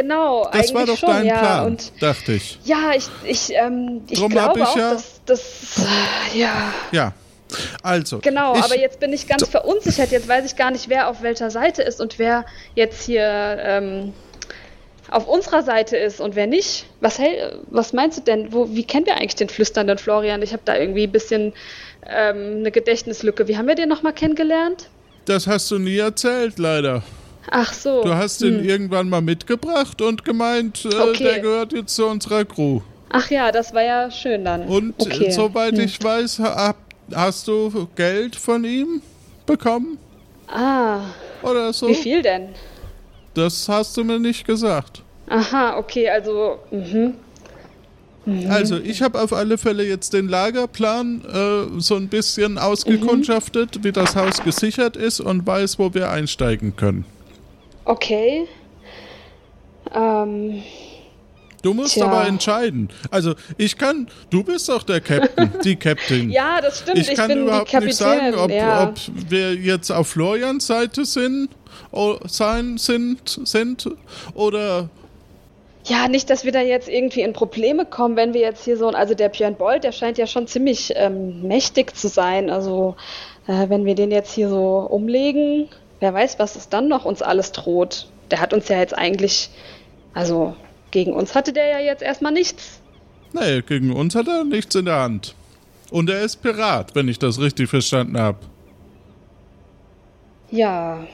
Genau, 0.00 0.44
Das 0.44 0.54
eigentlich 0.54 0.74
war 0.74 0.86
doch 0.86 0.96
schon, 0.98 1.08
dein 1.08 1.26
ja. 1.26 1.38
Plan, 1.38 1.66
Und 1.66 1.92
dachte 2.00 2.32
ich. 2.34 2.58
ja, 2.64 2.92
ich, 2.96 3.08
ich, 3.24 3.52
ähm, 3.54 4.02
ich 4.08 4.18
Drum 4.20 4.30
glaube 4.30 4.60
ich 4.60 4.64
auch, 4.66 4.76
ja- 4.76 4.90
dass 4.92 5.20
das, 5.26 5.42
äh, 6.34 6.38
ja. 6.38 6.72
Ja. 6.92 7.12
Also. 7.82 8.18
Genau, 8.18 8.54
ich, 8.56 8.62
aber 8.62 8.78
jetzt 8.78 9.00
bin 9.00 9.12
ich 9.12 9.26
ganz 9.26 9.48
verunsichert. 9.48 10.10
Jetzt 10.12 10.28
weiß 10.28 10.44
ich 10.44 10.54
gar 10.56 10.70
nicht, 10.70 10.88
wer 10.88 11.08
auf 11.08 11.22
welcher 11.22 11.50
Seite 11.50 11.82
ist 11.82 12.00
und 12.00 12.18
wer 12.18 12.44
jetzt 12.76 13.02
hier 13.06 13.22
ähm, 13.60 14.12
auf 15.10 15.26
unserer 15.26 15.62
Seite 15.62 15.96
ist 15.96 16.20
und 16.20 16.36
wer 16.36 16.46
nicht. 16.46 16.84
Was, 17.00 17.18
hält, 17.18 17.58
was 17.70 17.92
meinst 17.92 18.18
du 18.18 18.22
denn? 18.22 18.52
Wo, 18.52 18.68
wie 18.70 18.84
kennen 18.84 19.06
wir 19.06 19.16
eigentlich 19.16 19.34
den 19.36 19.48
flüsternden 19.48 19.98
Florian? 19.98 20.42
Ich 20.42 20.52
habe 20.52 20.62
da 20.64 20.76
irgendwie 20.76 21.04
ein 21.04 21.12
bisschen 21.12 21.54
ähm, 22.06 22.58
eine 22.58 22.70
Gedächtnislücke. 22.70 23.48
Wie 23.48 23.56
haben 23.56 23.66
wir 23.66 23.74
den 23.74 23.88
nochmal 23.88 24.12
kennengelernt? 24.12 24.90
Das 25.24 25.46
hast 25.46 25.70
du 25.70 25.78
nie 25.78 25.98
erzählt, 25.98 26.58
leider. 26.58 27.02
Ach 27.50 27.72
so. 27.72 28.02
Du 28.04 28.14
hast 28.14 28.42
ihn 28.42 28.64
irgendwann 28.64 29.08
mal 29.08 29.20
mitgebracht 29.22 30.00
und 30.02 30.24
gemeint, 30.24 30.84
äh, 30.84 30.94
Okay. 30.96 31.24
der 31.24 31.40
gehört 31.40 31.72
jetzt 31.72 31.94
zu 31.94 32.06
unserer 32.06 32.44
Crew. 32.44 32.80
Ach 33.10 33.30
ja, 33.30 33.50
das 33.52 33.72
war 33.72 33.82
ja 33.82 34.10
schön 34.10 34.44
dann. 34.44 34.62
Und 34.64 34.94
okay. 34.98 35.26
äh, 35.26 35.30
soweit 35.30 35.74
Hm. 35.76 35.80
ich 35.84 36.02
weiß, 36.02 36.40
ha- 36.40 36.74
hast 37.14 37.48
du 37.48 37.88
Geld 37.96 38.36
von 38.36 38.64
ihm 38.64 39.00
bekommen 39.46 39.96
Ah, 40.46 41.00
oder 41.42 41.72
so? 41.72 41.88
wie 41.88 41.94
viel 41.94 42.20
denn? 42.22 42.48
Das 43.34 43.68
hast 43.68 43.96
du 43.96 44.04
mir 44.04 44.18
nicht 44.18 44.46
gesagt. 44.46 45.02
Aha, 45.28 45.76
okay, 45.78 46.08
also. 46.08 46.58
Mhm. 46.70 47.14
Also, 48.50 48.76
ich 48.76 49.00
habe 49.00 49.18
auf 49.22 49.32
alle 49.32 49.56
Fälle 49.56 49.84
jetzt 49.84 50.12
den 50.12 50.28
Lagerplan 50.28 51.22
äh, 51.24 51.80
so 51.80 51.96
ein 51.96 52.08
bisschen 52.08 52.58
ausgekundschaftet, 52.58 53.82
wie 53.84 53.92
das 53.92 54.16
Haus 54.16 54.42
gesichert 54.42 54.96
ist 54.98 55.20
und 55.20 55.46
weiß, 55.46 55.78
wo 55.78 55.94
wir 55.94 56.10
einsteigen 56.10 56.76
können. 56.76 57.06
Okay. 57.88 58.46
Ähm, 59.94 60.62
Du 61.62 61.74
musst 61.74 61.94
Tja. 61.94 62.06
aber 62.06 62.28
entscheiden. 62.28 62.88
Also, 63.10 63.34
ich 63.56 63.76
kann, 63.76 64.08
du 64.30 64.44
bist 64.44 64.68
doch 64.68 64.84
der 64.84 65.00
Captain, 65.00 65.50
die 65.64 65.74
Captain. 65.74 66.30
ja, 66.30 66.60
das 66.60 66.80
stimmt. 66.80 66.98
ich 66.98 67.14
kann 67.14 67.28
bin 67.28 67.38
überhaupt 67.42 67.72
nicht 67.72 67.96
sagen, 67.96 68.34
ob, 68.36 68.50
ja. 68.50 68.84
ob 68.84 68.94
wir 69.28 69.54
jetzt 69.54 69.90
auf 69.90 70.06
Florians 70.08 70.66
Seite 70.66 71.04
sind, 71.04 71.48
sein, 72.26 72.76
sind, 72.78 73.40
sind 73.42 73.88
oder 74.34 74.88
Ja, 75.86 76.06
nicht, 76.06 76.30
dass 76.30 76.44
wir 76.44 76.52
da 76.52 76.60
jetzt 76.60 76.88
irgendwie 76.88 77.22
in 77.22 77.32
Probleme 77.32 77.86
kommen, 77.86 78.14
wenn 78.16 78.34
wir 78.34 78.42
jetzt 78.42 78.64
hier 78.64 78.76
so, 78.76 78.90
also 78.90 79.14
der 79.14 79.30
Björn 79.30 79.56
Bolt, 79.56 79.82
der 79.82 79.92
scheint 79.92 80.18
ja 80.18 80.28
schon 80.28 80.46
ziemlich 80.46 80.92
ähm, 80.94 81.42
mächtig 81.42 81.96
zu 81.96 82.06
sein. 82.08 82.50
Also 82.50 82.94
äh, 83.48 83.68
wenn 83.68 83.84
wir 83.84 83.96
den 83.96 84.12
jetzt 84.12 84.32
hier 84.32 84.48
so 84.48 84.86
umlegen, 84.88 85.68
wer 86.00 86.14
weiß, 86.14 86.38
was 86.38 86.56
es 86.56 86.68
dann 86.68 86.88
noch 86.88 87.04
uns 87.04 87.22
alles 87.22 87.52
droht. 87.52 88.08
Der 88.30 88.40
hat 88.40 88.52
uns 88.52 88.68
ja 88.68 88.78
jetzt 88.78 88.96
eigentlich, 88.96 89.50
also 90.14 90.56
gegen 90.90 91.12
uns 91.12 91.34
hatte 91.34 91.52
der 91.52 91.66
ja 91.68 91.78
jetzt 91.78 92.02
erstmal 92.02 92.32
nichts. 92.32 92.80
Nee, 93.32 93.62
gegen 93.62 93.92
uns 93.92 94.14
hat 94.14 94.26
er 94.28 94.44
nichts 94.44 94.74
in 94.74 94.86
der 94.86 95.00
Hand. 95.00 95.34
Und 95.90 96.10
er 96.10 96.22
ist 96.22 96.36
Pirat, 96.42 96.94
wenn 96.94 97.08
ich 97.08 97.18
das 97.18 97.40
richtig 97.40 97.68
verstanden 97.70 98.18
habe. 98.18 98.38
Ja. 100.50 101.06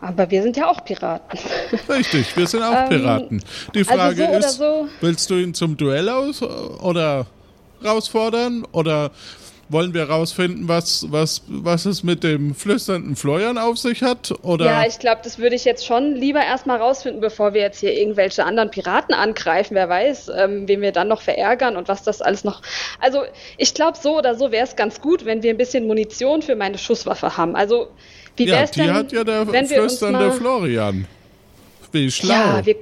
Aber 0.00 0.30
wir 0.30 0.42
sind 0.42 0.56
ja 0.56 0.68
auch 0.70 0.84
Piraten. 0.84 1.38
Richtig, 1.88 2.36
wir 2.36 2.46
sind 2.46 2.62
auch 2.62 2.72
Ähm, 2.72 2.88
Piraten. 2.88 3.44
Die 3.74 3.82
Frage 3.82 4.22
so 4.24 4.28
oder 4.28 4.38
ist, 4.38 4.58
so. 4.58 4.88
willst 5.00 5.28
du 5.28 5.34
ihn 5.34 5.54
zum 5.54 5.76
Duell 5.76 6.08
aus 6.08 6.40
oder 6.40 7.26
herausfordern 7.82 8.64
oder 8.70 9.10
wollen 9.68 9.92
wir 9.92 10.04
rausfinden, 10.04 10.68
was, 10.68 11.06
was, 11.10 11.42
was 11.46 11.84
es 11.84 12.02
mit 12.02 12.24
dem 12.24 12.54
flüsternden 12.54 13.16
Florian 13.16 13.58
auf 13.58 13.78
sich 13.78 14.02
hat? 14.02 14.32
Oder 14.42 14.64
Ja, 14.64 14.86
ich 14.86 14.98
glaube, 14.98 15.20
das 15.22 15.38
würde 15.38 15.56
ich 15.56 15.64
jetzt 15.64 15.84
schon 15.84 16.14
lieber 16.14 16.42
erstmal 16.42 16.78
rausfinden, 16.78 17.20
bevor 17.20 17.52
wir 17.54 17.60
jetzt 17.60 17.80
hier 17.80 17.92
irgendwelche 17.92 18.44
anderen 18.44 18.70
Piraten 18.70 19.14
angreifen. 19.14 19.74
Wer 19.74 19.88
weiß, 19.88 20.30
ähm, 20.36 20.66
wen 20.68 20.80
wir 20.80 20.92
dann 20.92 21.08
noch 21.08 21.20
verärgern 21.20 21.76
und 21.76 21.88
was 21.88 22.02
das 22.02 22.22
alles 22.22 22.44
noch. 22.44 22.62
Also, 23.00 23.22
ich 23.56 23.74
glaube, 23.74 23.98
so 24.00 24.18
oder 24.18 24.34
so 24.34 24.50
wäre 24.52 24.64
es 24.64 24.76
ganz 24.76 25.00
gut, 25.00 25.24
wenn 25.24 25.42
wir 25.42 25.50
ein 25.50 25.58
bisschen 25.58 25.86
Munition 25.86 26.42
für 26.42 26.56
meine 26.56 26.78
Schusswaffe 26.78 27.36
haben. 27.36 27.54
Also, 27.54 27.88
wie 28.36 28.46
wäre 28.46 28.58
ja 28.58 28.62
es 28.64 28.70
die 28.70 28.80
denn, 28.80 28.94
hat 28.94 29.12
ja 29.12 29.24
der 29.24 29.52
wenn 29.52 29.68
wir 29.68 29.82
uns 29.82 29.98
flüsternde. 29.98 30.32
Florian. 30.32 31.06
wie 31.92 32.10
schlau. 32.10 32.34
Ja, 32.34 32.64
wir, 32.64 32.76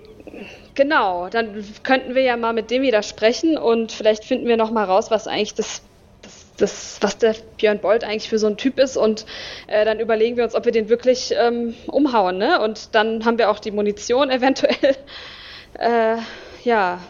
genau. 0.74 1.28
Dann 1.28 1.64
könnten 1.82 2.14
wir 2.14 2.22
ja 2.22 2.37
mal 2.37 2.53
mit 2.53 2.70
dem 2.70 2.82
wieder 2.82 3.03
sprechen 3.03 3.59
und 3.59 3.91
vielleicht 3.91 4.24
finden 4.24 4.47
wir 4.47 4.57
noch 4.57 4.70
mal 4.70 4.84
raus, 4.84 5.11
was 5.11 5.26
eigentlich 5.26 5.55
das, 5.55 5.82
das, 6.57 6.98
was 7.00 7.18
der 7.18 7.34
Björn 7.59 7.78
Bolt 7.80 8.02
eigentlich 8.04 8.28
für 8.28 8.38
so 8.38 8.46
ein 8.46 8.57
Typ 8.57 8.78
ist 8.78 8.96
und 8.96 9.26
äh, 9.66 9.84
dann 9.84 10.00
überlegen 10.00 10.36
wir 10.36 10.44
uns, 10.44 10.54
ob 10.54 10.64
wir 10.64 10.72
den 10.72 10.88
wirklich 10.88 11.34
ähm, 11.38 11.74
umhauen, 11.86 12.38
ne? 12.38 12.61
Und 12.61 12.94
dann 12.94 13.24
haben 13.24 13.38
wir 13.38 13.50
auch 13.50 13.59
die 13.59 13.70
Munition 13.70 14.30
eventuell. 14.30 14.76
Äh, 15.78 16.16
ja. 16.64 17.00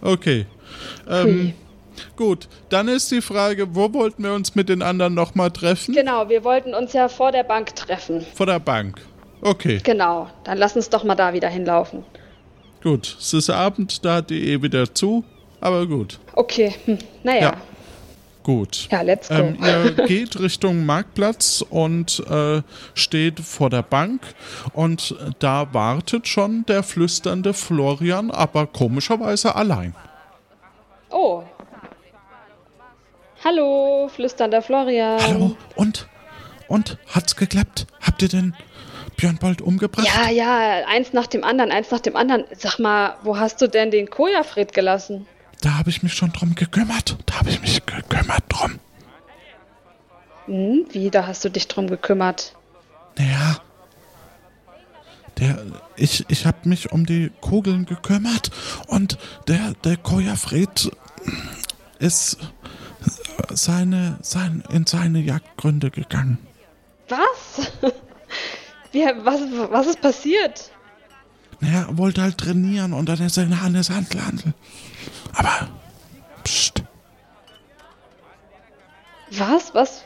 Okay. 0.00 0.46
Ähm, 1.06 1.52
gut, 2.16 2.48
dann 2.70 2.88
ist 2.88 3.10
die 3.10 3.20
Frage, 3.20 3.74
wo 3.74 3.92
wollten 3.92 4.22
wir 4.24 4.32
uns 4.32 4.54
mit 4.54 4.70
den 4.70 4.80
anderen 4.80 5.12
nochmal 5.12 5.50
treffen? 5.50 5.94
Genau, 5.94 6.30
wir 6.30 6.42
wollten 6.42 6.72
uns 6.74 6.94
ja 6.94 7.08
vor 7.08 7.30
der 7.30 7.42
Bank 7.44 7.76
treffen. 7.76 8.24
Vor 8.34 8.46
der 8.46 8.58
Bank. 8.58 9.02
Okay, 9.42 9.80
Genau, 9.84 10.30
dann 10.44 10.56
lass 10.56 10.74
uns 10.76 10.88
doch 10.88 11.04
mal 11.04 11.14
da 11.14 11.34
wieder 11.34 11.48
hinlaufen. 11.50 12.04
gut. 12.82 13.16
Es 13.20 13.34
ist 13.34 13.50
Abend, 13.50 14.02
da 14.04 14.14
hat 14.16 14.30
die 14.30 14.50
eh 14.50 14.62
wieder 14.62 14.94
zu. 14.94 15.22
Aber 15.60 15.86
gut, 15.86 16.18
Okay, 16.34 16.74
hm. 16.86 16.98
naja. 17.22 17.40
Ja. 17.40 17.54
Gut. 18.46 18.86
Ja, 18.92 19.02
let's 19.02 19.28
go. 19.28 19.34
Ähm, 19.34 19.58
ihr 19.60 19.90
geht 20.06 20.38
Richtung 20.38 20.86
Marktplatz 20.86 21.64
und 21.68 22.22
äh, 22.30 22.62
steht 22.94 23.40
vor 23.40 23.70
der 23.70 23.82
Bank 23.82 24.22
und 24.72 25.16
da 25.40 25.74
wartet 25.74 26.28
schon 26.28 26.64
der 26.66 26.84
flüsternde 26.84 27.54
Florian, 27.54 28.30
aber 28.30 28.68
komischerweise 28.68 29.56
allein. 29.56 29.96
Oh. 31.10 31.42
Hallo, 33.44 34.08
flüsternder 34.14 34.62
Florian. 34.62 35.20
Hallo, 35.20 35.56
und? 35.74 36.06
Und? 36.68 36.98
Hat's 37.12 37.34
geklappt? 37.34 37.88
Habt 38.00 38.22
ihr 38.22 38.28
den 38.28 38.54
Björn 39.16 39.38
Bold 39.38 39.60
umgebracht? 39.60 40.06
Ja, 40.06 40.30
ja, 40.30 40.86
eins 40.86 41.12
nach 41.12 41.26
dem 41.26 41.42
anderen, 41.42 41.72
eins 41.72 41.90
nach 41.90 42.00
dem 42.00 42.14
anderen. 42.14 42.44
Sag 42.56 42.78
mal, 42.78 43.16
wo 43.24 43.38
hast 43.38 43.60
du 43.60 43.66
denn 43.66 43.90
den 43.90 44.08
Kojafred 44.08 44.72
gelassen? 44.72 45.26
Da 45.60 45.78
habe 45.78 45.90
ich 45.90 46.02
mich 46.02 46.14
schon 46.14 46.32
drum 46.32 46.54
gekümmert. 46.54 47.16
Da 47.26 47.38
habe 47.38 47.50
ich 47.50 47.60
mich 47.60 47.84
gekümmert 47.84 48.44
drum. 48.48 48.78
Hm, 50.46 50.86
wie, 50.90 51.10
da 51.10 51.26
hast 51.26 51.44
du 51.44 51.50
dich 51.50 51.66
drum 51.68 51.88
gekümmert? 51.88 52.54
Naja. 53.18 53.58
Der, 55.38 55.58
ich, 55.96 56.24
ich 56.28 56.46
habe 56.46 56.68
mich 56.68 56.92
um 56.92 57.04
die 57.04 57.30
Kugeln 57.40 57.84
gekümmert 57.84 58.50
und 58.86 59.18
der, 59.48 59.74
der 59.84 59.98
Kojafred 59.98 60.90
ist 61.98 62.38
seine, 63.50 64.18
sein, 64.22 64.64
in 64.70 64.86
seine 64.86 65.20
Jagdgründe 65.20 65.90
gegangen. 65.90 66.38
Was? 67.08 67.70
Wie, 68.92 69.04
was, 69.04 69.40
was 69.70 69.86
ist 69.88 70.00
passiert? 70.00 70.70
Naja, 71.60 71.86
er 71.88 71.98
wollte 71.98 72.22
halt 72.22 72.38
trainieren 72.38 72.92
und 72.92 73.08
dann 73.08 73.20
ist 73.20 73.36
er 73.36 73.44
in 73.44 73.60
Hannes 73.60 73.90
Handel. 73.90 74.54
Aber, 75.36 75.68
pst, 76.44 76.82
Was? 79.30 79.74
Was? 79.74 80.04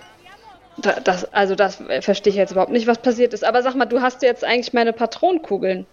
Da- 0.78 1.00
Das, 1.00 1.24
also 1.32 1.54
das 1.54 1.76
verstehe 2.00 2.30
ich 2.32 2.36
jetzt 2.36 2.52
überhaupt 2.52 2.72
nicht, 2.72 2.86
was 2.86 2.98
passiert 2.98 3.32
ist. 3.34 3.44
Aber 3.44 3.62
sag 3.62 3.74
mal, 3.74 3.84
du 3.86 4.00
hast 4.00 4.22
jetzt 4.22 4.44
eigentlich 4.44 4.72
meine 4.72 4.92
Patronenkugeln. 4.92 5.86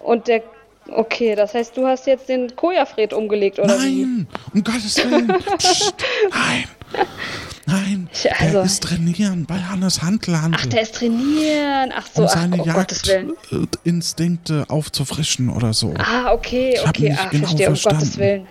Und 0.00 0.28
der... 0.28 0.42
Okay, 0.88 1.34
das 1.34 1.54
heißt, 1.54 1.74
du 1.78 1.86
hast 1.86 2.06
jetzt 2.06 2.28
den 2.28 2.54
Kojafred 2.56 3.14
umgelegt, 3.14 3.58
oder 3.58 3.80
wie? 3.80 4.04
nein, 4.04 4.26
um 4.52 4.62
Gottes 4.62 4.98
Willen, 4.98 5.28
pst, 5.56 5.94
nein, 6.30 6.64
nein, 7.66 8.08
Ich- 8.12 8.32
also- 8.32 8.58
er 8.58 8.64
ist 8.64 8.82
trainieren 8.82 9.46
bei 9.46 9.58
Hannes 9.58 10.02
Handlandl. 10.02 10.58
Ach, 10.60 10.66
der 10.66 10.82
ist 10.82 10.94
trainieren. 10.96 11.92
Ach 11.96 12.06
so, 12.14 12.22
um 12.22 12.28
ach, 12.28 12.32
seine 12.34 12.62
um 12.62 12.68
Gottes 12.72 13.06
Willen. 13.06 13.32
Jagdinstinkte 13.50 14.64
aufzufrischen 14.68 15.48
oder 15.50 15.72
so. 15.72 15.94
Ah, 15.98 16.32
okay, 16.32 16.74
Ich 16.76 16.88
okay, 16.88 17.08
nicht 17.10 17.20
ah, 17.20 17.28
genau 17.30 17.46
verstehe, 17.46 17.68
um 17.68 17.74
verstanden. 17.76 17.98
Gottes 18.00 18.18
Willen. 18.18 18.46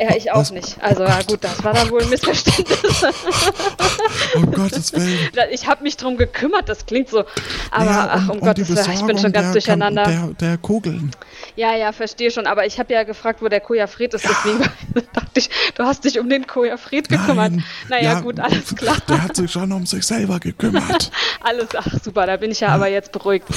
Ja, 0.00 0.14
ich 0.14 0.30
auch 0.30 0.38
Was? 0.38 0.52
nicht. 0.52 0.76
Also, 0.80 1.02
Oh 1.02 1.06
ja 1.08 1.16
Gott. 1.16 1.26
gut, 1.26 1.42
das 1.44 1.64
war 1.64 1.72
dann 1.74 1.90
wohl 1.90 2.02
ein 2.02 2.08
Missverständnis. 2.08 3.04
Um 4.36 4.52
Gottes 4.52 4.92
Willen. 4.92 5.18
ich 5.50 5.66
habe 5.66 5.82
mich 5.82 5.96
drum 5.96 6.16
gekümmert, 6.16 6.68
das 6.68 6.86
klingt 6.86 7.08
so. 7.08 7.24
Aber, 7.70 7.84
Ja, 7.84 8.08
ach, 8.12 8.28
um, 8.28 8.40
Gottes 8.40 8.68
Willen, 8.68 8.92
ich 8.92 9.02
bin 9.02 9.18
schon 9.18 9.32
ganz 9.32 9.46
der, 9.46 9.52
durcheinander. 9.52 10.04
Der, 10.04 10.26
der 10.40 10.58
Kugeln. 10.58 11.10
Ja, 11.58 11.74
ja, 11.74 11.90
verstehe 11.90 12.30
schon. 12.30 12.46
Aber 12.46 12.66
ich 12.66 12.78
habe 12.78 12.92
ja 12.94 13.02
gefragt, 13.02 13.42
wo 13.42 13.48
der 13.48 13.58
Kojafred 13.58 14.14
ist. 14.14 14.24
Deswegen 14.24 14.60
dachte 15.12 15.30
ich, 15.40 15.50
du 15.74 15.82
hast 15.82 16.04
dich 16.04 16.20
um 16.20 16.30
den 16.30 16.46
Kojafred 16.46 17.08
gekümmert. 17.08 17.50
Nein. 17.50 17.64
Naja, 17.88 18.12
Ja, 18.12 18.20
gut, 18.20 18.38
alles 18.38 18.76
klar. 18.76 18.96
Der 19.08 19.24
hat 19.24 19.34
sich 19.34 19.50
schon 19.50 19.72
um 19.72 19.84
sich 19.84 20.04
selber 20.06 20.38
gekümmert. 20.38 21.10
Alles, 21.40 21.66
ach 21.76 21.88
super, 22.00 22.26
da 22.26 22.36
bin 22.36 22.52
ich 22.52 22.60
ja 22.60 22.68
aber 22.68 22.86
jetzt 22.86 23.10
beruhigt. 23.10 23.48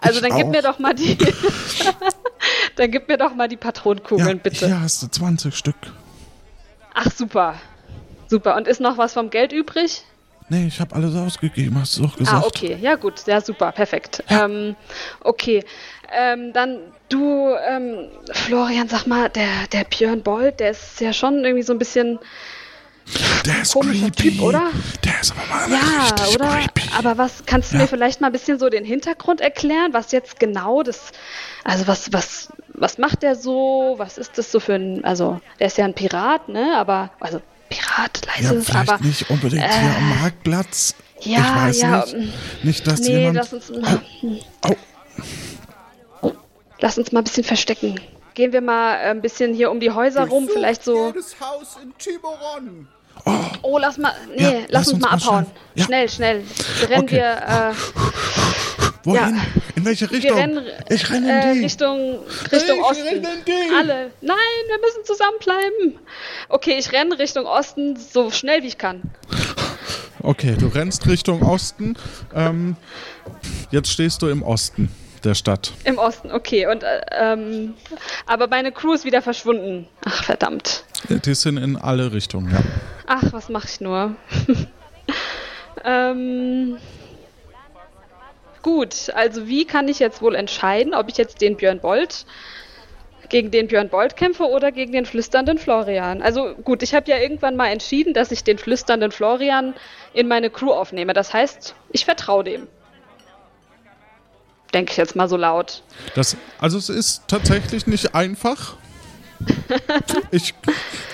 Also 0.00 0.20
Ich 0.22 0.26
dann 0.26 0.38
gib 0.38 0.46
auch. 0.46 0.50
mir 0.50 0.62
doch 0.62 0.78
mal 0.78 0.94
die, 0.94 1.18
dann 2.76 2.90
gib 2.90 3.08
mir 3.08 3.18
doch 3.18 3.34
mal 3.34 3.46
die 3.48 3.56
Ja, 3.56 3.60
Patronenkugeln, 3.60 4.38
bitte. 4.38 4.66
hier 4.66 4.80
hast 4.80 5.02
du 5.02 5.08
20 5.08 5.54
Stück. 5.54 5.76
Ach 6.94 7.10
super, 7.14 7.56
super. 8.28 8.56
Und 8.56 8.68
ist 8.68 8.80
noch 8.80 8.96
was 8.96 9.12
vom 9.12 9.28
Geld 9.28 9.52
übrig? 9.52 10.02
Nee, 10.48 10.66
ich 10.66 10.80
habe 10.80 10.94
alles 10.94 11.14
ausgegeben, 11.14 11.78
hast 11.78 11.98
du 11.98 12.02
doch 12.04 12.16
gesagt. 12.16 12.42
Ah, 12.42 12.46
okay, 12.46 12.78
ja 12.80 12.96
gut, 12.96 13.26
ja 13.26 13.40
super, 13.42 13.70
perfekt. 13.72 14.24
Ähm, 14.30 14.76
okay, 15.20 15.62
ähm, 16.10 16.52
dann 16.54 16.78
du, 17.10 17.54
ähm, 17.68 18.08
Florian, 18.32 18.88
sag 18.88 19.06
mal, 19.06 19.28
der, 19.28 19.66
der 19.72 19.84
Björn 19.84 20.22
Bold, 20.22 20.60
der 20.60 20.70
ist 20.70 21.00
ja 21.00 21.12
schon 21.12 21.44
irgendwie 21.44 21.62
so 21.62 21.72
ein 21.72 21.78
bisschen, 21.78 22.18
Der 23.44 23.62
ist 23.62 23.74
creepy. 23.74 24.10
Typ, 24.12 24.40
oder? 24.42 24.70
Der 25.04 25.20
ist 25.20 25.32
aber 25.32 25.46
mal 25.46 25.70
ja, 25.70 26.28
oder? 26.34 26.48
creepy. 26.48 26.88
Aber 26.96 27.18
was, 27.18 27.42
kannst 27.46 27.72
du 27.72 27.76
Ja. 27.76 27.82
mir 27.82 27.88
vielleicht 27.88 28.20
mal 28.20 28.28
ein 28.28 28.32
bisschen 28.32 28.58
so 28.58 28.68
den 28.68 28.84
Hintergrund 28.84 29.40
erklären, 29.40 29.92
was 29.92 30.12
jetzt 30.12 30.38
genau 30.40 30.82
das, 30.82 31.10
also 31.64 31.86
was, 31.86 32.12
was, 32.12 32.48
was 32.74 32.98
macht 32.98 33.22
der 33.22 33.34
so? 33.36 33.94
Was 33.98 34.16
ist 34.16 34.38
das 34.38 34.50
so 34.52 34.60
für 34.60 34.74
ein, 34.74 35.04
also, 35.04 35.40
der 35.58 35.66
ist 35.66 35.76
ja 35.78 35.84
ein 35.84 35.94
Pirat, 35.94 36.48
ne? 36.48 36.74
Aber, 36.76 37.10
also, 37.20 37.40
Pirat, 37.68 38.20
ja, 38.26 38.32
leise 38.42 38.54
ist, 38.56 38.66
vielleicht 38.70 38.88
aber. 38.90 39.04
nicht 39.04 39.28
unbedingt 39.30 39.62
hier 39.62 39.96
am 39.96 40.08
Marktplatz. 40.20 40.94
ja, 41.20 41.38
ich 41.38 41.54
weiß 41.54 41.80
ja, 41.82 42.04
nicht. 42.04 42.64
Nicht, 42.64 42.86
dass 42.86 43.00
Nee, 43.00 43.18
jemand... 43.18 43.36
lass 43.36 43.52
uns, 43.52 43.70
Au. 44.62 44.76
Lass 46.80 46.98
uns 46.98 47.12
mal 47.12 47.20
ein 47.20 47.24
bisschen 47.24 47.44
verstecken. 47.44 48.00
Gehen 48.34 48.52
wir 48.52 48.60
mal 48.60 48.94
äh, 48.94 49.10
ein 49.10 49.20
bisschen 49.20 49.54
hier 49.54 49.70
um 49.70 49.80
die 49.80 49.90
Häuser 49.90 50.26
rum, 50.28 50.48
vielleicht 50.52 50.84
so. 50.84 51.06
Jedes 51.08 51.38
Haus 51.40 51.76
in 51.82 51.92
Tiburon. 51.98 52.88
Oh, 53.62 53.76
lass 53.78 53.98
mal. 53.98 54.12
Nee, 54.36 54.42
Ja, 54.42 54.50
lass, 54.50 54.66
lass 54.70 54.86
uns 54.88 54.94
uns 54.94 55.02
mal 55.02 55.10
abhauen. 55.10 55.46
schnell. 55.46 55.54
Ja. 55.74 55.84
Schnell, 55.84 56.08
schnell. 56.08 56.44
Rennen 56.88 57.02
Okay. 57.04 57.16
wir, 57.16 57.74
Wohin? 59.04 59.20
ja. 59.20 59.32
In 59.76 59.84
welche 59.84 60.04
äh, 60.06 60.10
wir 60.10 60.16
Richtung? 60.18 60.36
rennen 60.38 60.66
ich 60.88 61.10
renne 61.10 61.30
äh, 61.32 61.48
in 61.48 61.54
die. 61.54 61.60
Richtung, 61.64 62.18
Richtung 62.52 62.76
Ich 62.78 62.82
Osten. 62.84 63.02
renne 63.04 63.28
in 63.34 63.44
die. 63.46 63.74
Alle. 63.76 64.10
Nein, 64.20 64.36
wir 64.68 64.78
müssen 64.80 65.04
zusammenbleiben. 65.04 65.98
Okay, 66.48 66.76
ich 66.78 66.92
renne 66.92 67.18
Richtung 67.18 67.46
Osten, 67.46 67.96
so 67.96 68.30
schnell 68.30 68.62
wie 68.62 68.68
ich 68.68 68.78
kann. 68.78 69.02
Okay, 70.22 70.54
du 70.58 70.66
rennst 70.68 71.06
Richtung 71.06 71.42
Osten. 71.42 71.96
Ähm, 72.34 72.76
jetzt 73.70 73.90
stehst 73.90 74.20
du 74.22 74.28
im 74.28 74.42
Osten 74.42 74.90
der 75.24 75.34
Stadt. 75.34 75.72
Im 75.84 75.98
Osten, 75.98 76.30
okay. 76.32 76.66
Und 76.66 76.82
äh, 76.82 77.00
ähm, 77.10 77.74
aber 78.26 78.48
meine 78.48 78.72
Crew 78.72 78.92
ist 78.92 79.04
wieder 79.04 79.22
verschwunden. 79.22 79.88
Ach 80.04 80.24
verdammt. 80.24 80.84
Die 81.08 81.34
sind 81.34 81.56
in 81.56 81.76
alle 81.76 82.12
Richtungen, 82.12 82.50
ja. 82.52 82.60
Ach, 83.06 83.32
was 83.32 83.48
mache 83.48 83.66
ich 83.68 83.80
nur? 83.80 84.14
ähm, 85.84 86.76
gut, 88.62 89.10
also 89.14 89.46
wie 89.48 89.64
kann 89.64 89.88
ich 89.88 89.98
jetzt 89.98 90.22
wohl 90.22 90.34
entscheiden, 90.34 90.94
ob 90.94 91.08
ich 91.08 91.16
jetzt 91.16 91.40
den 91.40 91.56
Björn 91.56 91.80
Bolt 91.80 92.26
gegen 93.28 93.50
den 93.50 93.68
Björn 93.68 93.88
Bolt 93.88 94.16
kämpfe 94.16 94.44
oder 94.44 94.72
gegen 94.72 94.92
den 94.92 95.06
flüsternden 95.06 95.58
Florian? 95.58 96.22
Also 96.22 96.54
gut, 96.54 96.82
ich 96.82 96.94
habe 96.94 97.10
ja 97.10 97.18
irgendwann 97.18 97.56
mal 97.56 97.68
entschieden, 97.68 98.14
dass 98.14 98.30
ich 98.30 98.44
den 98.44 98.58
flüsternden 98.58 99.12
Florian 99.12 99.74
in 100.12 100.28
meine 100.28 100.50
Crew 100.50 100.72
aufnehme. 100.72 101.12
Das 101.12 101.32
heißt, 101.32 101.74
ich 101.90 102.04
vertraue 102.04 102.44
dem. 102.44 102.68
Denke 104.72 104.92
ich 104.92 104.96
jetzt 104.96 105.16
mal 105.16 105.28
so 105.28 105.36
laut. 105.36 105.82
Das, 106.14 106.36
also 106.58 106.78
es 106.78 106.88
ist 106.88 107.22
tatsächlich 107.28 107.86
nicht 107.86 108.14
einfach. 108.14 108.76
Ich 110.30 110.54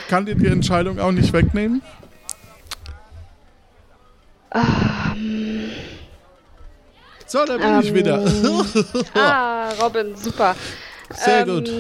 kann 0.09 0.27
dir 0.27 0.35
die 0.35 0.47
Entscheidung 0.49 0.99
auch 0.99 1.13
nicht 1.13 1.33
wegnehmen. 1.33 1.81
So, 7.27 7.45
da 7.45 7.57
bin 7.57 7.81
ich 7.81 7.95
wieder. 7.95 8.25
Ah, 9.15 9.71
Robin, 9.81 10.17
super. 10.17 10.55
Sehr 11.15 11.47
Ähm, 11.47 11.55
gut. 11.55 11.71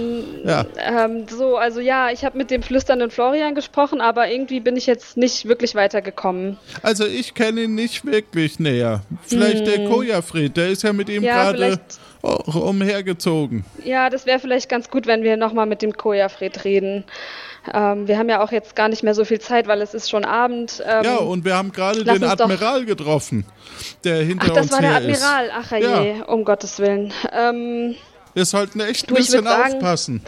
Ja. 0.44 0.66
Ähm, 0.78 1.26
so, 1.28 1.56
also 1.56 1.80
ja, 1.80 2.10
ich 2.10 2.24
habe 2.24 2.38
mit 2.38 2.50
dem 2.50 2.62
flüsternden 2.62 3.10
Florian 3.10 3.54
gesprochen, 3.54 4.00
aber 4.00 4.28
irgendwie 4.30 4.60
bin 4.60 4.76
ich 4.76 4.86
jetzt 4.86 5.16
nicht 5.16 5.48
wirklich 5.48 5.74
weitergekommen. 5.74 6.58
Also 6.82 7.06
ich 7.06 7.34
kenne 7.34 7.62
ihn 7.62 7.74
nicht 7.74 8.04
wirklich 8.04 8.60
näher. 8.60 9.02
Vielleicht 9.26 9.66
der 9.66 9.88
Kojafred, 9.88 10.56
der 10.56 10.68
ist 10.68 10.82
ja 10.82 10.92
mit 10.92 11.08
ihm 11.08 11.16
Hm. 11.16 11.24
Ja, 11.24 11.52
gerade 11.52 11.80
umhergezogen. 12.22 13.64
Ja, 13.84 14.10
das 14.10 14.26
wäre 14.26 14.38
vielleicht 14.38 14.68
ganz 14.68 14.90
gut, 14.90 15.06
wenn 15.06 15.22
wir 15.22 15.36
nochmal 15.36 15.66
mit 15.66 15.82
dem 15.82 15.92
Kojafred 15.92 16.64
reden. 16.64 17.04
Ähm, 17.72 18.06
wir 18.06 18.18
haben 18.18 18.28
ja 18.28 18.42
auch 18.42 18.52
jetzt 18.52 18.76
gar 18.76 18.88
nicht 18.88 19.02
mehr 19.02 19.14
so 19.14 19.24
viel 19.24 19.40
Zeit, 19.40 19.66
weil 19.66 19.80
es 19.82 19.92
ist 19.94 20.08
schon 20.08 20.24
Abend. 20.24 20.82
Ähm, 20.86 21.04
ja, 21.04 21.16
und 21.16 21.44
wir 21.44 21.56
haben 21.56 21.72
gerade 21.72 22.04
den 22.04 22.22
uns 22.22 22.36
doch- 22.36 22.44
Admiral 22.48 22.84
getroffen, 22.84 23.44
der 24.04 24.16
hinter 24.22 24.46
Ach, 24.50 24.54
das 24.54 24.62
uns 24.66 24.72
war 24.72 24.80
der 24.80 24.94
Admiral. 24.96 25.50
Ach 25.52 25.72
je, 25.72 26.22
um 26.26 26.44
Gottes 26.44 26.78
Willen. 26.78 27.12
Ähm, 27.32 27.90
ist. 27.92 27.98
Wir 28.36 28.44
sollten 28.44 28.80
echt 28.80 29.04
ein 29.06 29.08
Du, 29.08 29.14
bisschen 29.14 29.44
sagen- 29.44 29.76
aufpassen. 29.76 30.20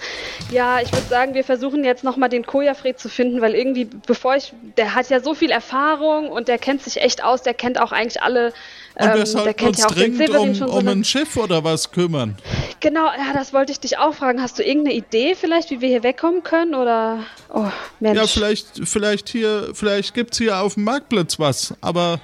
ja, 0.50 0.80
ich 0.80 0.90
würde 0.90 1.06
sagen, 1.10 1.34
wir 1.34 1.44
versuchen 1.44 1.84
jetzt 1.84 2.04
nochmal 2.04 2.30
den 2.30 2.46
Kojafred 2.46 2.98
zu 2.98 3.10
finden, 3.10 3.42
weil 3.42 3.54
irgendwie, 3.54 3.84
bevor 3.84 4.34
ich, 4.34 4.54
der 4.78 4.94
hat 4.94 5.10
ja 5.10 5.20
so 5.20 5.34
viel 5.34 5.50
Erfahrung 5.50 6.30
und 6.30 6.48
der 6.48 6.56
kennt 6.56 6.82
sich 6.82 7.02
echt 7.02 7.22
aus, 7.22 7.42
der 7.42 7.52
kennt 7.52 7.78
auch 7.78 7.92
eigentlich 7.92 8.22
alle. 8.22 8.54
Und 8.94 9.04
ähm, 9.04 9.08
wir 9.08 9.14
der 9.16 9.26
sollten 9.26 9.56
kennt 9.56 9.68
uns 9.72 9.78
ja 9.80 9.86
dringend 9.88 10.30
um, 10.30 10.54
so 10.54 10.64
um 10.64 10.88
ein 10.88 11.04
Schiff 11.04 11.36
oder 11.36 11.62
was 11.64 11.90
kümmern. 11.90 12.38
Genau, 12.80 13.04
ja, 13.08 13.34
das 13.34 13.52
wollte 13.52 13.72
ich 13.72 13.80
dich 13.80 13.98
auch 13.98 14.14
fragen. 14.14 14.40
Hast 14.40 14.58
du 14.58 14.62
irgendeine 14.64 14.96
Idee 14.96 15.34
vielleicht, 15.34 15.68
wie 15.70 15.82
wir 15.82 15.88
hier 15.90 16.02
wegkommen 16.02 16.42
können? 16.42 16.74
Oder. 16.74 17.24
Oh, 17.52 17.66
Mensch. 18.00 18.16
Ja, 18.18 18.26
vielleicht, 18.26 18.68
vielleicht 18.88 19.28
hier, 19.28 19.68
vielleicht 19.74 20.14
gibt's 20.14 20.38
hier 20.38 20.56
auf 20.60 20.74
dem 20.74 20.84
Marktplatz 20.84 21.38
was, 21.38 21.74
aber 21.82 22.20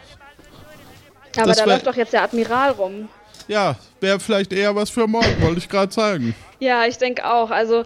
Aber 1.36 1.52
da 1.52 1.64
läuft 1.66 1.86
doch 1.86 1.96
jetzt 1.96 2.14
der 2.14 2.22
Admiral 2.22 2.70
rum. 2.70 3.08
ja, 3.48 3.76
wäre 4.04 4.20
vielleicht 4.20 4.52
eher 4.52 4.76
was 4.76 4.90
für 4.90 5.06
morgen, 5.08 5.40
wollte 5.40 5.58
ich 5.58 5.68
gerade 5.68 5.92
sagen. 5.92 6.34
Ja, 6.60 6.84
ich 6.86 6.98
denke 6.98 7.24
auch. 7.28 7.50
Also, 7.50 7.84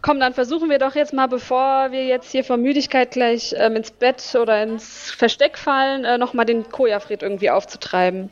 komm, 0.00 0.20
dann 0.20 0.32
versuchen 0.32 0.70
wir 0.70 0.78
doch 0.78 0.94
jetzt 0.94 1.12
mal, 1.12 1.26
bevor 1.26 1.90
wir 1.90 2.06
jetzt 2.06 2.30
hier 2.30 2.44
vor 2.44 2.56
Müdigkeit 2.56 3.10
gleich 3.10 3.54
ähm, 3.58 3.76
ins 3.76 3.90
Bett 3.90 4.22
oder 4.40 4.62
ins 4.62 5.10
Versteck 5.10 5.58
fallen, 5.58 6.04
äh, 6.04 6.16
nochmal 6.16 6.46
den 6.46 6.68
Kojafred 6.70 7.22
irgendwie 7.22 7.50
aufzutreiben. 7.50 8.30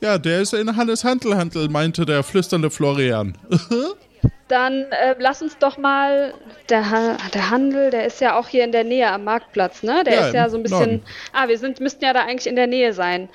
Ja, 0.00 0.16
der 0.16 0.40
ist 0.40 0.54
in 0.54 0.76
Hannes 0.76 1.02
Handelhandel, 1.02 1.68
meinte 1.68 2.06
der 2.06 2.22
flüsternde 2.22 2.70
Florian. 2.70 3.36
Dann 4.48 4.86
äh, 4.92 5.14
lass 5.18 5.42
uns 5.42 5.58
doch 5.58 5.76
mal, 5.76 6.32
der, 6.70 6.90
ha 6.90 7.16
der 7.34 7.50
Handel, 7.50 7.90
der 7.90 8.06
ist 8.06 8.20
ja 8.20 8.38
auch 8.38 8.48
hier 8.48 8.64
in 8.64 8.72
der 8.72 8.84
Nähe 8.84 9.10
am 9.10 9.24
Marktplatz, 9.24 9.82
ne? 9.82 10.02
Der 10.04 10.14
Ja, 10.14 10.26
ist 10.26 10.34
ja 10.34 10.48
so 10.48 10.56
ein 10.56 10.62
bisschen. 10.62 10.78
Norden. 10.78 11.02
Ah, 11.32 11.48
wir 11.48 11.58
sind, 11.58 11.80
müssten 11.80 12.02
ja 12.02 12.14
da 12.14 12.22
eigentlich 12.22 12.46
in 12.46 12.56
der 12.56 12.66
Nähe 12.66 12.94
sein. 12.94 13.28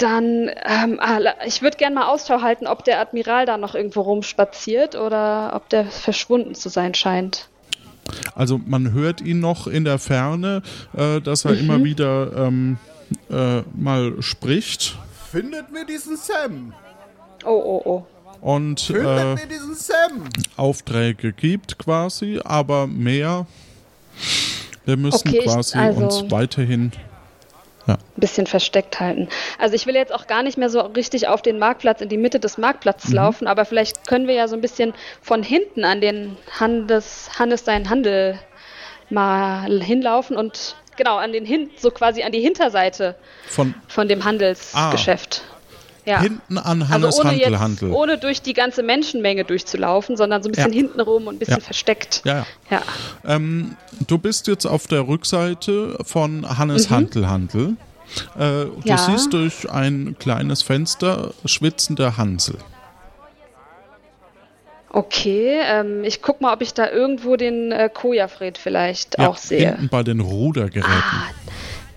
Dann, 0.00 0.50
ähm, 0.64 0.98
ich 1.46 1.62
würde 1.62 1.76
gerne 1.76 1.94
mal 1.94 2.08
Ausschau 2.08 2.40
halten, 2.42 2.66
ob 2.66 2.84
der 2.84 3.00
Admiral 3.00 3.46
da 3.46 3.56
noch 3.58 3.74
irgendwo 3.74 4.00
rumspaziert 4.00 4.94
oder 4.96 5.52
ob 5.54 5.68
der 5.68 5.84
verschwunden 5.86 6.54
zu 6.54 6.68
sein 6.68 6.94
scheint. 6.94 7.48
Also 8.34 8.58
man 8.64 8.92
hört 8.92 9.20
ihn 9.20 9.40
noch 9.40 9.66
in 9.66 9.84
der 9.84 9.98
Ferne, 9.98 10.62
äh, 10.96 11.20
dass 11.20 11.44
Mhm. 11.44 11.50
er 11.50 11.58
immer 11.60 11.84
wieder 11.84 12.32
ähm, 12.46 12.78
äh, 13.30 13.60
mal 13.76 14.14
spricht 14.20 14.96
Findet 15.30 15.70
mir 15.70 15.84
diesen 15.86 16.16
Sam. 16.16 16.72
Oh, 17.44 17.50
oh, 17.50 17.82
oh. 17.84 18.06
und 18.40 18.80
Findet 18.80 19.06
äh, 19.06 19.34
mir 19.34 19.46
diesen 19.46 19.74
Sam. 19.76 20.24
Aufträge 20.56 21.32
gibt 21.32 21.78
quasi, 21.78 22.40
aber 22.42 22.86
mehr. 22.88 23.46
Wir 24.86 24.96
müssen 24.96 25.28
Okay, 25.28 25.38
ich- 25.38 25.44
quasi 25.44 25.78
also- 25.78 26.00
uns 26.22 26.30
weiterhin. 26.32 26.90
Ein 27.94 28.20
bisschen 28.20 28.46
versteckt 28.46 29.00
halten. 29.00 29.28
Also 29.58 29.74
ich 29.74 29.86
will 29.86 29.94
jetzt 29.94 30.12
auch 30.12 30.26
gar 30.26 30.42
nicht 30.42 30.58
mehr 30.58 30.70
so 30.70 30.80
richtig 30.80 31.28
auf 31.28 31.42
den 31.42 31.58
Marktplatz, 31.58 32.00
in 32.00 32.08
die 32.08 32.18
Mitte 32.18 32.40
des 32.40 32.58
Marktplatzes 32.58 33.12
laufen, 33.12 33.46
aber 33.46 33.64
vielleicht 33.64 34.06
können 34.06 34.26
wir 34.26 34.34
ja 34.34 34.48
so 34.48 34.56
ein 34.56 34.60
bisschen 34.60 34.94
von 35.22 35.42
hinten 35.42 35.84
an 35.84 36.00
den 36.00 36.36
Handes, 36.58 37.30
Hannes 37.38 37.64
seinen 37.64 37.90
Handel 37.90 38.38
mal 39.08 39.82
hinlaufen 39.82 40.36
und 40.36 40.76
genau 40.96 41.16
an 41.16 41.32
den 41.32 41.44
hin, 41.44 41.70
so 41.76 41.90
quasi 41.90 42.22
an 42.22 42.32
die 42.32 42.40
Hinterseite 42.40 43.16
Von 43.46 43.74
von 43.88 44.08
dem 44.08 44.24
Handelsgeschäft. 44.24 45.42
Ja. 46.06 46.20
hinten 46.20 46.58
an 46.58 46.88
Hannes 46.88 47.18
also 47.18 47.28
ohne 47.28 47.36
jetzt, 47.38 47.82
ohne 47.82 48.18
durch 48.18 48.42
die 48.42 48.54
ganze 48.54 48.82
Menschenmenge 48.82 49.44
durchzulaufen, 49.44 50.16
sondern 50.16 50.42
so 50.42 50.48
ein 50.48 50.52
bisschen 50.52 50.72
Ja. 50.72 50.76
hinten 50.78 51.00
rum 51.00 51.26
und 51.26 51.36
ein 51.36 51.38
bisschen 51.38 51.58
Ja. 51.58 51.64
versteckt. 51.64 52.22
Ja, 52.24 52.46
ja. 52.70 52.82
Ähm, 53.26 53.76
du 54.06 54.18
bist 54.18 54.46
jetzt 54.46 54.66
auf 54.66 54.86
der 54.86 55.06
Rückseite 55.06 55.98
von 56.04 56.58
Hannes 56.58 56.90
Handel 56.90 57.28
Handel. 57.28 57.76
Äh, 58.36 58.64
du 58.84 58.96
siehst 58.96 59.32
durch 59.32 59.70
ein 59.70 60.16
kleines 60.18 60.62
Fenster 60.62 61.32
schwitzende 61.44 62.16
Hansel. 62.16 62.56
Okay, 64.92 65.60
ähm, 65.62 66.02
ich 66.02 66.20
guck 66.20 66.40
mal, 66.40 66.52
ob 66.52 66.62
ich 66.62 66.74
da 66.74 66.90
irgendwo 66.90 67.36
den 67.36 67.70
äh, 67.70 67.88
Kojafred 67.92 68.58
vielleicht 68.58 69.20
auch 69.20 69.36
sehe. 69.36 69.68
hinten 69.68 69.88
bei 69.88 70.02
den 70.02 70.18
Rudergeräten. 70.18 70.90
Ah, 70.92 71.26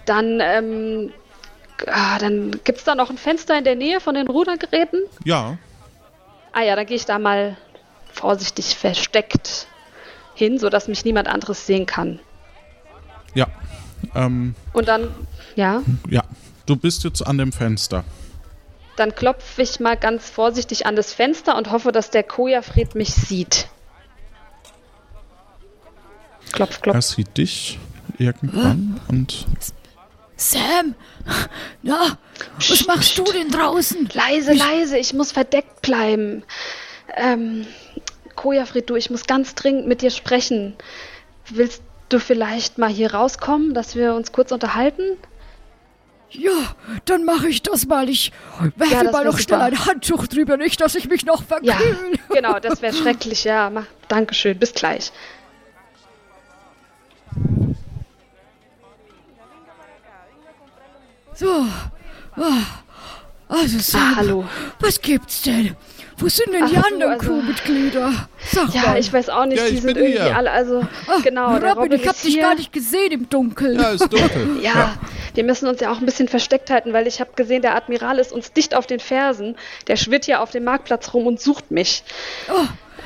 dann, 0.06 0.39
ähm, 0.39 1.12
ah, 1.88 2.17
dann 2.19 2.51
gibt 2.63 2.80
es 2.80 2.84
da 2.84 2.95
noch 2.95 3.09
ein 3.09 3.17
Fenster 3.17 3.57
in 3.57 3.63
der 3.63 3.76
Nähe 3.76 3.99
von 3.99 4.15
den 4.15 4.28
Rudergeräten? 4.28 5.01
Ja, 5.24 5.57
Ah 6.55 6.61
ja, 6.61 6.76
dann 6.76 6.86
gehe 6.86 6.95
ich 6.97 7.05
da 7.05 7.17
mal 7.17 7.57
vorsichtig 8.11 8.76
versteckt 8.78 9.65
hin, 10.36 10.59
sodass 10.59 10.88
mich 10.88 11.03
niemand 11.03 11.28
anderes 11.28 11.65
sehen 11.65 11.86
kann. 11.88 12.19
ja. 13.34 13.47
Ähm, 14.13 14.53
Und 14.74 14.88
dann, 14.89 15.09
ja, 15.55 15.82
ja, 16.09 16.24
du 16.67 16.76
bist 16.76 17.03
jetzt 17.05 17.26
an 17.26 17.38
dem 17.39 17.51
Fenster. 17.53 18.03
dann 18.97 19.15
klopfe 19.15 19.61
ich 19.63 19.80
mal 19.80 19.95
ganz 19.97 20.30
vorsichtig 20.30 20.86
an 20.86 20.95
das 20.95 21.11
Fenster 21.13 21.57
und 21.57 21.71
hoffe, 21.71 21.91
dass 21.91 22.11
der 22.11 22.21
Kojafred 22.24 22.93
mich 22.95 23.13
sieht. 23.15 23.67
Klopf, 26.51 26.82
klopf. 26.82 26.95
Er 26.95 27.01
sieht 27.01 27.36
dich 27.38 27.80
irgendwann 28.19 28.99
und 29.07 29.45
Sam, 30.36 30.95
na, 31.84 32.17
was 32.57 32.86
machst 32.88 33.17
du 33.17 33.23
denn 33.23 33.49
draußen? 33.49 34.09
Leise, 34.13 34.53
leise, 34.53 34.97
ich 34.97 35.13
muss 35.13 35.31
verdeckt 35.31 35.81
bleiben. 35.81 36.43
Ähm, 37.15 37.65
Kojafred, 38.36 38.89
du, 38.89 38.95
ich 38.95 39.09
muss 39.09 39.25
ganz 39.27 39.53
dringend 39.55 39.88
mit 39.88 40.01
dir 40.01 40.09
sprechen. 40.09 40.75
Willst 41.49 41.81
du 42.09 42.19
vielleicht 42.19 42.77
mal 42.77 42.89
hier 42.89 43.13
rauskommen, 43.13 43.73
dass 43.73 43.95
wir 43.95 44.13
uns 44.15 44.31
kurz 44.31 44.51
unterhalten? 44.51 45.17
Ja, 46.31 46.75
dann 47.05 47.25
mache 47.25 47.47
ich 47.47 47.61
das 47.61 47.86
mal. 47.86 48.09
Ich 48.09 48.31
werfe 48.75 49.05
Ja, 49.05 49.11
mal 49.11 49.23
noch 49.23 49.38
schnell 49.38 49.61
ein 49.61 49.86
Handtuch 49.86 50.25
drüber, 50.25 50.57
nicht, 50.57 50.81
dass 50.81 50.95
ich 50.95 51.07
mich 51.07 51.25
noch 51.25 51.43
Ja, 51.61 51.75
verkühl. 51.75 52.13
genau, 52.34 52.59
das 52.59 52.81
wäre 52.81 52.95
schrecklich, 52.95 53.43
ja. 53.43 53.69
Mach, 53.69 53.86
Dankeschön, 54.07 54.57
bis 54.57 54.73
gleich. 54.73 55.11
So, 61.36 61.67
ah, 62.38 62.84
also 63.49 63.79
Ah, 63.97 64.13
hallo. 64.17 64.45
was 64.79 64.97
gibt's 65.01 65.41
denn? 65.41 65.75
Wo 66.24 66.30
sind 66.30 66.53
denn 66.53 66.65
die 66.67 66.78
Ach 66.78 66.84
so, 66.88 66.93
anderen 66.93 67.13
also- 67.13 67.26
Crewmitglieder? 67.28 68.28
Sag 68.51 68.74
Ja, 68.74 68.82
mal. 68.88 68.99
ich 68.99 69.11
weiß 69.11 69.30
auch 69.30 69.45
nicht, 69.45 69.57
Ja, 69.61 69.69
die 69.69 69.78
sind 69.78 69.97
irgendwie 69.97 70.13
hier. 70.21 70.36
alle, 70.36 70.51
also, 70.51 70.82
Ach, 71.07 71.21
genau, 71.24 71.59
der 71.59 71.74
Robin, 71.74 71.84
Robin 71.91 71.99
ich 72.01 72.07
hab 72.07 72.21
dich 72.21 72.39
gar 72.39 72.55
nicht 72.55 72.71
gesehen 72.74 73.11
im 73.11 73.30
Dunkeln. 73.30 73.80
ja, 73.80 73.89
ist 73.89 74.11
dunkel. 74.11 74.59
Ja, 74.61 74.95
wir 75.34 75.43
müssen 75.43 75.67
uns 75.67 75.80
ja 75.82 75.91
auch 75.91 75.99
ein 75.99 76.05
bisschen 76.05 76.28
versteckt 76.28 76.69
halten, 76.69 76.93
weil 76.93 77.05
ich 77.07 77.19
habe 77.19 77.32
gesehen, 77.36 77.61
der 77.61 77.76
Admiral 77.76 78.19
ist 78.19 78.32
uns 78.32 78.51
dicht 78.53 78.74
auf 78.76 78.88
den 78.88 78.99
Fersen. 78.99 79.55
Der 79.88 79.95
schwirrt 79.97 80.26
hier 80.26 80.41
auf 80.41 80.51
dem 80.51 80.63
Marktplatz 80.63 81.13
rum 81.13 81.28
und 81.28 81.39
sucht 81.41 81.71
mich. 81.71 82.03
Oh, 82.49 82.53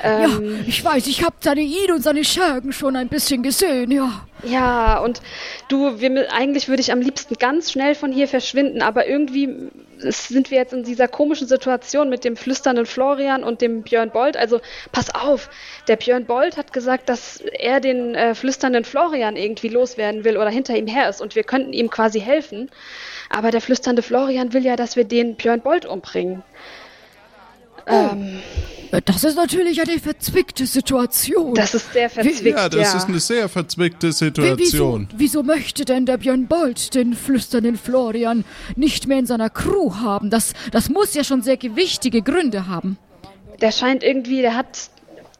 ja, 0.02 0.24
Ähm, 0.24 0.64
ich 0.66 0.84
weiß, 0.84 1.06
ich 1.08 1.24
hab 1.24 1.34
seine 1.40 1.62
Ide 1.62 1.94
und 1.94 2.02
seine 2.02 2.22
Schergen 2.24 2.72
schon 2.72 2.94
ein 2.94 3.08
bisschen 3.08 3.42
gesehen, 3.42 3.90
ja. 3.90 4.12
Ja, 4.44 4.98
und 4.98 5.20
du, 5.68 5.98
wir, 6.00 6.32
eigentlich 6.32 6.68
würde 6.68 6.80
ich 6.82 6.92
am 6.92 7.00
liebsten 7.00 7.34
ganz 7.34 7.72
schnell 7.72 7.94
von 7.96 8.12
hier 8.12 8.28
verschwinden, 8.28 8.80
aber 8.82 9.08
irgendwie 9.08 9.48
sind 10.00 10.50
wir 10.50 10.58
jetzt 10.58 10.72
in 10.72 10.84
dieser 10.84 11.08
komischen 11.08 11.46
Situation 11.46 12.08
mit 12.08 12.24
dem 12.24 12.36
flüsternden 12.36 12.86
Florian 12.86 13.44
und 13.44 13.60
dem 13.60 13.82
Björn 13.82 14.10
Bold. 14.10 14.36
Also 14.36 14.60
pass 14.92 15.14
auf, 15.14 15.50
der 15.88 15.96
Björn 15.96 16.26
Bold 16.26 16.56
hat 16.56 16.72
gesagt, 16.72 17.08
dass 17.08 17.40
er 17.40 17.80
den 17.80 18.14
äh, 18.14 18.34
flüsternden 18.34 18.84
Florian 18.84 19.36
irgendwie 19.36 19.68
loswerden 19.68 20.24
will 20.24 20.36
oder 20.36 20.50
hinter 20.50 20.76
ihm 20.76 20.86
her 20.86 21.08
ist 21.08 21.20
und 21.20 21.34
wir 21.34 21.44
könnten 21.44 21.72
ihm 21.72 21.90
quasi 21.90 22.20
helfen. 22.20 22.70
Aber 23.30 23.50
der 23.50 23.60
flüsternde 23.60 24.02
Florian 24.02 24.52
will 24.52 24.64
ja, 24.64 24.76
dass 24.76 24.96
wir 24.96 25.04
den 25.04 25.36
Björn 25.36 25.60
Bold 25.60 25.84
umbringen. 25.84 26.42
Ähm, 27.88 28.40
Das 29.04 29.22
ist 29.22 29.36
natürlich 29.36 29.80
eine 29.82 29.98
verzwickte 29.98 30.64
Situation. 30.64 31.54
das 31.54 31.74
ist 31.74 31.92
sehr 31.92 32.08
verzwickt, 32.08 32.56
Ja, 32.58 32.68
das 32.70 32.94
ist 32.94 33.06
eine 33.08 33.20
sehr 33.20 33.48
verzwickte 33.50 34.06
Wie- 34.08 34.10
Wieso, 34.12 34.24
Situation. 34.24 35.08
wieso 35.14 35.42
möchte 35.42 35.84
denn 35.84 36.06
der 36.06 36.16
Björn 36.16 36.46
Bold 36.46 36.94
den 36.94 37.12
flüsternden 37.14 37.76
Florian 37.76 38.44
nicht 38.76 39.06
mehr 39.06 39.18
in 39.18 39.26
seiner 39.26 39.50
Crew 39.50 39.94
haben? 39.96 40.30
Das, 40.30 40.54
das 40.72 40.88
muss 40.88 41.12
ja 41.14 41.22
schon 41.22 41.42
sehr 41.42 41.56
gewichtige 41.58 42.22
Gründe 42.22 42.66
haben. 42.66 42.96
der 43.60 43.72
scheint 43.72 44.02
irgendwie, 44.04 44.40
der 44.40 44.54
hat, 44.56 44.88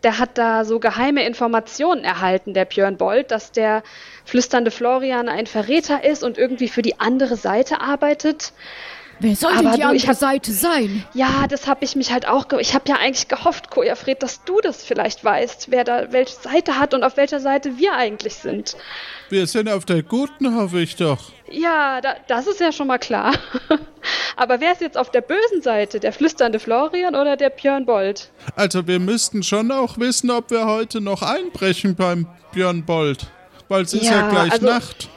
der 0.03 0.19
hat 0.19 0.37
da 0.37 0.65
so 0.65 0.79
geheime 0.79 1.25
Informationen 1.27 2.05
erhalten, 2.05 2.53
der 2.53 2.65
Björn 2.67 2.97
Bold, 2.99 3.31
dass 3.31 3.51
der 3.53 3.83
flüsternde 4.27 4.71
Florian 4.71 5.29
ein 5.29 5.47
Verräter 5.47 6.05
ist 6.05 6.23
und 6.23 6.37
irgendwie 6.37 6.69
für 6.69 6.83
die 6.83 7.01
andere 7.01 7.37
Seite 7.37 7.81
arbeitet. 7.81 8.53
Wer 9.21 9.35
soll 9.37 9.53
Aber 9.53 9.63
denn 9.63 9.73
die 9.73 9.81
du, 9.83 9.93
ich 9.93 10.03
andere 10.05 10.09
hab- 10.09 10.17
Seite 10.17 10.53
sein? 10.53 11.05
Ja, 11.15 11.47
das 11.49 11.67
habe 11.67 11.85
ich 11.85 11.97
mich 11.97 12.13
halt 12.13 12.29
auch. 12.29 12.49
Ge 12.49 12.61
ich 12.61 12.75
habe 12.75 12.85
ja 12.89 12.97
eigentlich 12.97 13.27
gehofft, 13.29 13.71
Kojafred, 13.71 14.23
dass 14.23 14.45
du 14.45 14.61
das 14.61 14.85
vielleicht 14.85 15.25
weißt, 15.25 15.71
wer 15.71 15.85
da 15.85 16.13
welche 16.13 16.35
Seite 16.41 16.79
hat 16.79 16.95
und 16.95 17.03
auf 17.03 17.17
welcher 17.17 17.41
Seite 17.41 17.79
wir 17.79 17.95
eigentlich 17.95 18.35
sind. 18.35 18.77
Wir 19.31 19.47
sind 19.47 19.69
auf 19.69 19.85
der 19.85 20.03
guten, 20.03 20.55
hoffe 20.55 20.81
ich 20.81 20.97
doch. 20.97 21.33
Ja, 21.51 22.01
da, 22.01 22.15
das 22.29 22.47
ist 22.47 22.61
ja 22.61 22.73
schon 22.73 22.87
mal 22.87 22.99
klar. 22.99 23.35
Aber 24.37 24.61
wer 24.61 24.73
ist 24.73 24.81
jetzt 24.81 24.97
auf 24.97 25.11
der 25.11 25.21
bösen 25.23 25.63
Seite? 25.63 25.99
Der 26.01 26.13
flüsternde 26.13 26.61
Florian 26.61 27.15
oder 27.15 27.37
der 27.37 27.51
Björn 27.51 27.87
Bold? 27.87 28.31
Also 28.55 28.87
wir 28.87 29.01
müssten 29.01 29.43
schon 29.43 29.73
auch 29.73 29.99
wissen, 29.99 30.31
ob 30.31 30.51
wir 30.51 30.67
heute 30.67 31.01
noch 31.01 31.23
einbrechen 31.23 31.95
beim 31.97 32.27
Björn 32.53 32.85
Bold. 32.85 33.27
Weil 33.69 33.83
es 33.83 33.95
ist 33.95 34.05
ja, 34.05 34.13
Ja, 34.13 34.31
gleich 34.31 34.53
also- 34.53 34.67
Nacht. 34.67 35.09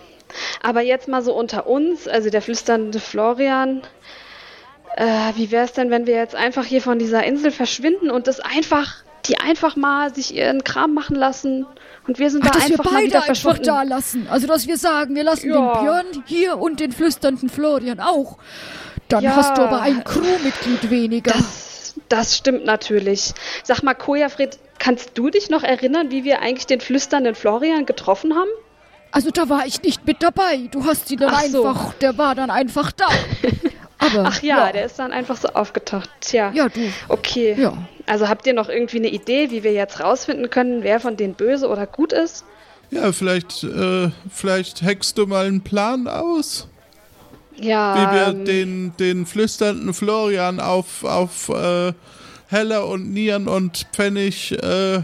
Aber 0.61 0.81
jetzt 0.81 1.07
mal 1.07 1.21
so 1.21 1.33
unter 1.33 1.67
uns, 1.67 2.07
also 2.07 2.29
der 2.29 2.41
flüsternde 2.41 2.99
Florian. 2.99 3.81
Äh, 4.97 5.05
wie 5.35 5.51
wäre 5.51 5.63
es 5.65 5.73
denn, 5.73 5.89
wenn 5.89 6.05
wir 6.05 6.15
jetzt 6.15 6.35
einfach 6.35 6.65
hier 6.65 6.81
von 6.81 6.99
dieser 6.99 7.23
Insel 7.23 7.51
verschwinden 7.51 8.09
und 8.11 8.27
das 8.27 8.39
einfach, 8.41 9.03
die 9.25 9.39
einfach 9.39 9.75
mal 9.77 10.13
sich 10.13 10.35
ihren 10.35 10.63
Kram 10.65 10.93
machen 10.93 11.15
lassen 11.15 11.65
und 12.07 12.19
wir 12.19 12.29
sind 12.29 12.43
Ach, 12.45 12.51
da 12.51 12.59
dass 12.59 12.67
wir 12.69 12.73
einfach 12.79 12.85
mal 12.85 12.93
beide 12.95 13.05
wieder 13.07 13.17
einfach 13.23 13.25
verschwunden. 13.25 13.63
da 13.63 13.83
lassen. 13.83 14.27
Also, 14.29 14.47
dass 14.47 14.67
wir 14.67 14.77
sagen, 14.77 15.15
wir 15.15 15.23
lassen 15.23 15.49
Ja. 15.49 15.73
den 15.75 15.81
Björn 15.81 16.23
hier 16.25 16.57
und 16.57 16.79
den 16.81 16.91
flüsternden 16.91 17.47
Florian 17.49 17.99
auch. 18.01 18.37
Dann 19.07 19.23
Ja. 19.23 19.35
hast 19.35 19.57
du 19.57 19.61
aber 19.61 19.81
ein 19.81 20.03
Crewmitglied 20.03 20.89
weniger. 20.89 21.31
Das, 21.33 21.93
das 22.09 22.35
stimmt 22.37 22.65
natürlich. 22.65 23.33
Sag 23.63 23.83
mal, 23.83 23.93
Kojafred, 23.93 24.57
kannst 24.79 25.11
du 25.17 25.29
dich 25.29 25.49
noch 25.49 25.63
erinnern, 25.63 26.11
wie 26.11 26.23
wir 26.25 26.41
eigentlich 26.41 26.65
den 26.67 26.81
flüsternden 26.81 27.35
Florian 27.35 27.85
getroffen 27.85 28.35
haben? 28.35 28.49
Also 29.11 29.29
da 29.31 29.49
war 29.49 29.65
ich 29.65 29.81
nicht 29.83 30.05
mit 30.07 30.23
dabei. 30.23 30.69
Du 30.71 30.85
hast 30.85 31.11
ihn 31.11 31.17
dann 31.19 31.33
Ach 31.33 31.43
so. 31.43 31.65
einfach, 31.67 31.93
der 31.95 32.17
war 32.17 32.35
dann 32.35 32.49
einfach 32.49 32.91
da. 32.91 33.07
Aber 33.99 34.23
Ach 34.25 34.41
ja, 34.41 34.71
der 34.71 34.85
ist 34.85 34.97
dann 34.97 35.11
einfach 35.11 35.37
so 35.37 35.49
aufgetaucht. 35.49 36.09
Tja. 36.21 36.51
Ja, 36.55 36.69
du. 36.69 36.79
Okay. 37.07 37.55
Ja. 37.59 37.73
Also 38.07 38.27
habt 38.29 38.47
ihr 38.47 38.53
noch 38.53 38.67
irgendwie 38.69 38.97
eine 38.97 39.09
Idee, 39.09 39.51
wie 39.51 39.63
wir 39.63 39.73
jetzt 39.73 39.99
rausfinden 39.99 40.49
können, 40.49 40.81
wer 40.83 40.99
von 40.99 41.17
denen 41.17 41.35
böse 41.35 41.67
oder 41.69 41.85
gut 41.85 42.11
ist? 42.13 42.43
Ja, 42.89 43.11
vielleicht, 43.11 43.63
äh, 43.63 44.09
vielleicht 44.31 44.81
hackst 44.81 45.17
du 45.17 45.27
mal 45.27 45.45
einen 45.45 45.61
Plan 45.61 46.07
aus, 46.07 46.67
Ja. 47.57 47.95
wie 47.95 48.15
wir 48.15 48.27
ähm, 48.29 48.45
den, 48.45 48.93
den 48.97 49.25
flüsternden 49.25 49.93
Florian 49.93 50.59
auf, 50.59 51.03
auf 51.03 51.49
äh, 51.49 51.93
Heller 52.47 52.87
und 52.87 53.11
Nieren 53.13 53.47
und 53.47 53.85
Pfennig 53.93 54.51
äh, 54.63 55.03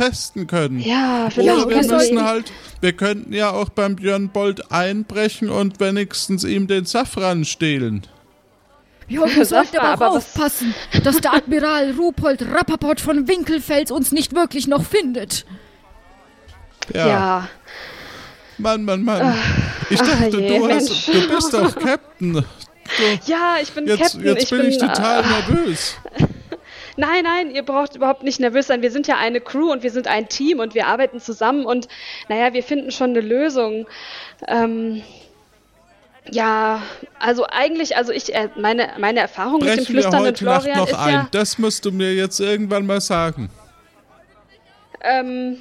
testen 0.00 0.46
können. 0.46 0.80
Ja, 0.80 1.28
vielleicht 1.30 1.66
Oder 1.66 1.68
wir 1.68 1.98
müssen 1.98 2.22
halt, 2.24 2.52
wir 2.80 2.92
könnten 2.92 3.32
ja 3.32 3.50
auch 3.50 3.68
beim 3.68 3.96
Björn 3.96 4.30
Bold 4.30 4.72
einbrechen 4.72 5.50
und 5.50 5.78
wenigstens 5.78 6.44
ihm 6.44 6.66
den 6.66 6.86
Safran 6.86 7.44
stehlen. 7.44 8.06
Ja, 9.08 9.22
wir 9.26 9.44
sollten 9.44 9.76
aber 9.76 9.88
aber 9.88 10.10
aufpassen, 10.12 10.74
dass 11.04 11.20
der 11.20 11.34
Admiral 11.34 11.92
Rupold 11.98 12.42
Rappaport 12.42 13.00
von 13.00 13.28
Winkelfels 13.28 13.90
uns 13.90 14.12
nicht 14.12 14.34
wirklich 14.34 14.68
noch 14.68 14.84
findet. 14.84 15.44
Ja, 16.94 17.06
Ja. 17.06 17.48
Mann, 18.56 18.84
Mann, 18.84 19.02
Mann. 19.02 19.34
Ich 19.88 20.00
ach 20.00 20.06
dachte, 20.06 20.38
je, 20.40 20.58
du, 20.58 20.68
hast, 20.68 21.08
du 21.08 21.28
bist 21.28 21.52
doch 21.52 21.74
Captain. 21.78 22.44
Ja, 23.26 23.54
ich 23.62 23.70
bin 23.70 23.86
Jetzt, 23.86 24.00
Captain. 24.00 24.24
jetzt 24.24 24.42
ich 24.42 24.50
bin 24.50 24.66
ich 24.66 24.78
total 24.78 25.22
äh, 25.22 25.26
nervös. 25.28 25.94
Nein, 27.00 27.24
nein, 27.24 27.50
ihr 27.50 27.62
braucht 27.62 27.96
überhaupt 27.96 28.22
nicht 28.24 28.40
nervös 28.40 28.66
sein. 28.66 28.82
Wir 28.82 28.90
sind 28.90 29.06
ja 29.06 29.16
eine 29.16 29.40
Crew 29.40 29.72
und 29.72 29.82
wir 29.82 29.90
sind 29.90 30.06
ein 30.06 30.28
Team 30.28 30.58
und 30.60 30.74
wir 30.74 30.86
arbeiten 30.86 31.18
zusammen 31.18 31.64
und 31.64 31.88
naja, 32.28 32.52
wir 32.52 32.62
finden 32.62 32.90
schon 32.90 33.10
eine 33.10 33.22
Lösung. 33.22 33.86
Ähm, 34.46 35.02
ja, 36.30 36.82
also 37.18 37.46
eigentlich, 37.50 37.96
also 37.96 38.12
ich, 38.12 38.34
äh, 38.34 38.50
meine, 38.56 38.90
meine 38.98 39.20
Erfahrung 39.20 39.60
mit 39.60 39.68
dem 39.68 39.76
Brechen 39.76 39.86
flüsternden 39.86 40.26
heute 40.26 40.44
Nacht 40.44 40.62
Florian 40.64 40.78
noch 40.78 40.88
ist 40.88 40.94
ein. 40.98 41.12
ja, 41.14 41.28
Das 41.30 41.56
musst 41.58 41.86
du 41.86 41.90
mir 41.90 42.14
jetzt 42.14 42.38
irgendwann 42.38 42.84
mal 42.84 43.00
sagen. 43.00 43.48
ähm, 45.02 45.56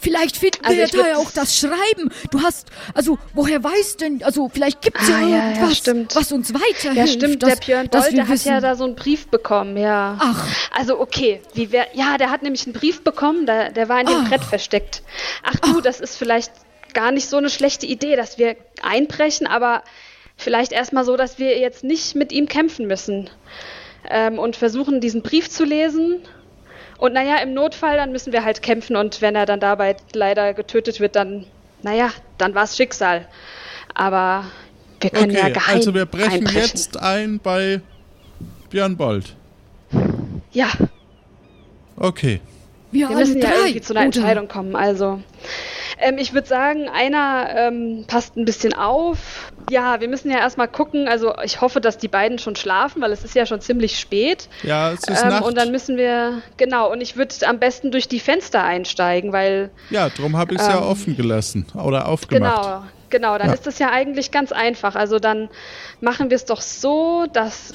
Vielleicht 0.00 0.36
finden 0.36 0.64
Also 0.64 0.76
wir 0.76 0.84
ich 0.84 0.90
da 0.90 1.08
ja 1.08 1.16
auch 1.16 1.30
das 1.30 1.58
Schreiben. 1.58 2.10
Du 2.30 2.42
hast, 2.42 2.68
also 2.94 3.18
woher 3.34 3.62
weißt 3.62 4.00
denn, 4.00 4.22
also 4.22 4.48
vielleicht 4.48 4.82
gibt 4.82 5.00
es 5.00 5.08
ja 5.08 5.16
Ah, 5.16 5.20
ja, 5.20 5.28
ja, 5.28 5.48
irgendwas, 5.50 5.78
stimmt. 5.78 6.14
was 6.16 6.32
uns 6.32 6.52
weiterhilft. 6.52 6.96
ja 6.96 7.06
stimmt, 7.06 7.42
dass, 7.42 7.50
der 7.58 7.64
Björn 7.64 7.88
wir 7.92 8.10
der 8.10 8.22
hat 8.24 8.28
wissen, 8.28 8.48
ja 8.48 8.60
da 8.60 8.74
so 8.76 8.84
einen 8.84 8.94
Brief 8.96 9.28
bekommen, 9.28 9.76
ja. 9.76 10.16
Ach. 10.20 10.46
Also 10.72 11.00
okay, 11.00 11.40
wie 11.54 11.72
wär, 11.72 11.86
ja, 11.94 12.18
der 12.18 12.30
hat 12.30 12.42
nämlich 12.42 12.64
einen 12.66 12.74
Brief 12.74 13.02
bekommen, 13.02 13.46
der, 13.46 13.72
der 13.72 13.88
war 13.88 14.00
in 14.00 14.06
dem 14.06 14.16
Ach. 14.24 14.28
Brett 14.28 14.42
versteckt. 14.44 15.02
Ach 15.42 15.56
du, 15.56 15.80
das 15.80 16.00
ist 16.00 16.16
vielleicht 16.16 16.52
gar 16.94 17.12
nicht 17.12 17.28
so 17.28 17.36
eine 17.36 17.50
schlechte 17.50 17.86
Idee, 17.86 18.16
dass 18.16 18.38
wir 18.38 18.56
einbrechen, 18.82 19.46
aber 19.46 19.82
vielleicht 20.36 20.72
erstmal 20.72 21.04
so, 21.04 21.16
dass 21.16 21.38
wir 21.38 21.58
jetzt 21.58 21.84
nicht 21.84 22.14
mit 22.14 22.32
ihm 22.32 22.48
kämpfen 22.48 22.86
müssen. 22.86 23.30
Ähm, 24.08 24.38
und 24.38 24.54
versuchen, 24.56 25.00
diesen 25.00 25.22
Brief 25.22 25.50
zu 25.50 25.64
lesen. 25.64 26.20
Und 26.98 27.12
naja, 27.12 27.36
im 27.42 27.52
Notfall, 27.54 27.96
dann 27.96 28.12
müssen 28.12 28.32
wir 28.32 28.44
halt 28.44 28.62
kämpfen 28.62 28.96
und 28.96 29.20
wenn 29.20 29.36
er 29.36 29.44
dann 29.46 29.60
dabei 29.60 29.96
leider 30.14 30.54
getötet 30.54 30.98
wird, 31.00 31.14
dann, 31.16 31.46
naja, 31.82 32.10
dann 32.38 32.54
war 32.54 32.64
es 32.64 32.76
Schicksal. 32.76 33.26
Aber 33.94 34.44
wir 35.00 35.10
können 35.10 35.30
ja 35.32 35.42
Okay, 35.44 35.52
geheim 35.52 35.76
also 35.76 35.94
wir 35.94 36.06
brechen 36.06 36.32
einbrechen. 36.32 36.60
jetzt 36.60 36.96
ein 37.00 37.38
bei 37.42 37.80
Björn 38.70 38.96
Bold. 38.96 39.34
Ja, 40.52 40.68
Okay. 41.98 42.40
wir, 42.90 43.08
Wir 43.08 43.16
müssen 43.16 43.40
ja 43.40 43.50
irgendwie 43.54 43.80
zu 43.80 43.94
einer? 43.94 44.04
Entscheidung 44.04 44.48
kommen. 44.48 44.76
Also, 44.76 45.22
ähm, 45.98 46.18
ich 46.18 46.32
würde 46.34 46.46
sagen, 46.46 46.88
einer 46.88 47.48
ähm, 47.56 48.04
passt 48.06 48.36
ein 48.36 48.44
bisschen 48.44 48.74
auf. 48.74 49.52
Ja, 49.70 50.00
wir 50.00 50.08
müssen 50.08 50.30
ja 50.30 50.38
erstmal 50.38 50.68
gucken. 50.68 51.08
Also, 51.08 51.34
ich 51.42 51.60
hoffe, 51.60 51.80
dass 51.80 51.98
die 51.98 52.08
beiden 52.08 52.38
schon 52.38 52.54
schlafen, 52.56 53.02
weil 53.02 53.10
es 53.12 53.24
ist 53.24 53.34
ja 53.34 53.46
schon 53.46 53.60
ziemlich 53.60 53.98
spät. 53.98 54.48
Ja, 54.62 54.92
es 54.92 55.00
ist 55.08 55.22
Ähm, 55.22 55.28
Nacht. 55.30 55.44
und 55.44 55.56
dann 55.56 55.70
müssen 55.72 55.96
wir, 55.96 56.42
genau, 56.56 56.90
und 56.92 57.00
ich 57.00 57.16
würde 57.16 57.34
am 57.46 57.58
besten 57.58 57.90
durch 57.90 58.08
die 58.08 58.20
Fenster 58.20 58.62
einsteigen, 58.62 59.32
weil, 59.32 59.70
ja, 59.90 60.08
darum 60.10 60.36
habe 60.36 60.54
ich 60.54 60.60
es 60.60 60.68
ja 60.68 60.76
Ähm, 60.78 60.84
offen 60.84 61.16
gelassen 61.16 61.66
oder 61.74 62.06
aufgemacht. 62.08 62.62
genau, 62.62 62.82
genau, 63.10 63.38
dann 63.38 63.48
Ja. 63.48 63.54
ist 63.54 63.66
es 63.66 63.78
ja 63.78 63.90
eigentlich 63.90 64.30
ganz 64.30 64.52
einfach. 64.52 64.94
Also, 64.94 65.18
dann 65.18 65.48
machen 66.00 66.30
wir 66.30 66.36
es 66.36 66.44
doch 66.44 66.60
so, 66.60 67.26
dass 67.32 67.74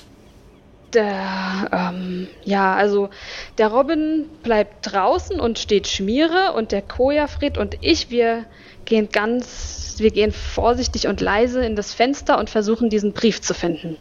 der, 0.93 1.69
ähm, 1.71 2.27
ja, 2.43 2.75
also 2.75 3.09
der 3.57 3.67
Robin 3.69 4.25
bleibt 4.43 4.91
draußen 4.91 5.39
und 5.39 5.59
steht 5.59 5.87
Schmiere 5.87 6.53
und 6.53 6.71
der 6.71 6.81
Kojafred 6.81 7.57
und 7.57 7.77
ich, 7.81 8.09
wir 8.09 8.45
gehen 8.85 9.09
ganz, 9.11 9.95
wir 9.97 10.11
gehen 10.11 10.31
vorsichtig 10.31 11.07
und 11.07 11.21
leise 11.21 11.63
in 11.63 11.75
das 11.75 11.93
Fenster 11.93 12.37
und 12.39 12.49
versuchen 12.49 12.89
diesen 12.89 13.13
Brief 13.13 13.41
zu 13.41 13.53
finden. 13.53 13.97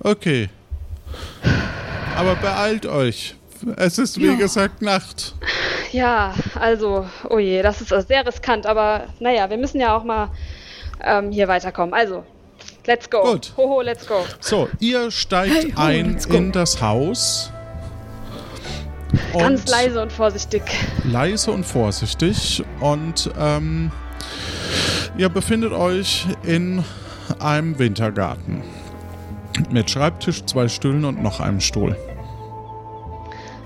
Okay. 0.00 0.48
Aber 2.16 2.34
beeilt 2.36 2.86
euch. 2.86 3.36
Es 3.76 3.98
ist 3.98 4.18
wie 4.20 4.26
Ja. 4.26 4.34
gesagt 4.34 4.82
Nacht. 4.82 5.34
Ja, 5.92 6.34
also, 6.58 7.06
oh 7.30 7.38
je, 7.38 7.62
das 7.62 7.80
ist 7.80 8.08
sehr 8.08 8.26
riskant, 8.26 8.66
aber 8.66 9.06
naja, 9.20 9.48
wir 9.48 9.56
müssen 9.56 9.80
ja 9.80 9.96
auch 9.96 10.04
mal 10.04 10.30
ähm, 11.02 11.30
hier 11.30 11.48
weiterkommen. 11.48 11.94
Also, 11.94 12.24
let's 12.86 13.08
go. 13.08 13.22
Gut. 13.22 13.52
Hoho, 13.56 13.80
let's 13.82 14.06
go. 14.06 14.24
So, 14.40 14.68
ihr 14.80 15.10
steigt 15.10 15.54
Hey, 15.54 15.72
ho, 15.76 15.80
ein 15.80 16.18
in 16.30 16.52
das 16.52 16.80
Haus. 16.80 17.50
Ganz 19.32 19.68
leise 19.68 20.02
und 20.02 20.12
vorsichtig. 20.12 20.62
leise 21.04 21.50
und 21.52 21.64
vorsichtig. 21.64 22.62
Und 22.80 23.30
ähm, 23.38 23.90
ihr 25.16 25.28
befindet 25.28 25.72
euch 25.72 26.26
in 26.42 26.84
einem 27.38 27.78
Wintergarten. 27.78 28.62
Mit 29.70 29.88
Schreibtisch, 29.90 30.44
zwei 30.46 30.68
Stühlen 30.68 31.04
und 31.04 31.22
noch 31.22 31.40
einem 31.40 31.60
Stuhl. 31.60 31.96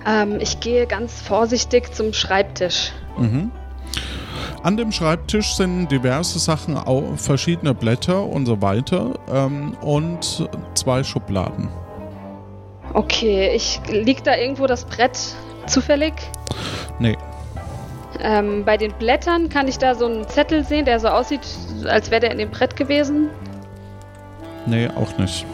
Ähm, 0.06 0.38
ich 0.40 0.60
gehe 0.60 0.86
ganz 0.86 1.20
vorsichtig 1.20 1.94
zum 1.94 2.12
Schreibtisch. 2.12 2.92
An 4.62 4.76
dem 4.76 4.90
Schreibtisch 4.92 5.54
sind 5.54 5.88
diverse 5.88 6.38
Sachen, 6.38 6.76
verschiedene 7.16 7.74
Blätter 7.74 8.24
und 8.24 8.46
so 8.46 8.60
weiter 8.60 9.14
ähm, 9.32 9.76
und 9.82 10.48
zwei 10.74 11.04
Schubladen. 11.04 11.68
Okay, 12.94 13.50
ich 13.54 13.80
liegt 13.90 14.26
da 14.26 14.36
irgendwo 14.36 14.66
das 14.66 14.84
Brett 14.84 15.16
zufällig? 15.66 16.14
Nee, 16.98 17.16
Ähm, 18.20 18.64
bei 18.64 18.76
den 18.76 18.92
Blättern 18.94 19.48
kann 19.48 19.68
ich 19.68 19.78
da 19.78 19.94
so 19.94 20.06
einen 20.06 20.26
Zettel 20.26 20.64
sehen, 20.64 20.84
der 20.86 20.98
so 20.98 21.08
aussieht, 21.08 21.46
als 21.84 22.10
wäre 22.10 22.20
der 22.22 22.32
in 22.32 22.38
dem 22.38 22.50
Brett 22.50 22.74
gewesen. 22.74 23.28
nee, 24.66 24.88
auch 24.88 25.16
nicht. 25.18 25.46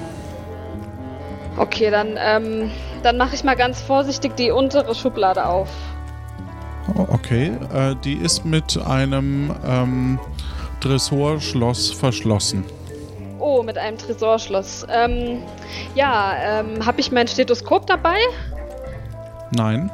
Okay, 1.56 1.90
dann, 1.90 2.18
ähm, 2.18 2.70
dann 3.02 3.16
mache 3.16 3.34
ich 3.34 3.44
mal 3.44 3.54
ganz 3.54 3.80
vorsichtig 3.80 4.34
die 4.36 4.50
untere 4.50 4.94
Schublade 4.94 5.46
auf. 5.46 5.68
Oh, 6.96 7.06
Okay, 7.10 7.52
äh, 7.72 7.94
die 8.04 8.14
ist 8.14 8.44
mit 8.44 8.78
einem 8.86 9.54
ähm, 9.66 10.18
Tresorschloss 10.80 11.90
verschlossen. 11.90 12.64
Oh, 13.38 13.62
mit 13.62 13.78
einem 13.78 13.98
Tresorschloss. 13.98 14.86
Ähm, 14.90 15.42
ja, 15.94 16.34
ähm, 16.42 16.84
habe 16.84 17.00
ich 17.00 17.10
mein 17.10 17.26
Stethoskop 17.26 17.86
dabei? 17.86 18.16
Nein, 19.54 19.90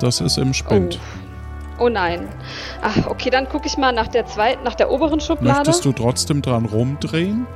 das 0.00 0.20
ist 0.20 0.38
im 0.38 0.52
Spind. 0.54 0.98
Oh. 1.78 1.84
oh 1.84 1.88
nein. 1.88 2.28
Ach, 2.82 3.06
okay, 3.06 3.30
dann 3.30 3.48
gucke 3.48 3.66
ich 3.66 3.78
mal 3.78 3.92
nach 3.92 4.08
der 4.08 4.26
zweiten, 4.26 4.62
nach 4.64 4.74
der 4.74 4.90
oberen 4.90 5.20
Schublade. 5.20 5.58
Möchtest 5.58 5.84
du 5.84 5.92
trotzdem 5.92 6.42
dran 6.42 6.66
rumdrehen? 6.66 7.46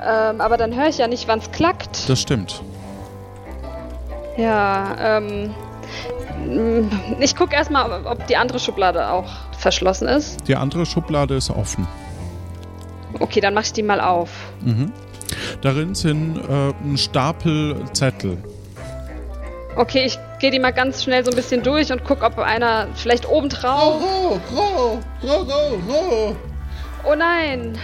Ähm, 0.00 0.40
aber 0.40 0.56
dann 0.56 0.74
höre 0.74 0.88
ich 0.88 0.98
ja 0.98 1.08
nicht, 1.08 1.28
wann 1.28 1.38
es 1.38 1.50
klackt. 1.50 2.08
Das 2.08 2.20
stimmt. 2.20 2.62
Ja, 4.36 5.18
ähm. 5.18 5.54
Mm, 6.44 6.88
Ich 7.20 7.34
gucke 7.36 7.54
erstmal, 7.54 8.04
ob 8.06 8.26
die 8.26 8.36
andere 8.36 8.58
Schublade 8.58 9.08
auch 9.08 9.30
verschlossen 9.58 10.08
ist. 10.08 10.46
Die 10.48 10.56
andere 10.56 10.86
Schublade 10.86 11.34
ist 11.34 11.50
offen. 11.50 11.86
Okay, 13.18 13.40
dann 13.40 13.54
mache 13.54 13.66
ich 13.66 13.72
die 13.72 13.82
mal 13.82 14.00
auf. 14.00 14.30
Mhm. 14.62 14.92
Darin 15.62 15.94
sind 15.94 16.38
äh, 16.38 16.72
ein 16.84 16.96
Stapel 16.96 17.76
Zettel. 17.92 18.36
Okay, 19.76 20.04
ich 20.06 20.18
gehe 20.38 20.50
die 20.50 20.58
mal 20.58 20.72
ganz 20.72 21.02
schnell 21.02 21.24
so 21.24 21.30
ein 21.30 21.36
bisschen 21.36 21.62
durch 21.62 21.92
und 21.92 22.04
gucke, 22.04 22.24
ob 22.24 22.38
einer 22.38 22.88
vielleicht 22.94 23.28
oben 23.28 23.48
drauf. 23.48 24.02
Roh, 24.02 24.40
roh, 24.56 24.98
roh, 25.22 25.28
roh, 25.28 25.78
roh. 25.88 26.30
Oh 26.30 26.55
nein, 27.14 27.78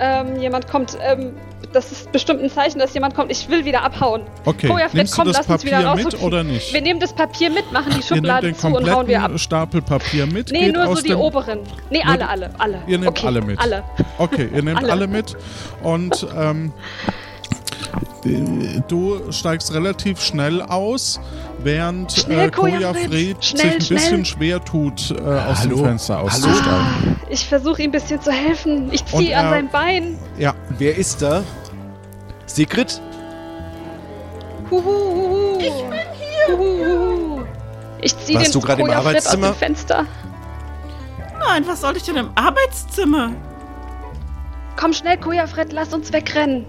ähm, 0.00 0.40
jemand 0.40 0.68
kommt. 0.68 0.96
Ähm, 1.00 1.34
das 1.72 1.92
ist 1.92 2.12
bestimmt 2.12 2.42
ein 2.42 2.50
Zeichen, 2.50 2.78
dass 2.78 2.94
jemand 2.94 3.14
kommt. 3.14 3.30
Ich 3.30 3.48
will 3.48 3.64
wieder 3.64 3.82
abhauen. 3.82 4.22
Okay, 4.44 4.68
Feuerfred, 4.68 4.94
nimmst 4.94 5.14
komm, 5.14 5.26
du 5.26 5.32
das 5.32 5.46
lass 5.48 5.56
uns 5.56 5.64
wieder 5.64 5.82
Papier 5.82 6.04
raus. 6.04 6.12
mit 6.12 6.22
oder 6.22 6.44
nicht? 6.44 6.72
Wir 6.72 6.80
nehmen 6.80 7.00
das 7.00 7.12
Papier 7.12 7.50
mit, 7.50 7.70
machen 7.72 7.92
die 7.94 8.02
Schublade 8.02 8.54
zu 8.54 8.68
und 8.68 8.90
hauen 8.90 9.06
wir 9.06 9.22
ab. 9.22 9.38
Stapel 9.38 9.82
Papier 9.82 10.26
mit. 10.26 10.50
Nee, 10.50 10.72
nur 10.72 10.96
so 10.96 11.02
die 11.02 11.14
oberen. 11.14 11.60
Nee, 11.90 12.02
alle, 12.06 12.28
alle, 12.28 12.50
alle. 12.58 12.82
Ihr 12.86 12.98
nehmt 12.98 13.10
okay, 13.10 13.26
alle 13.26 13.42
mit. 13.42 13.58
Alle. 13.58 13.84
Okay, 14.18 14.48
ihr 14.54 14.62
nehmt 14.62 14.78
alle, 14.78 14.92
Alle. 14.92 15.06
mit 15.06 15.36
und 15.82 16.26
ähm, 16.36 16.72
äh, 17.06 17.27
du 18.88 19.32
steigst 19.32 19.72
relativ 19.72 20.20
schnell 20.20 20.60
aus, 20.62 21.20
während 21.62 22.12
Schnell, 22.12 22.48
äh, 22.48 22.50
Koja 22.50 22.76
Koja 22.78 22.92
Fred 22.94 23.10
Fred. 23.10 23.36
sich 23.42 23.50
Schnell, 23.50 23.72
ein 23.72 23.78
bisschen 23.78 23.98
schnell. 23.98 24.24
schwer 24.24 24.64
tut, 24.64 25.10
äh, 25.10 25.14
aus 25.14 25.62
dem 25.62 25.70
Hallo? 25.72 25.84
Fenster 25.84 26.14
Hallo? 26.16 26.26
auszusteigen. 26.26 27.20
Ich 27.30 27.46
versuche 27.46 27.82
ihm 27.82 27.88
ein 27.88 27.92
bisschen 27.92 28.20
zu 28.20 28.30
helfen. 28.32 28.88
Ich 28.92 29.04
ziehe 29.06 29.36
an 29.36 29.50
sein 29.50 29.68
Bein. 29.70 30.18
Ja, 30.38 30.54
Wer 30.78 30.96
ist 30.96 31.22
da? 31.22 31.42
Sigrid? 32.46 33.00
Huhu. 34.70 35.58
Ich 35.58 35.66
bin 35.66 35.98
hier. 36.18 36.56
Huhu. 36.58 37.42
Ich 38.00 38.16
ziehe 38.18 38.38
den 38.38 38.52
du 38.52 38.60
gerade 38.60 38.82
im 38.82 38.88
Koja 38.88 39.00
Fred 39.02 39.16
aus 39.16 39.26
Arbeitszimmer? 39.26 39.46
dem 39.48 39.54
Fenster. 39.56 40.06
Nein, 41.40 41.64
was 41.66 41.80
soll 41.80 41.96
ich 41.96 42.02
denn 42.04 42.16
im 42.16 42.30
Arbeitszimmer? 42.34 43.32
Komm 44.76 44.92
schnell, 44.92 45.16
Koja 45.18 45.46
Fred, 45.46 45.72
lass 45.72 45.92
uns 45.92 46.12
wegrennen. 46.12 46.64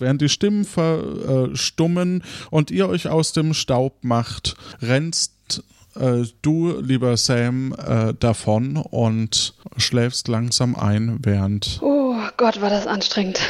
Während 0.00 0.20
die 0.20 0.28
Stimmen 0.28 0.64
verstummen 0.64 2.22
und 2.50 2.70
ihr 2.70 2.88
euch 2.88 3.08
aus 3.08 3.32
dem 3.32 3.54
Staub 3.54 4.02
macht, 4.02 4.56
rennst 4.80 5.62
äh, 5.96 6.24
du, 6.42 6.80
lieber 6.80 7.16
Sam, 7.16 7.74
äh, 7.78 8.14
davon 8.14 8.76
und 8.76 9.54
schläfst 9.76 10.28
langsam 10.28 10.74
ein, 10.74 11.18
während 11.22 11.78
Oh 11.82 12.16
Gott, 12.36 12.60
war 12.60 12.70
das 12.70 12.86
anstrengend. 12.86 13.40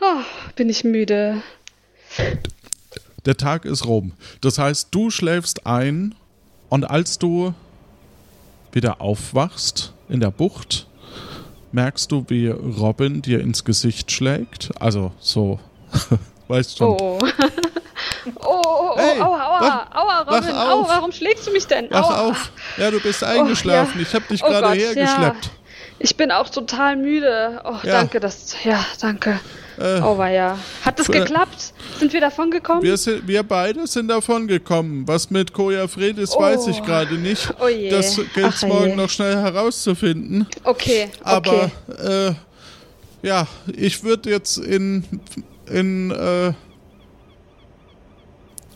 Oh, 0.00 0.22
bin 0.56 0.68
ich 0.68 0.84
müde. 0.84 1.42
Der 3.24 3.36
Tag 3.36 3.64
ist 3.64 3.86
rum. 3.86 4.12
Das 4.40 4.58
heißt, 4.58 4.88
du 4.90 5.10
schläfst 5.10 5.66
ein 5.66 6.14
und 6.68 6.84
als 6.84 7.18
du 7.18 7.54
wieder 8.72 9.00
aufwachst 9.00 9.92
in 10.08 10.20
der 10.20 10.30
Bucht, 10.30 10.86
merkst 11.74 12.10
du, 12.12 12.24
wie 12.28 12.48
Robin 12.48 13.20
dir 13.20 13.40
ins 13.40 13.64
Gesicht 13.64 14.10
schlägt. 14.12 14.70
Also 14.80 15.12
so, 15.20 15.58
weißt 16.48 16.78
schon. 16.78 16.96
Oh. 17.00 17.18
Oh, 18.36 18.62
oh, 18.64 18.90
oh, 18.94 18.96
Hey, 18.98 19.20
aua, 19.20 19.26
aua, 19.46 19.60
wach- 19.60 19.94
aua, 19.94 20.20
Robin, 20.22 20.50
aua, 20.54 20.88
warum 20.88 21.12
schlägst 21.12 21.46
du 21.46 21.50
mich 21.52 21.66
denn? 21.66 21.90
Wach 21.90 22.04
aua. 22.08 22.28
auf. 22.30 22.52
Ja, 22.78 22.90
du 22.90 22.98
bist 22.98 23.22
eingeschlafen. 23.22 24.00
ja. 24.00 24.02
Ich 24.02 24.14
habe 24.14 24.24
dich 24.30 24.42
Oh 24.42 24.46
gerade 24.48 24.72
hergeschleppt. 24.72 25.44
Ja. 25.44 25.50
Ich 25.98 26.16
bin 26.16 26.30
auch 26.32 26.48
total 26.48 26.96
müde. 26.96 27.60
Oh, 27.64 27.74
Ja. 27.82 27.92
danke, 28.00 28.20
das. 28.20 28.56
Ja, 28.64 28.82
danke. 29.00 29.38
Äh, 29.78 30.00
Oh, 30.00 30.22
ja. 30.24 30.58
Hat 30.84 30.98
das 30.98 31.06
Für- 31.06 31.12
geklappt? 31.12 31.72
Sind 31.98 32.12
wir 32.12 32.20
davon 32.20 32.50
gekommen? 32.50 32.82
wir, 32.82 32.96
sind, 32.96 33.26
wir 33.26 33.42
beide 33.42 33.86
sind 33.86 34.08
davon 34.08 34.46
gekommen. 34.46 35.06
Was 35.06 35.30
mit 35.30 35.52
Koja 35.52 35.86
Fred 35.88 36.18
ist, 36.18 36.34
weiß 36.36 36.66
ich 36.68 36.80
Oh. 36.80 36.84
gerade 36.84 37.14
nicht. 37.14 37.52
Oh 37.60 37.68
je. 37.68 37.90
Das 37.90 38.16
gilt 38.16 38.46
Ach 38.46 38.62
morgen 38.62 38.90
je. 38.90 38.96
noch 38.96 39.10
schnell 39.10 39.36
herauszufinden. 39.36 40.46
Okay, 40.64 41.08
Aber 41.22 41.70
okay. 41.88 42.28
äh, 42.30 42.34
ja, 43.26 43.46
ich 43.76 44.02
würde 44.04 44.30
jetzt 44.30 44.58
in 44.58 45.04
in 45.70 46.10
äh, 46.10 46.52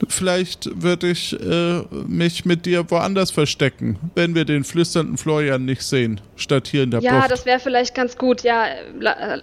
vielleicht 0.08 0.68
würde 0.82 1.10
ich 1.10 1.32
äh, 1.40 1.82
mich 2.06 2.44
mit 2.44 2.66
dir 2.66 2.90
woanders 2.90 3.30
verstecken, 3.30 3.98
wenn 4.14 4.34
wir 4.34 4.44
den 4.44 4.64
flüsternden 4.64 5.16
Florian 5.16 5.64
nicht 5.64 5.82
sehen, 5.82 6.20
statt 6.36 6.68
hier 6.68 6.84
in 6.84 6.90
der 6.90 7.00
Ja, 7.00 7.20
Bucht. 7.20 7.30
das 7.30 7.46
wäre 7.46 7.60
vielleicht 7.60 7.94
ganz 7.94 8.16
gut. 8.16 8.42
Ja, 8.42 8.66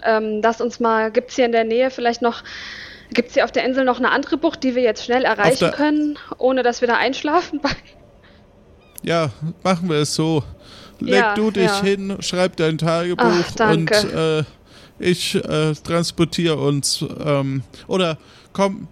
ähm, 0.04 0.40
lass 0.42 0.60
uns 0.60 0.80
mal. 0.80 1.10
Gibt's 1.10 1.36
hier 1.36 1.46
in 1.46 1.52
der 1.52 1.64
Nähe 1.64 1.90
vielleicht 1.90 2.22
noch. 2.22 2.42
Gibt's 3.12 3.34
hier 3.34 3.44
auf 3.44 3.52
der 3.52 3.64
Insel 3.64 3.84
noch 3.84 3.98
eine 3.98 4.10
andere 4.10 4.36
Bucht, 4.36 4.62
die 4.64 4.74
wir 4.74 4.82
jetzt 4.82 5.04
schnell 5.04 5.24
erreichen 5.24 5.70
können, 5.70 6.18
ohne 6.38 6.62
dass 6.62 6.80
wir 6.80 6.88
da 6.88 6.96
einschlafen? 6.96 7.60
ja, 9.02 9.30
machen 9.62 9.88
wir 9.88 9.98
es 9.98 10.14
so. 10.14 10.42
Leg 10.98 11.14
Ja, 11.14 11.34
du 11.34 11.50
dich 11.50 11.66
ja. 11.66 11.82
hin, 11.82 12.16
schreib 12.20 12.56
dein 12.56 12.78
Tagebuch 12.78 13.24
Ach, 13.58 13.70
und 13.72 13.90
äh, 13.92 14.44
ich 14.98 15.34
äh, 15.34 15.74
transportiere 15.74 16.56
uns 16.56 17.04
ähm, 17.24 17.62
oder 17.86 18.18
komm, 18.52 18.88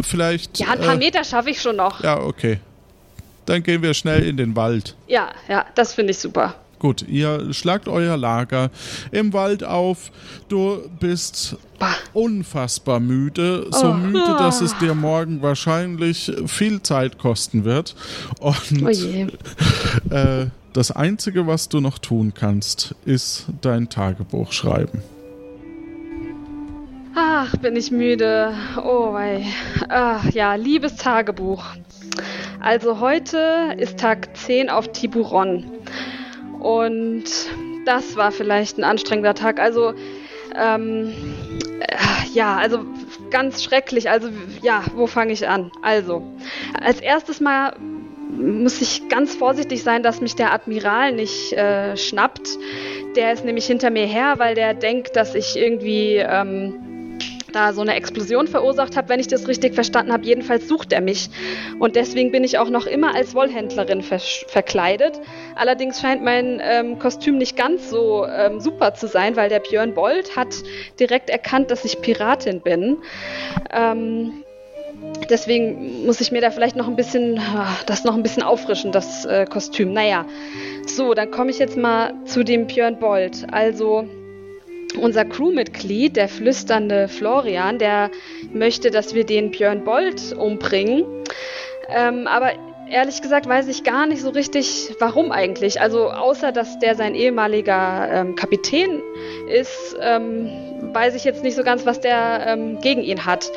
vielleicht. 0.00 0.58
Ja, 0.58 0.68
ein 0.72 0.80
paar 0.80 0.94
äh, 0.94 0.98
Meter 0.98 1.24
schaffe 1.24 1.50
ich 1.50 1.60
schon 1.60 1.76
noch. 1.76 2.02
Ja, 2.02 2.20
okay. 2.20 2.58
Dann 3.46 3.62
gehen 3.62 3.82
wir 3.82 3.94
schnell 3.94 4.24
in 4.24 4.36
den 4.36 4.54
Wald. 4.56 4.94
Ja, 5.06 5.28
ja, 5.48 5.64
das 5.74 5.94
finde 5.94 6.10
ich 6.12 6.18
super. 6.18 6.54
Gut, 6.78 7.02
ihr 7.08 7.52
schlagt 7.52 7.88
euer 7.88 8.16
Lager 8.16 8.70
im 9.10 9.32
Wald 9.32 9.64
auf. 9.64 10.12
Du 10.48 10.88
bist 11.00 11.56
Bah. 11.80 11.94
unfassbar 12.12 13.00
müde. 13.00 13.66
So 13.70 13.88
Oh. 13.88 13.94
müde, 13.94 14.36
dass 14.38 14.60
es 14.60 14.76
dir 14.78 14.94
morgen 14.94 15.42
wahrscheinlich 15.42 16.30
viel 16.46 16.80
Zeit 16.82 17.18
kosten 17.18 17.64
wird. 17.64 17.96
Und 18.38 18.56
Oh 18.84 20.14
äh, 20.14 20.46
das 20.72 20.92
Einzige, 20.92 21.46
was 21.48 21.68
du 21.68 21.80
noch 21.80 21.98
tun 21.98 22.32
kannst, 22.34 22.94
ist 23.04 23.46
dein 23.62 23.88
Tagebuch 23.88 24.52
schreiben. 24.52 25.02
Ach, 27.20 27.56
bin 27.56 27.74
ich 27.74 27.90
müde. 27.90 28.54
Oh, 28.76 29.12
wei. 29.12 29.44
Ach, 29.88 30.24
ja, 30.30 30.54
liebes 30.54 30.94
Tagebuch. 30.94 31.64
Also 32.60 33.00
heute 33.00 33.74
ist 33.76 33.98
Tag 33.98 34.36
10 34.36 34.70
auf 34.70 34.92
Tiburon. 34.92 35.64
Und 36.60 37.24
das 37.86 38.14
war 38.14 38.30
vielleicht 38.30 38.78
ein 38.78 38.84
anstrengender 38.84 39.34
Tag. 39.34 39.58
Also, 39.58 39.94
ähm, 40.56 41.12
äh, 41.80 41.96
ja, 42.34 42.56
also 42.56 42.84
ganz 43.32 43.64
schrecklich. 43.64 44.08
Also, 44.08 44.28
ja, 44.62 44.84
wo 44.94 45.08
fange 45.08 45.32
ich 45.32 45.48
an? 45.48 45.72
Also, 45.82 46.22
als 46.80 47.00
erstes 47.00 47.40
mal 47.40 47.74
muss 48.30 48.80
ich 48.80 49.08
ganz 49.08 49.34
vorsichtig 49.34 49.82
sein, 49.82 50.04
dass 50.04 50.20
mich 50.20 50.36
der 50.36 50.52
Admiral 50.52 51.10
nicht 51.10 51.52
äh, 51.52 51.96
schnappt. 51.96 52.48
Der 53.16 53.32
ist 53.32 53.44
nämlich 53.44 53.66
hinter 53.66 53.90
mir 53.90 54.06
her, 54.06 54.34
weil 54.36 54.54
der 54.54 54.74
denkt, 54.74 55.16
dass 55.16 55.34
ich 55.34 55.56
irgendwie 55.56 56.18
ähm, 56.18 56.87
da 57.58 57.72
so 57.72 57.80
eine 57.80 57.94
Explosion 57.94 58.46
verursacht 58.46 58.96
habe, 58.96 59.08
wenn 59.08 59.20
ich 59.20 59.26
das 59.26 59.48
richtig 59.48 59.74
verstanden 59.74 60.12
habe. 60.12 60.24
Jedenfalls 60.24 60.68
sucht 60.68 60.92
er 60.92 61.00
mich. 61.00 61.28
Und 61.78 61.96
deswegen 61.96 62.30
bin 62.30 62.44
ich 62.44 62.58
auch 62.58 62.70
noch 62.70 62.86
immer 62.86 63.14
als 63.14 63.34
Wollhändlerin 63.34 64.02
versch- 64.02 64.46
verkleidet. 64.48 65.20
Allerdings 65.56 66.00
scheint 66.00 66.22
mein 66.22 66.60
ähm, 66.62 66.98
Kostüm 66.98 67.36
nicht 67.36 67.56
ganz 67.56 67.90
so 67.90 68.24
ähm, 68.26 68.60
super 68.60 68.94
zu 68.94 69.08
sein, 69.08 69.34
weil 69.36 69.48
der 69.48 69.60
Björn 69.60 69.94
Bold 69.94 70.36
hat 70.36 70.54
direkt 71.00 71.30
erkannt, 71.30 71.70
dass 71.70 71.84
ich 71.84 72.00
Piratin 72.00 72.60
bin. 72.60 72.98
Ähm, 73.72 74.44
deswegen 75.28 76.06
muss 76.06 76.20
ich 76.20 76.30
mir 76.30 76.40
da 76.40 76.50
vielleicht 76.50 76.76
noch 76.76 76.88
ein 76.88 76.96
bisschen, 76.96 77.38
ah, 77.38 77.76
das 77.86 78.04
noch 78.04 78.14
ein 78.14 78.22
bisschen 78.22 78.42
auffrischen, 78.42 78.92
das 78.92 79.24
äh, 79.24 79.46
Kostüm. 79.46 79.92
Naja, 79.92 80.24
so, 80.86 81.14
dann 81.14 81.30
komme 81.30 81.50
ich 81.50 81.58
jetzt 81.58 81.76
mal 81.76 82.14
zu 82.24 82.44
dem 82.44 82.66
Björn 82.66 82.98
Bold. 82.98 83.46
Also, 83.50 84.06
unser 84.96 85.24
Crewmitglied, 85.24 86.16
der 86.16 86.28
flüsternde 86.28 87.08
Florian, 87.08 87.78
der 87.78 88.10
möchte, 88.52 88.90
dass 88.90 89.14
wir 89.14 89.24
den 89.24 89.50
Björn 89.50 89.84
Bold 89.84 90.32
umbringen. 90.32 91.04
Ähm, 91.88 92.26
aber 92.26 92.52
ehrlich 92.90 93.20
gesagt 93.22 93.46
weiß 93.46 93.68
ich 93.68 93.84
gar 93.84 94.06
nicht 94.06 94.22
so 94.22 94.30
richtig, 94.30 94.94
warum 94.98 95.30
eigentlich. 95.32 95.80
Also 95.80 96.10
außer, 96.10 96.52
dass 96.52 96.78
der 96.78 96.94
sein 96.94 97.14
ehemaliger 97.14 98.08
ähm, 98.10 98.34
Kapitän 98.34 99.02
ist, 99.48 99.96
ähm, 100.00 100.50
weiß 100.92 101.14
ich 101.14 101.24
jetzt 101.24 101.42
nicht 101.42 101.54
so 101.54 101.62
ganz, 101.62 101.86
was 101.86 102.00
der 102.00 102.44
ähm, 102.46 102.80
gegen 102.80 103.02
ihn 103.02 103.26
hat. 103.26 103.50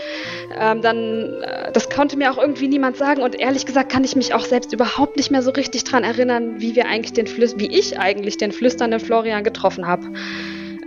Ähm, 0.57 0.81
dann, 0.81 1.41
äh, 1.43 1.71
das 1.71 1.89
konnte 1.89 2.17
mir 2.17 2.31
auch 2.31 2.37
irgendwie 2.37 2.67
niemand 2.67 2.97
sagen 2.97 3.21
und 3.21 3.39
ehrlich 3.39 3.65
gesagt 3.65 3.91
kann 3.91 4.03
ich 4.03 4.15
mich 4.15 4.33
auch 4.33 4.45
selbst 4.45 4.73
überhaupt 4.73 5.17
nicht 5.17 5.31
mehr 5.31 5.41
so 5.41 5.51
richtig 5.51 5.83
dran 5.83 6.03
erinnern, 6.03 6.59
wie 6.59 6.75
wir 6.75 6.87
eigentlich 6.87 7.13
den 7.13 7.27
Flüs 7.27 7.57
wie 7.57 7.67
ich 7.67 7.99
eigentlich 7.99 8.37
den 8.37 8.51
flüsternden 8.51 8.99
Florian 8.99 9.43
getroffen 9.43 9.87
habe. 9.87 10.07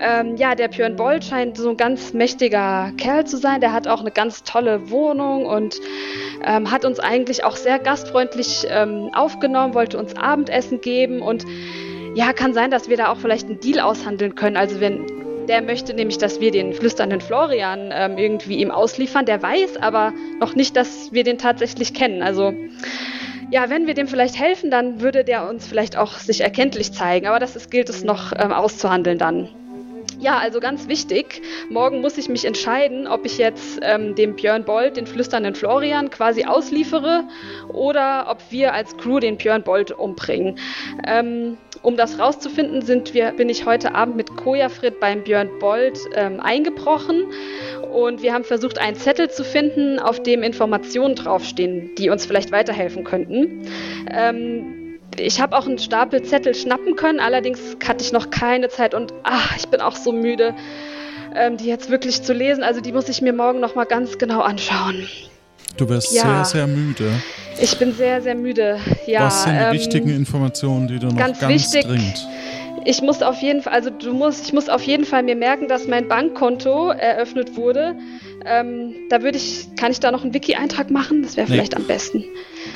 Ähm, 0.01 0.37
ja, 0.37 0.55
der 0.55 0.69
Björn 0.69 0.97
Boll 0.97 1.23
scheint 1.23 1.57
so 1.57 1.71
ein 1.71 1.77
ganz 1.77 2.13
mächtiger 2.13 2.93
Kerl 2.97 3.27
zu 3.27 3.37
sein. 3.37 3.61
Der 3.61 3.73
hat 3.73 3.87
auch 3.87 4.01
eine 4.01 4.11
ganz 4.11 4.43
tolle 4.43 4.91
Wohnung 4.91 5.47
und 5.47 5.77
ähm, 6.45 6.71
hat 6.71 6.85
uns 6.85 6.99
eigentlich 6.99 7.45
auch 7.45 7.57
sehr 7.57 7.79
gastfreundlich 7.79 8.67
ähm, 8.69 9.11
aufgenommen, 9.15 9.75
wollte 9.75 9.99
uns 9.99 10.17
Abendessen 10.17 10.81
geben 10.81 11.23
und 11.23 11.45
ja, 12.15 12.33
kann 12.33 12.55
sein, 12.55 12.71
dass 12.71 12.89
wir 12.89 12.97
da 12.97 13.09
auch 13.09 13.19
vielleicht 13.19 13.49
einen 13.49 13.61
Deal 13.61 13.81
aushandeln 13.81 14.35
können. 14.35 14.57
Also 14.57 14.81
wenn 14.81 15.07
der 15.49 15.63
möchte 15.63 15.95
nämlich, 15.95 16.19
dass 16.19 16.41
wir 16.41 16.51
den 16.51 16.73
flüsternden 16.73 17.21
Florian 17.21 17.91
ähm, 17.93 18.19
irgendwie 18.19 18.57
ihm 18.57 18.71
ausliefern. 18.71 19.27
Der 19.27 19.43
weiß 19.43 19.77
aber 19.77 20.13
noch 20.41 20.55
nicht, 20.55 20.77
dass 20.77 21.13
wir 21.13 21.25
den 21.25 21.39
tatsächlich 21.39 21.93
kennen. 21.93 22.23
Also 22.23 22.55
ja, 23.51 23.69
wenn 23.69 23.87
wir 23.87 23.95
dem 23.95 24.09
vielleicht 24.09 24.39
helfen, 24.39 24.71
dann 24.71 25.01
würde 25.01 25.25
der 25.25 25.49
uns 25.49 25.67
vielleicht 25.67 25.97
auch 25.97 26.19
sich 26.19 26.41
erkenntlich 26.41 26.93
zeigen. 26.93 27.27
Aber 27.27 27.39
das 27.39 27.57
ist, 27.57 27.71
gilt 27.71 27.89
es 27.89 28.05
noch 28.05 28.33
ähm, 28.33 28.53
auszuhandeln 28.53 29.19
dann. 29.19 29.49
Ja, 30.25 30.39
also 30.39 30.59
ganz 30.59 30.89
wichtig, 30.89 31.43
morgen 31.69 32.01
muss 32.01 32.17
ich 32.17 32.31
mich 32.31 32.47
entscheiden, 32.47 33.07
ob 33.07 33.27
ich 33.27 33.37
jetzt 33.37 33.81
ähm, 33.83 34.15
dem 34.15 34.37
Björn 34.37 34.65
Bolt, 34.65 34.97
den 34.97 35.07
flüsternden 35.07 35.55
Florian, 35.55 36.09
quasi 36.09 36.47
ausliefere 36.47 37.25
oder 37.69 38.29
ob 38.31 38.39
wir 38.49 38.73
als 38.73 38.97
Crew 38.97 39.19
den 39.19 39.37
Björn 39.37 39.63
Bolt 39.63 39.93
umbringen. 39.93 40.59
Ähm, 41.07 41.59
um 41.83 41.99
das 41.99 42.19
rauszufinden, 42.19 42.81
sind 42.81 43.13
wir, 43.13 43.33
bin 43.33 43.51
ich 43.51 43.67
heute 43.67 43.95
Abend 43.95 44.17
mit 44.17 44.35
Kojafrit 44.35 44.99
beim 44.99 45.23
Björn 45.25 45.51
Bolt 45.59 45.99
ähm, 46.15 46.41
eingebrochen 46.41 47.27
und 47.93 48.23
wir 48.23 48.33
haben 48.33 48.45
versucht, 48.45 48.79
einen 48.79 48.97
Zettel 48.97 49.29
zu 49.29 49.45
finden, 49.45 49.99
auf 49.99 50.23
dem 50.23 50.43
Informationen 50.43 51.17
draufstehen, 51.17 51.95
die 51.97 52.09
uns 52.09 52.25
vielleicht 52.25 52.51
weiterhelfen 52.51 53.05
könnten. 53.05 53.69
Ähm, 54.11 54.84
ich 55.21 55.41
habe 55.41 55.57
auch 55.57 55.67
einen 55.67 55.79
Stapel 55.79 56.23
Zettel 56.23 56.55
schnappen 56.55 56.97
können, 56.97 57.21
allerdings 57.21 57.61
hatte 57.87 58.05
ich 58.05 58.13
noch 58.13 58.31
keine 58.31 58.69
Zeit 58.69 58.95
und 58.95 59.13
ach, 59.23 59.57
ich 59.57 59.69
bin 59.69 59.81
auch 59.81 59.97
so 59.97 60.13
müde, 60.13 60.55
ähm, 61.35 61.57
die 61.57 61.67
jetzt 61.67 61.91
wirklich 61.91 62.23
zu 62.23 62.33
lesen. 62.33 62.63
Also 62.63 62.81
die 62.81 62.93
muss 62.93 63.09
ich 63.09 63.21
mir 63.23 63.33
morgen 63.33 63.61
noch 63.61 63.75
mal 63.75 63.85
ganz 63.85 64.19
genau 64.19 64.41
anschauen. 64.41 65.09
Du 65.77 65.89
wirst 65.89 66.13
Ja. 66.13 66.23
sehr, 66.23 66.45
sehr 66.45 66.67
müde. 66.67 67.11
Ich 67.61 67.77
bin 67.79 67.93
sehr, 67.93 68.23
sehr 68.23 68.35
müde. 68.35 68.79
Ja, 69.07 69.25
Was 69.27 69.45
sind 69.45 69.57
die 69.59 69.63
ähm, 69.65 69.73
wichtigen 69.73 70.11
Informationen, 70.11 70.89
die 70.89 70.99
du 70.99 71.07
noch 71.09 71.17
ganz 71.17 71.39
ganz, 71.41 71.53
wichtig, 71.53 71.85
dringend... 71.85 72.27
Ich 72.87 73.01
muss 73.01 73.23
auf 73.23 73.41
jeden 73.41 73.63
Fall, 73.63 73.73
also 73.73 73.89
du 73.91 74.13
musst, 74.13 74.45
ich 74.47 74.53
muss 74.53 74.69
auf 74.69 74.83
jeden 74.83 75.05
Fall 75.07 75.23
mir 75.23 75.37
merken, 75.37 75.69
dass 75.69 75.87
mein 75.89 76.07
Bankkonto 76.07 76.91
eröffnet 76.91 77.57
wurde. 77.57 77.97
Ähm, 78.47 78.95
da 79.09 79.23
würde 79.23 79.39
ich, 79.39 79.69
kann 79.79 79.91
ich 79.91 80.01
da 80.01 80.11
noch 80.11 80.23
einen 80.23 80.35
Wiki-Eintrag 80.35 80.91
machen? 80.91 81.23
Das 81.23 81.37
wäre 81.37 81.49
Nee. 81.49 81.55
vielleicht 81.55 81.77
am 81.77 81.87
besten. 81.87 82.25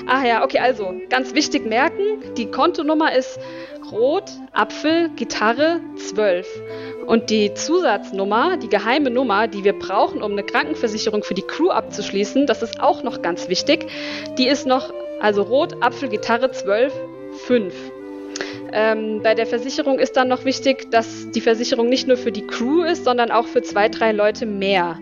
Ah 0.06 0.24
ja, 0.26 0.44
okay, 0.44 0.58
also 0.58 0.94
ganz 1.10 1.34
wichtig 1.34 1.66
merken, 1.66 2.02
die 2.36 2.46
Kontonummer 2.46 3.14
ist 3.14 3.38
Rot, 3.90 4.24
Apfel, 4.52 5.10
Gitarre 5.16 5.80
12. 5.96 6.46
Und 7.06 7.30
die 7.30 7.54
Zusatznummer, 7.54 8.56
die 8.58 8.68
geheime 8.68 9.10
Nummer, 9.10 9.48
die 9.48 9.64
wir 9.64 9.72
brauchen, 9.78 10.22
um 10.22 10.32
eine 10.32 10.42
Krankenversicherung 10.42 11.22
für 11.22 11.34
die 11.34 11.42
Crew 11.42 11.70
abzuschließen, 11.70 12.46
das 12.46 12.62
ist 12.62 12.80
auch 12.80 13.02
noch 13.02 13.22
ganz 13.22 13.48
wichtig. 13.48 13.86
Die 14.36 14.46
ist 14.46 14.66
noch, 14.66 14.92
also 15.20 15.42
Rot, 15.42 15.82
Apfel, 15.82 16.08
Gitarre 16.10 16.50
12, 16.50 16.92
5. 17.46 17.74
Ähm, 18.72 19.20
bei 19.22 19.34
der 19.34 19.46
Versicherung 19.46 19.98
ist 19.98 20.16
dann 20.18 20.28
noch 20.28 20.44
wichtig, 20.44 20.90
dass 20.90 21.30
die 21.30 21.40
Versicherung 21.40 21.88
nicht 21.88 22.06
nur 22.06 22.18
für 22.18 22.32
die 22.32 22.46
Crew 22.46 22.82
ist, 22.82 23.04
sondern 23.04 23.30
auch 23.30 23.46
für 23.46 23.62
zwei, 23.62 23.88
drei 23.88 24.12
Leute 24.12 24.44
mehr. 24.44 24.98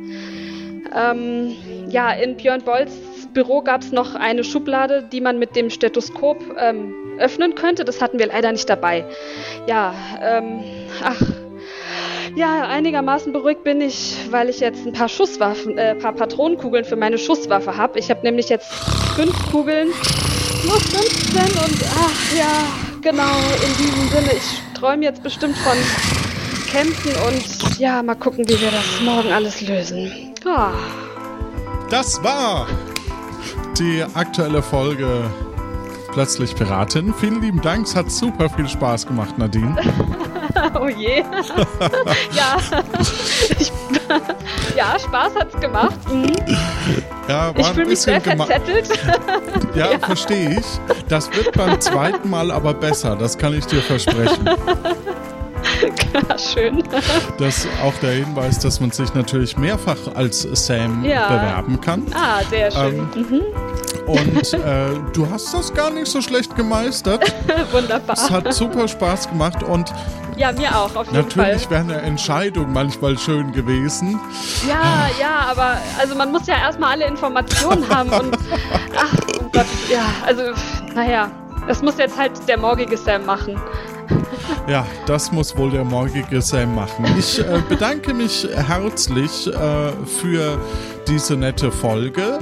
Ähm, 0.94 1.56
ja, 1.88 2.10
in 2.12 2.36
Björn 2.36 2.62
Bolz 2.62 2.92
Büro 3.36 3.60
gab 3.60 3.82
es 3.82 3.92
noch 3.92 4.14
eine 4.14 4.44
Schublade, 4.44 5.02
die 5.12 5.20
man 5.20 5.38
mit 5.38 5.56
dem 5.56 5.68
Stethoskop 5.68 6.38
ähm, 6.58 6.94
öffnen 7.18 7.54
könnte. 7.54 7.84
Das 7.84 8.00
hatten 8.00 8.18
wir 8.18 8.28
leider 8.28 8.50
nicht 8.50 8.66
dabei. 8.66 9.04
Ja, 9.66 9.94
ähm, 10.22 10.64
ach. 11.04 11.20
Ja, 12.34 12.66
einigermaßen 12.66 13.34
beruhigt 13.34 13.62
bin 13.62 13.82
ich, 13.82 14.16
weil 14.30 14.48
ich 14.48 14.60
jetzt 14.60 14.86
ein 14.86 14.92
paar 14.94 15.10
Schusswaffen, 15.10 15.76
äh, 15.76 15.94
paar 15.94 16.14
Patronenkugeln 16.14 16.86
für 16.86 16.96
meine 16.96 17.18
Schusswaffe 17.18 17.76
habe. 17.76 17.98
Ich 17.98 18.08
habe 18.08 18.20
nämlich 18.22 18.48
jetzt 18.48 18.72
fünf 19.14 19.34
Kugeln, 19.50 19.88
nur 20.66 20.80
15 20.80 21.40
und 21.42 21.84
ach 21.98 22.36
ja, 22.36 23.00
genau, 23.02 23.22
in 23.22 23.84
diesem 23.84 24.08
Sinne, 24.08 24.32
ich 24.34 24.78
träume 24.78 25.04
jetzt 25.04 25.22
bestimmt 25.22 25.56
von 25.58 25.76
Kämpfen 26.70 27.12
und 27.26 27.78
ja, 27.78 28.02
mal 28.02 28.16
gucken, 28.16 28.48
wie 28.48 28.60
wir 28.60 28.70
das 28.70 29.00
morgen 29.02 29.32
alles 29.32 29.60
lösen. 29.60 30.34
Ah. 30.46 30.72
Das 31.90 32.22
war 32.22 32.66
die 33.78 34.04
aktuelle 34.14 34.62
Folge 34.62 35.30
Plötzlich 36.16 36.54
Piratin. 36.56 37.12
Vielen 37.12 37.42
lieben 37.42 37.60
Dank, 37.60 37.86
es 37.86 37.94
hat 37.94 38.10
super 38.10 38.48
viel 38.48 38.66
Spaß 38.66 39.06
gemacht, 39.06 39.36
Nadine. 39.36 39.76
Oh 40.80 40.88
je. 40.88 41.18
ja. 42.32 42.56
Ich, 43.58 43.70
ja, 44.76 44.98
Spaß 44.98 45.34
hat's 45.38 45.60
gemacht. 45.60 45.98
Mhm. 46.10 46.32
Ja, 47.28 47.54
war 47.54 47.58
Ich 47.58 47.66
fühle 47.68 47.88
mich 47.88 48.00
sehr 48.00 48.22
verzettelt. 48.22 48.88
Ja, 49.74 49.98
verstehe 49.98 50.58
ich. 50.58 50.66
Das 51.10 51.30
wird 51.36 51.52
beim 51.52 51.78
zweiten 51.82 52.30
Mal 52.30 52.50
aber 52.50 52.72
besser, 52.72 53.16
das 53.16 53.36
kann 53.36 53.52
ich 53.52 53.66
dir 53.66 53.82
versprechen. 53.82 54.48
ja, 56.28 56.38
schön. 56.38 56.82
Das 57.38 57.58
ist 57.58 57.68
auch 57.82 57.94
der 58.02 58.12
Hinweis, 58.12 58.58
dass 58.58 58.80
man 58.80 58.90
sich 58.90 59.12
natürlich 59.14 59.56
mehrfach 59.56 59.96
als 60.14 60.42
Sam 60.42 61.04
Ja. 61.04 61.28
bewerben 61.28 61.80
kann. 61.80 62.02
Ah, 62.14 62.42
sehr 62.48 62.70
schön. 62.70 63.08
Ähm, 63.14 63.26
mhm. 63.28 63.42
Und 64.06 64.52
äh, 64.54 64.90
du 65.12 65.28
hast 65.28 65.52
das 65.52 65.74
gar 65.74 65.90
nicht 65.90 66.06
so 66.06 66.20
schlecht 66.20 66.54
gemeistert. 66.54 67.24
Wunderbar. 67.72 68.14
Es 68.16 68.30
hat 68.30 68.52
super 68.54 68.86
Spaß 68.86 69.28
gemacht 69.30 69.62
und 69.64 69.92
Ja, 70.36 70.52
mir 70.52 70.76
auch, 70.78 70.94
auf 70.94 71.06
jeden 71.10 71.16
natürlich 71.24 71.62
Fall. 71.62 71.70
wäre 71.70 71.80
eine 71.80 72.02
Entscheidung 72.02 72.72
manchmal 72.72 73.18
schön 73.18 73.50
gewesen. 73.52 74.20
Ja, 74.68 75.08
ja, 75.20 75.46
aber 75.50 75.78
also 75.98 76.14
man 76.14 76.30
muss 76.30 76.46
ja 76.46 76.54
erstmal 76.56 76.92
alle 76.92 77.06
Informationen 77.06 77.88
haben 77.94 78.10
und 78.10 78.38
ach, 78.96 79.12
oh 79.40 79.48
Gott, 79.52 79.66
ja, 79.90 80.04
also 80.24 80.42
naja, 80.94 81.28
das 81.66 81.82
muss 81.82 81.98
jetzt 81.98 82.16
halt 82.16 82.30
der 82.46 82.58
morgige 82.58 82.96
Sam 82.96 83.26
machen. 83.26 83.60
Ja, 84.68 84.86
das 85.06 85.32
muss 85.32 85.56
wohl 85.56 85.70
der 85.70 85.84
morgige 85.84 86.42
Sam 86.42 86.74
machen. 86.74 87.04
Ich 87.18 87.38
äh, 87.38 87.62
bedanke 87.68 88.14
mich 88.14 88.46
herzlich 88.54 89.46
äh, 89.46 89.92
für 90.06 90.58
diese 91.08 91.36
nette 91.36 91.70
Folge. 91.70 92.40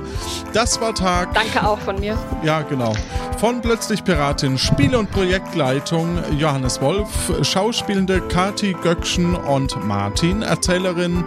Das 0.53 0.81
war 0.81 0.95
Tag. 0.95 1.35
Danke 1.35 1.67
auch 1.67 1.79
von 1.79 2.01
mir. 2.01 2.17
Ja, 2.43 2.63
genau. 2.63 2.95
Von 3.39 3.61
Plötzlich 3.61 4.05
Piratin, 4.05 4.57
Spiel- 4.57 4.97
und 4.97 5.11
Projektleitung 5.11 6.19
Johannes 6.39 6.81
Wolf, 6.81 7.09
Schauspielende 7.43 8.21
Kati 8.21 8.75
Göckchen 8.83 9.35
und 9.35 9.85
Martin, 9.85 10.43
Erzählerin 10.43 11.25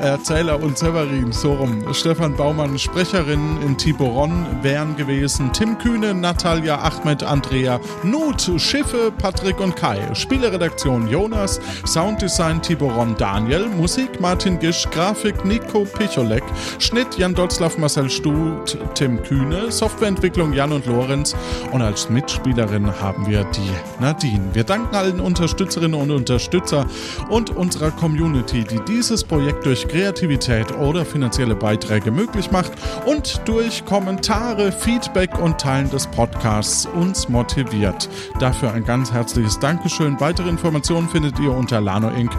Erzähler 0.00 0.62
und 0.62 0.76
Severin, 0.78 1.32
so 1.32 1.54
rum. 1.54 1.82
Stefan 1.92 2.34
Baumann, 2.36 2.78
Sprecherin 2.78 3.60
in 3.62 3.76
Tiboron 3.76 4.46
wären 4.62 4.96
gewesen. 4.96 5.52
Tim 5.52 5.78
Kühne, 5.78 6.14
Natalia, 6.14 6.78
Ahmed, 6.78 7.22
Andrea, 7.22 7.80
Nut, 8.02 8.50
Schiffe, 8.58 9.12
Patrick 9.16 9.60
und 9.60 9.76
Kai. 9.76 10.00
Spieleredaktion 10.14 11.08
Jonas, 11.08 11.60
Sounddesign 11.86 12.60
Tiboron 12.62 13.14
Daniel, 13.16 13.66
Musik 13.68 14.20
Martin 14.20 14.58
Gisch, 14.58 14.88
Grafik 14.90 15.44
Nico 15.44 15.84
Picholek, 15.84 16.44
Schnitt 16.78 17.18
Jan 17.18 17.34
Dotzlaff, 17.34 17.78
Marcel 17.78 18.10
Stut, 18.10 18.78
Tim 18.94 19.22
Kühne, 19.22 19.70
Softwareentwicklung 19.70 20.52
Jan 20.52 20.72
und 20.72 20.86
Lorenz 20.86 21.34
und 21.72 21.82
als 21.82 22.10
Mitspielerin 22.10 23.00
haben 23.00 23.26
wir 23.26 23.44
die 23.44 23.70
Nadine. 24.00 24.50
Wir 24.52 24.64
danken 24.64 24.94
allen 24.94 25.20
Unterstützerinnen 25.20 26.00
und 26.00 26.10
Unterstützer 26.10 26.86
und 27.28 27.50
unserer 27.50 27.90
Community, 27.90 28.64
die 28.64 28.80
dieses 28.86 29.24
Projekt 29.24 29.66
Kreativität 29.88 30.72
oder 30.78 31.04
finanzielle 31.04 31.54
Beiträge 31.54 32.10
möglich 32.10 32.50
macht 32.50 32.72
und 33.06 33.40
durch 33.44 33.84
Kommentare, 33.84 34.72
Feedback 34.72 35.38
und 35.38 35.60
Teilen 35.60 35.90
des 35.90 36.06
Podcasts 36.06 36.86
uns 36.86 37.28
motiviert. 37.28 38.08
Dafür 38.38 38.72
ein 38.72 38.84
ganz 38.84 39.12
herzliches 39.12 39.58
Dankeschön. 39.58 40.20
Weitere 40.20 40.48
Informationen 40.48 41.08
findet 41.08 41.38
ihr 41.38 41.52
unter 41.52 41.80
lanoinc.de. 41.80 42.34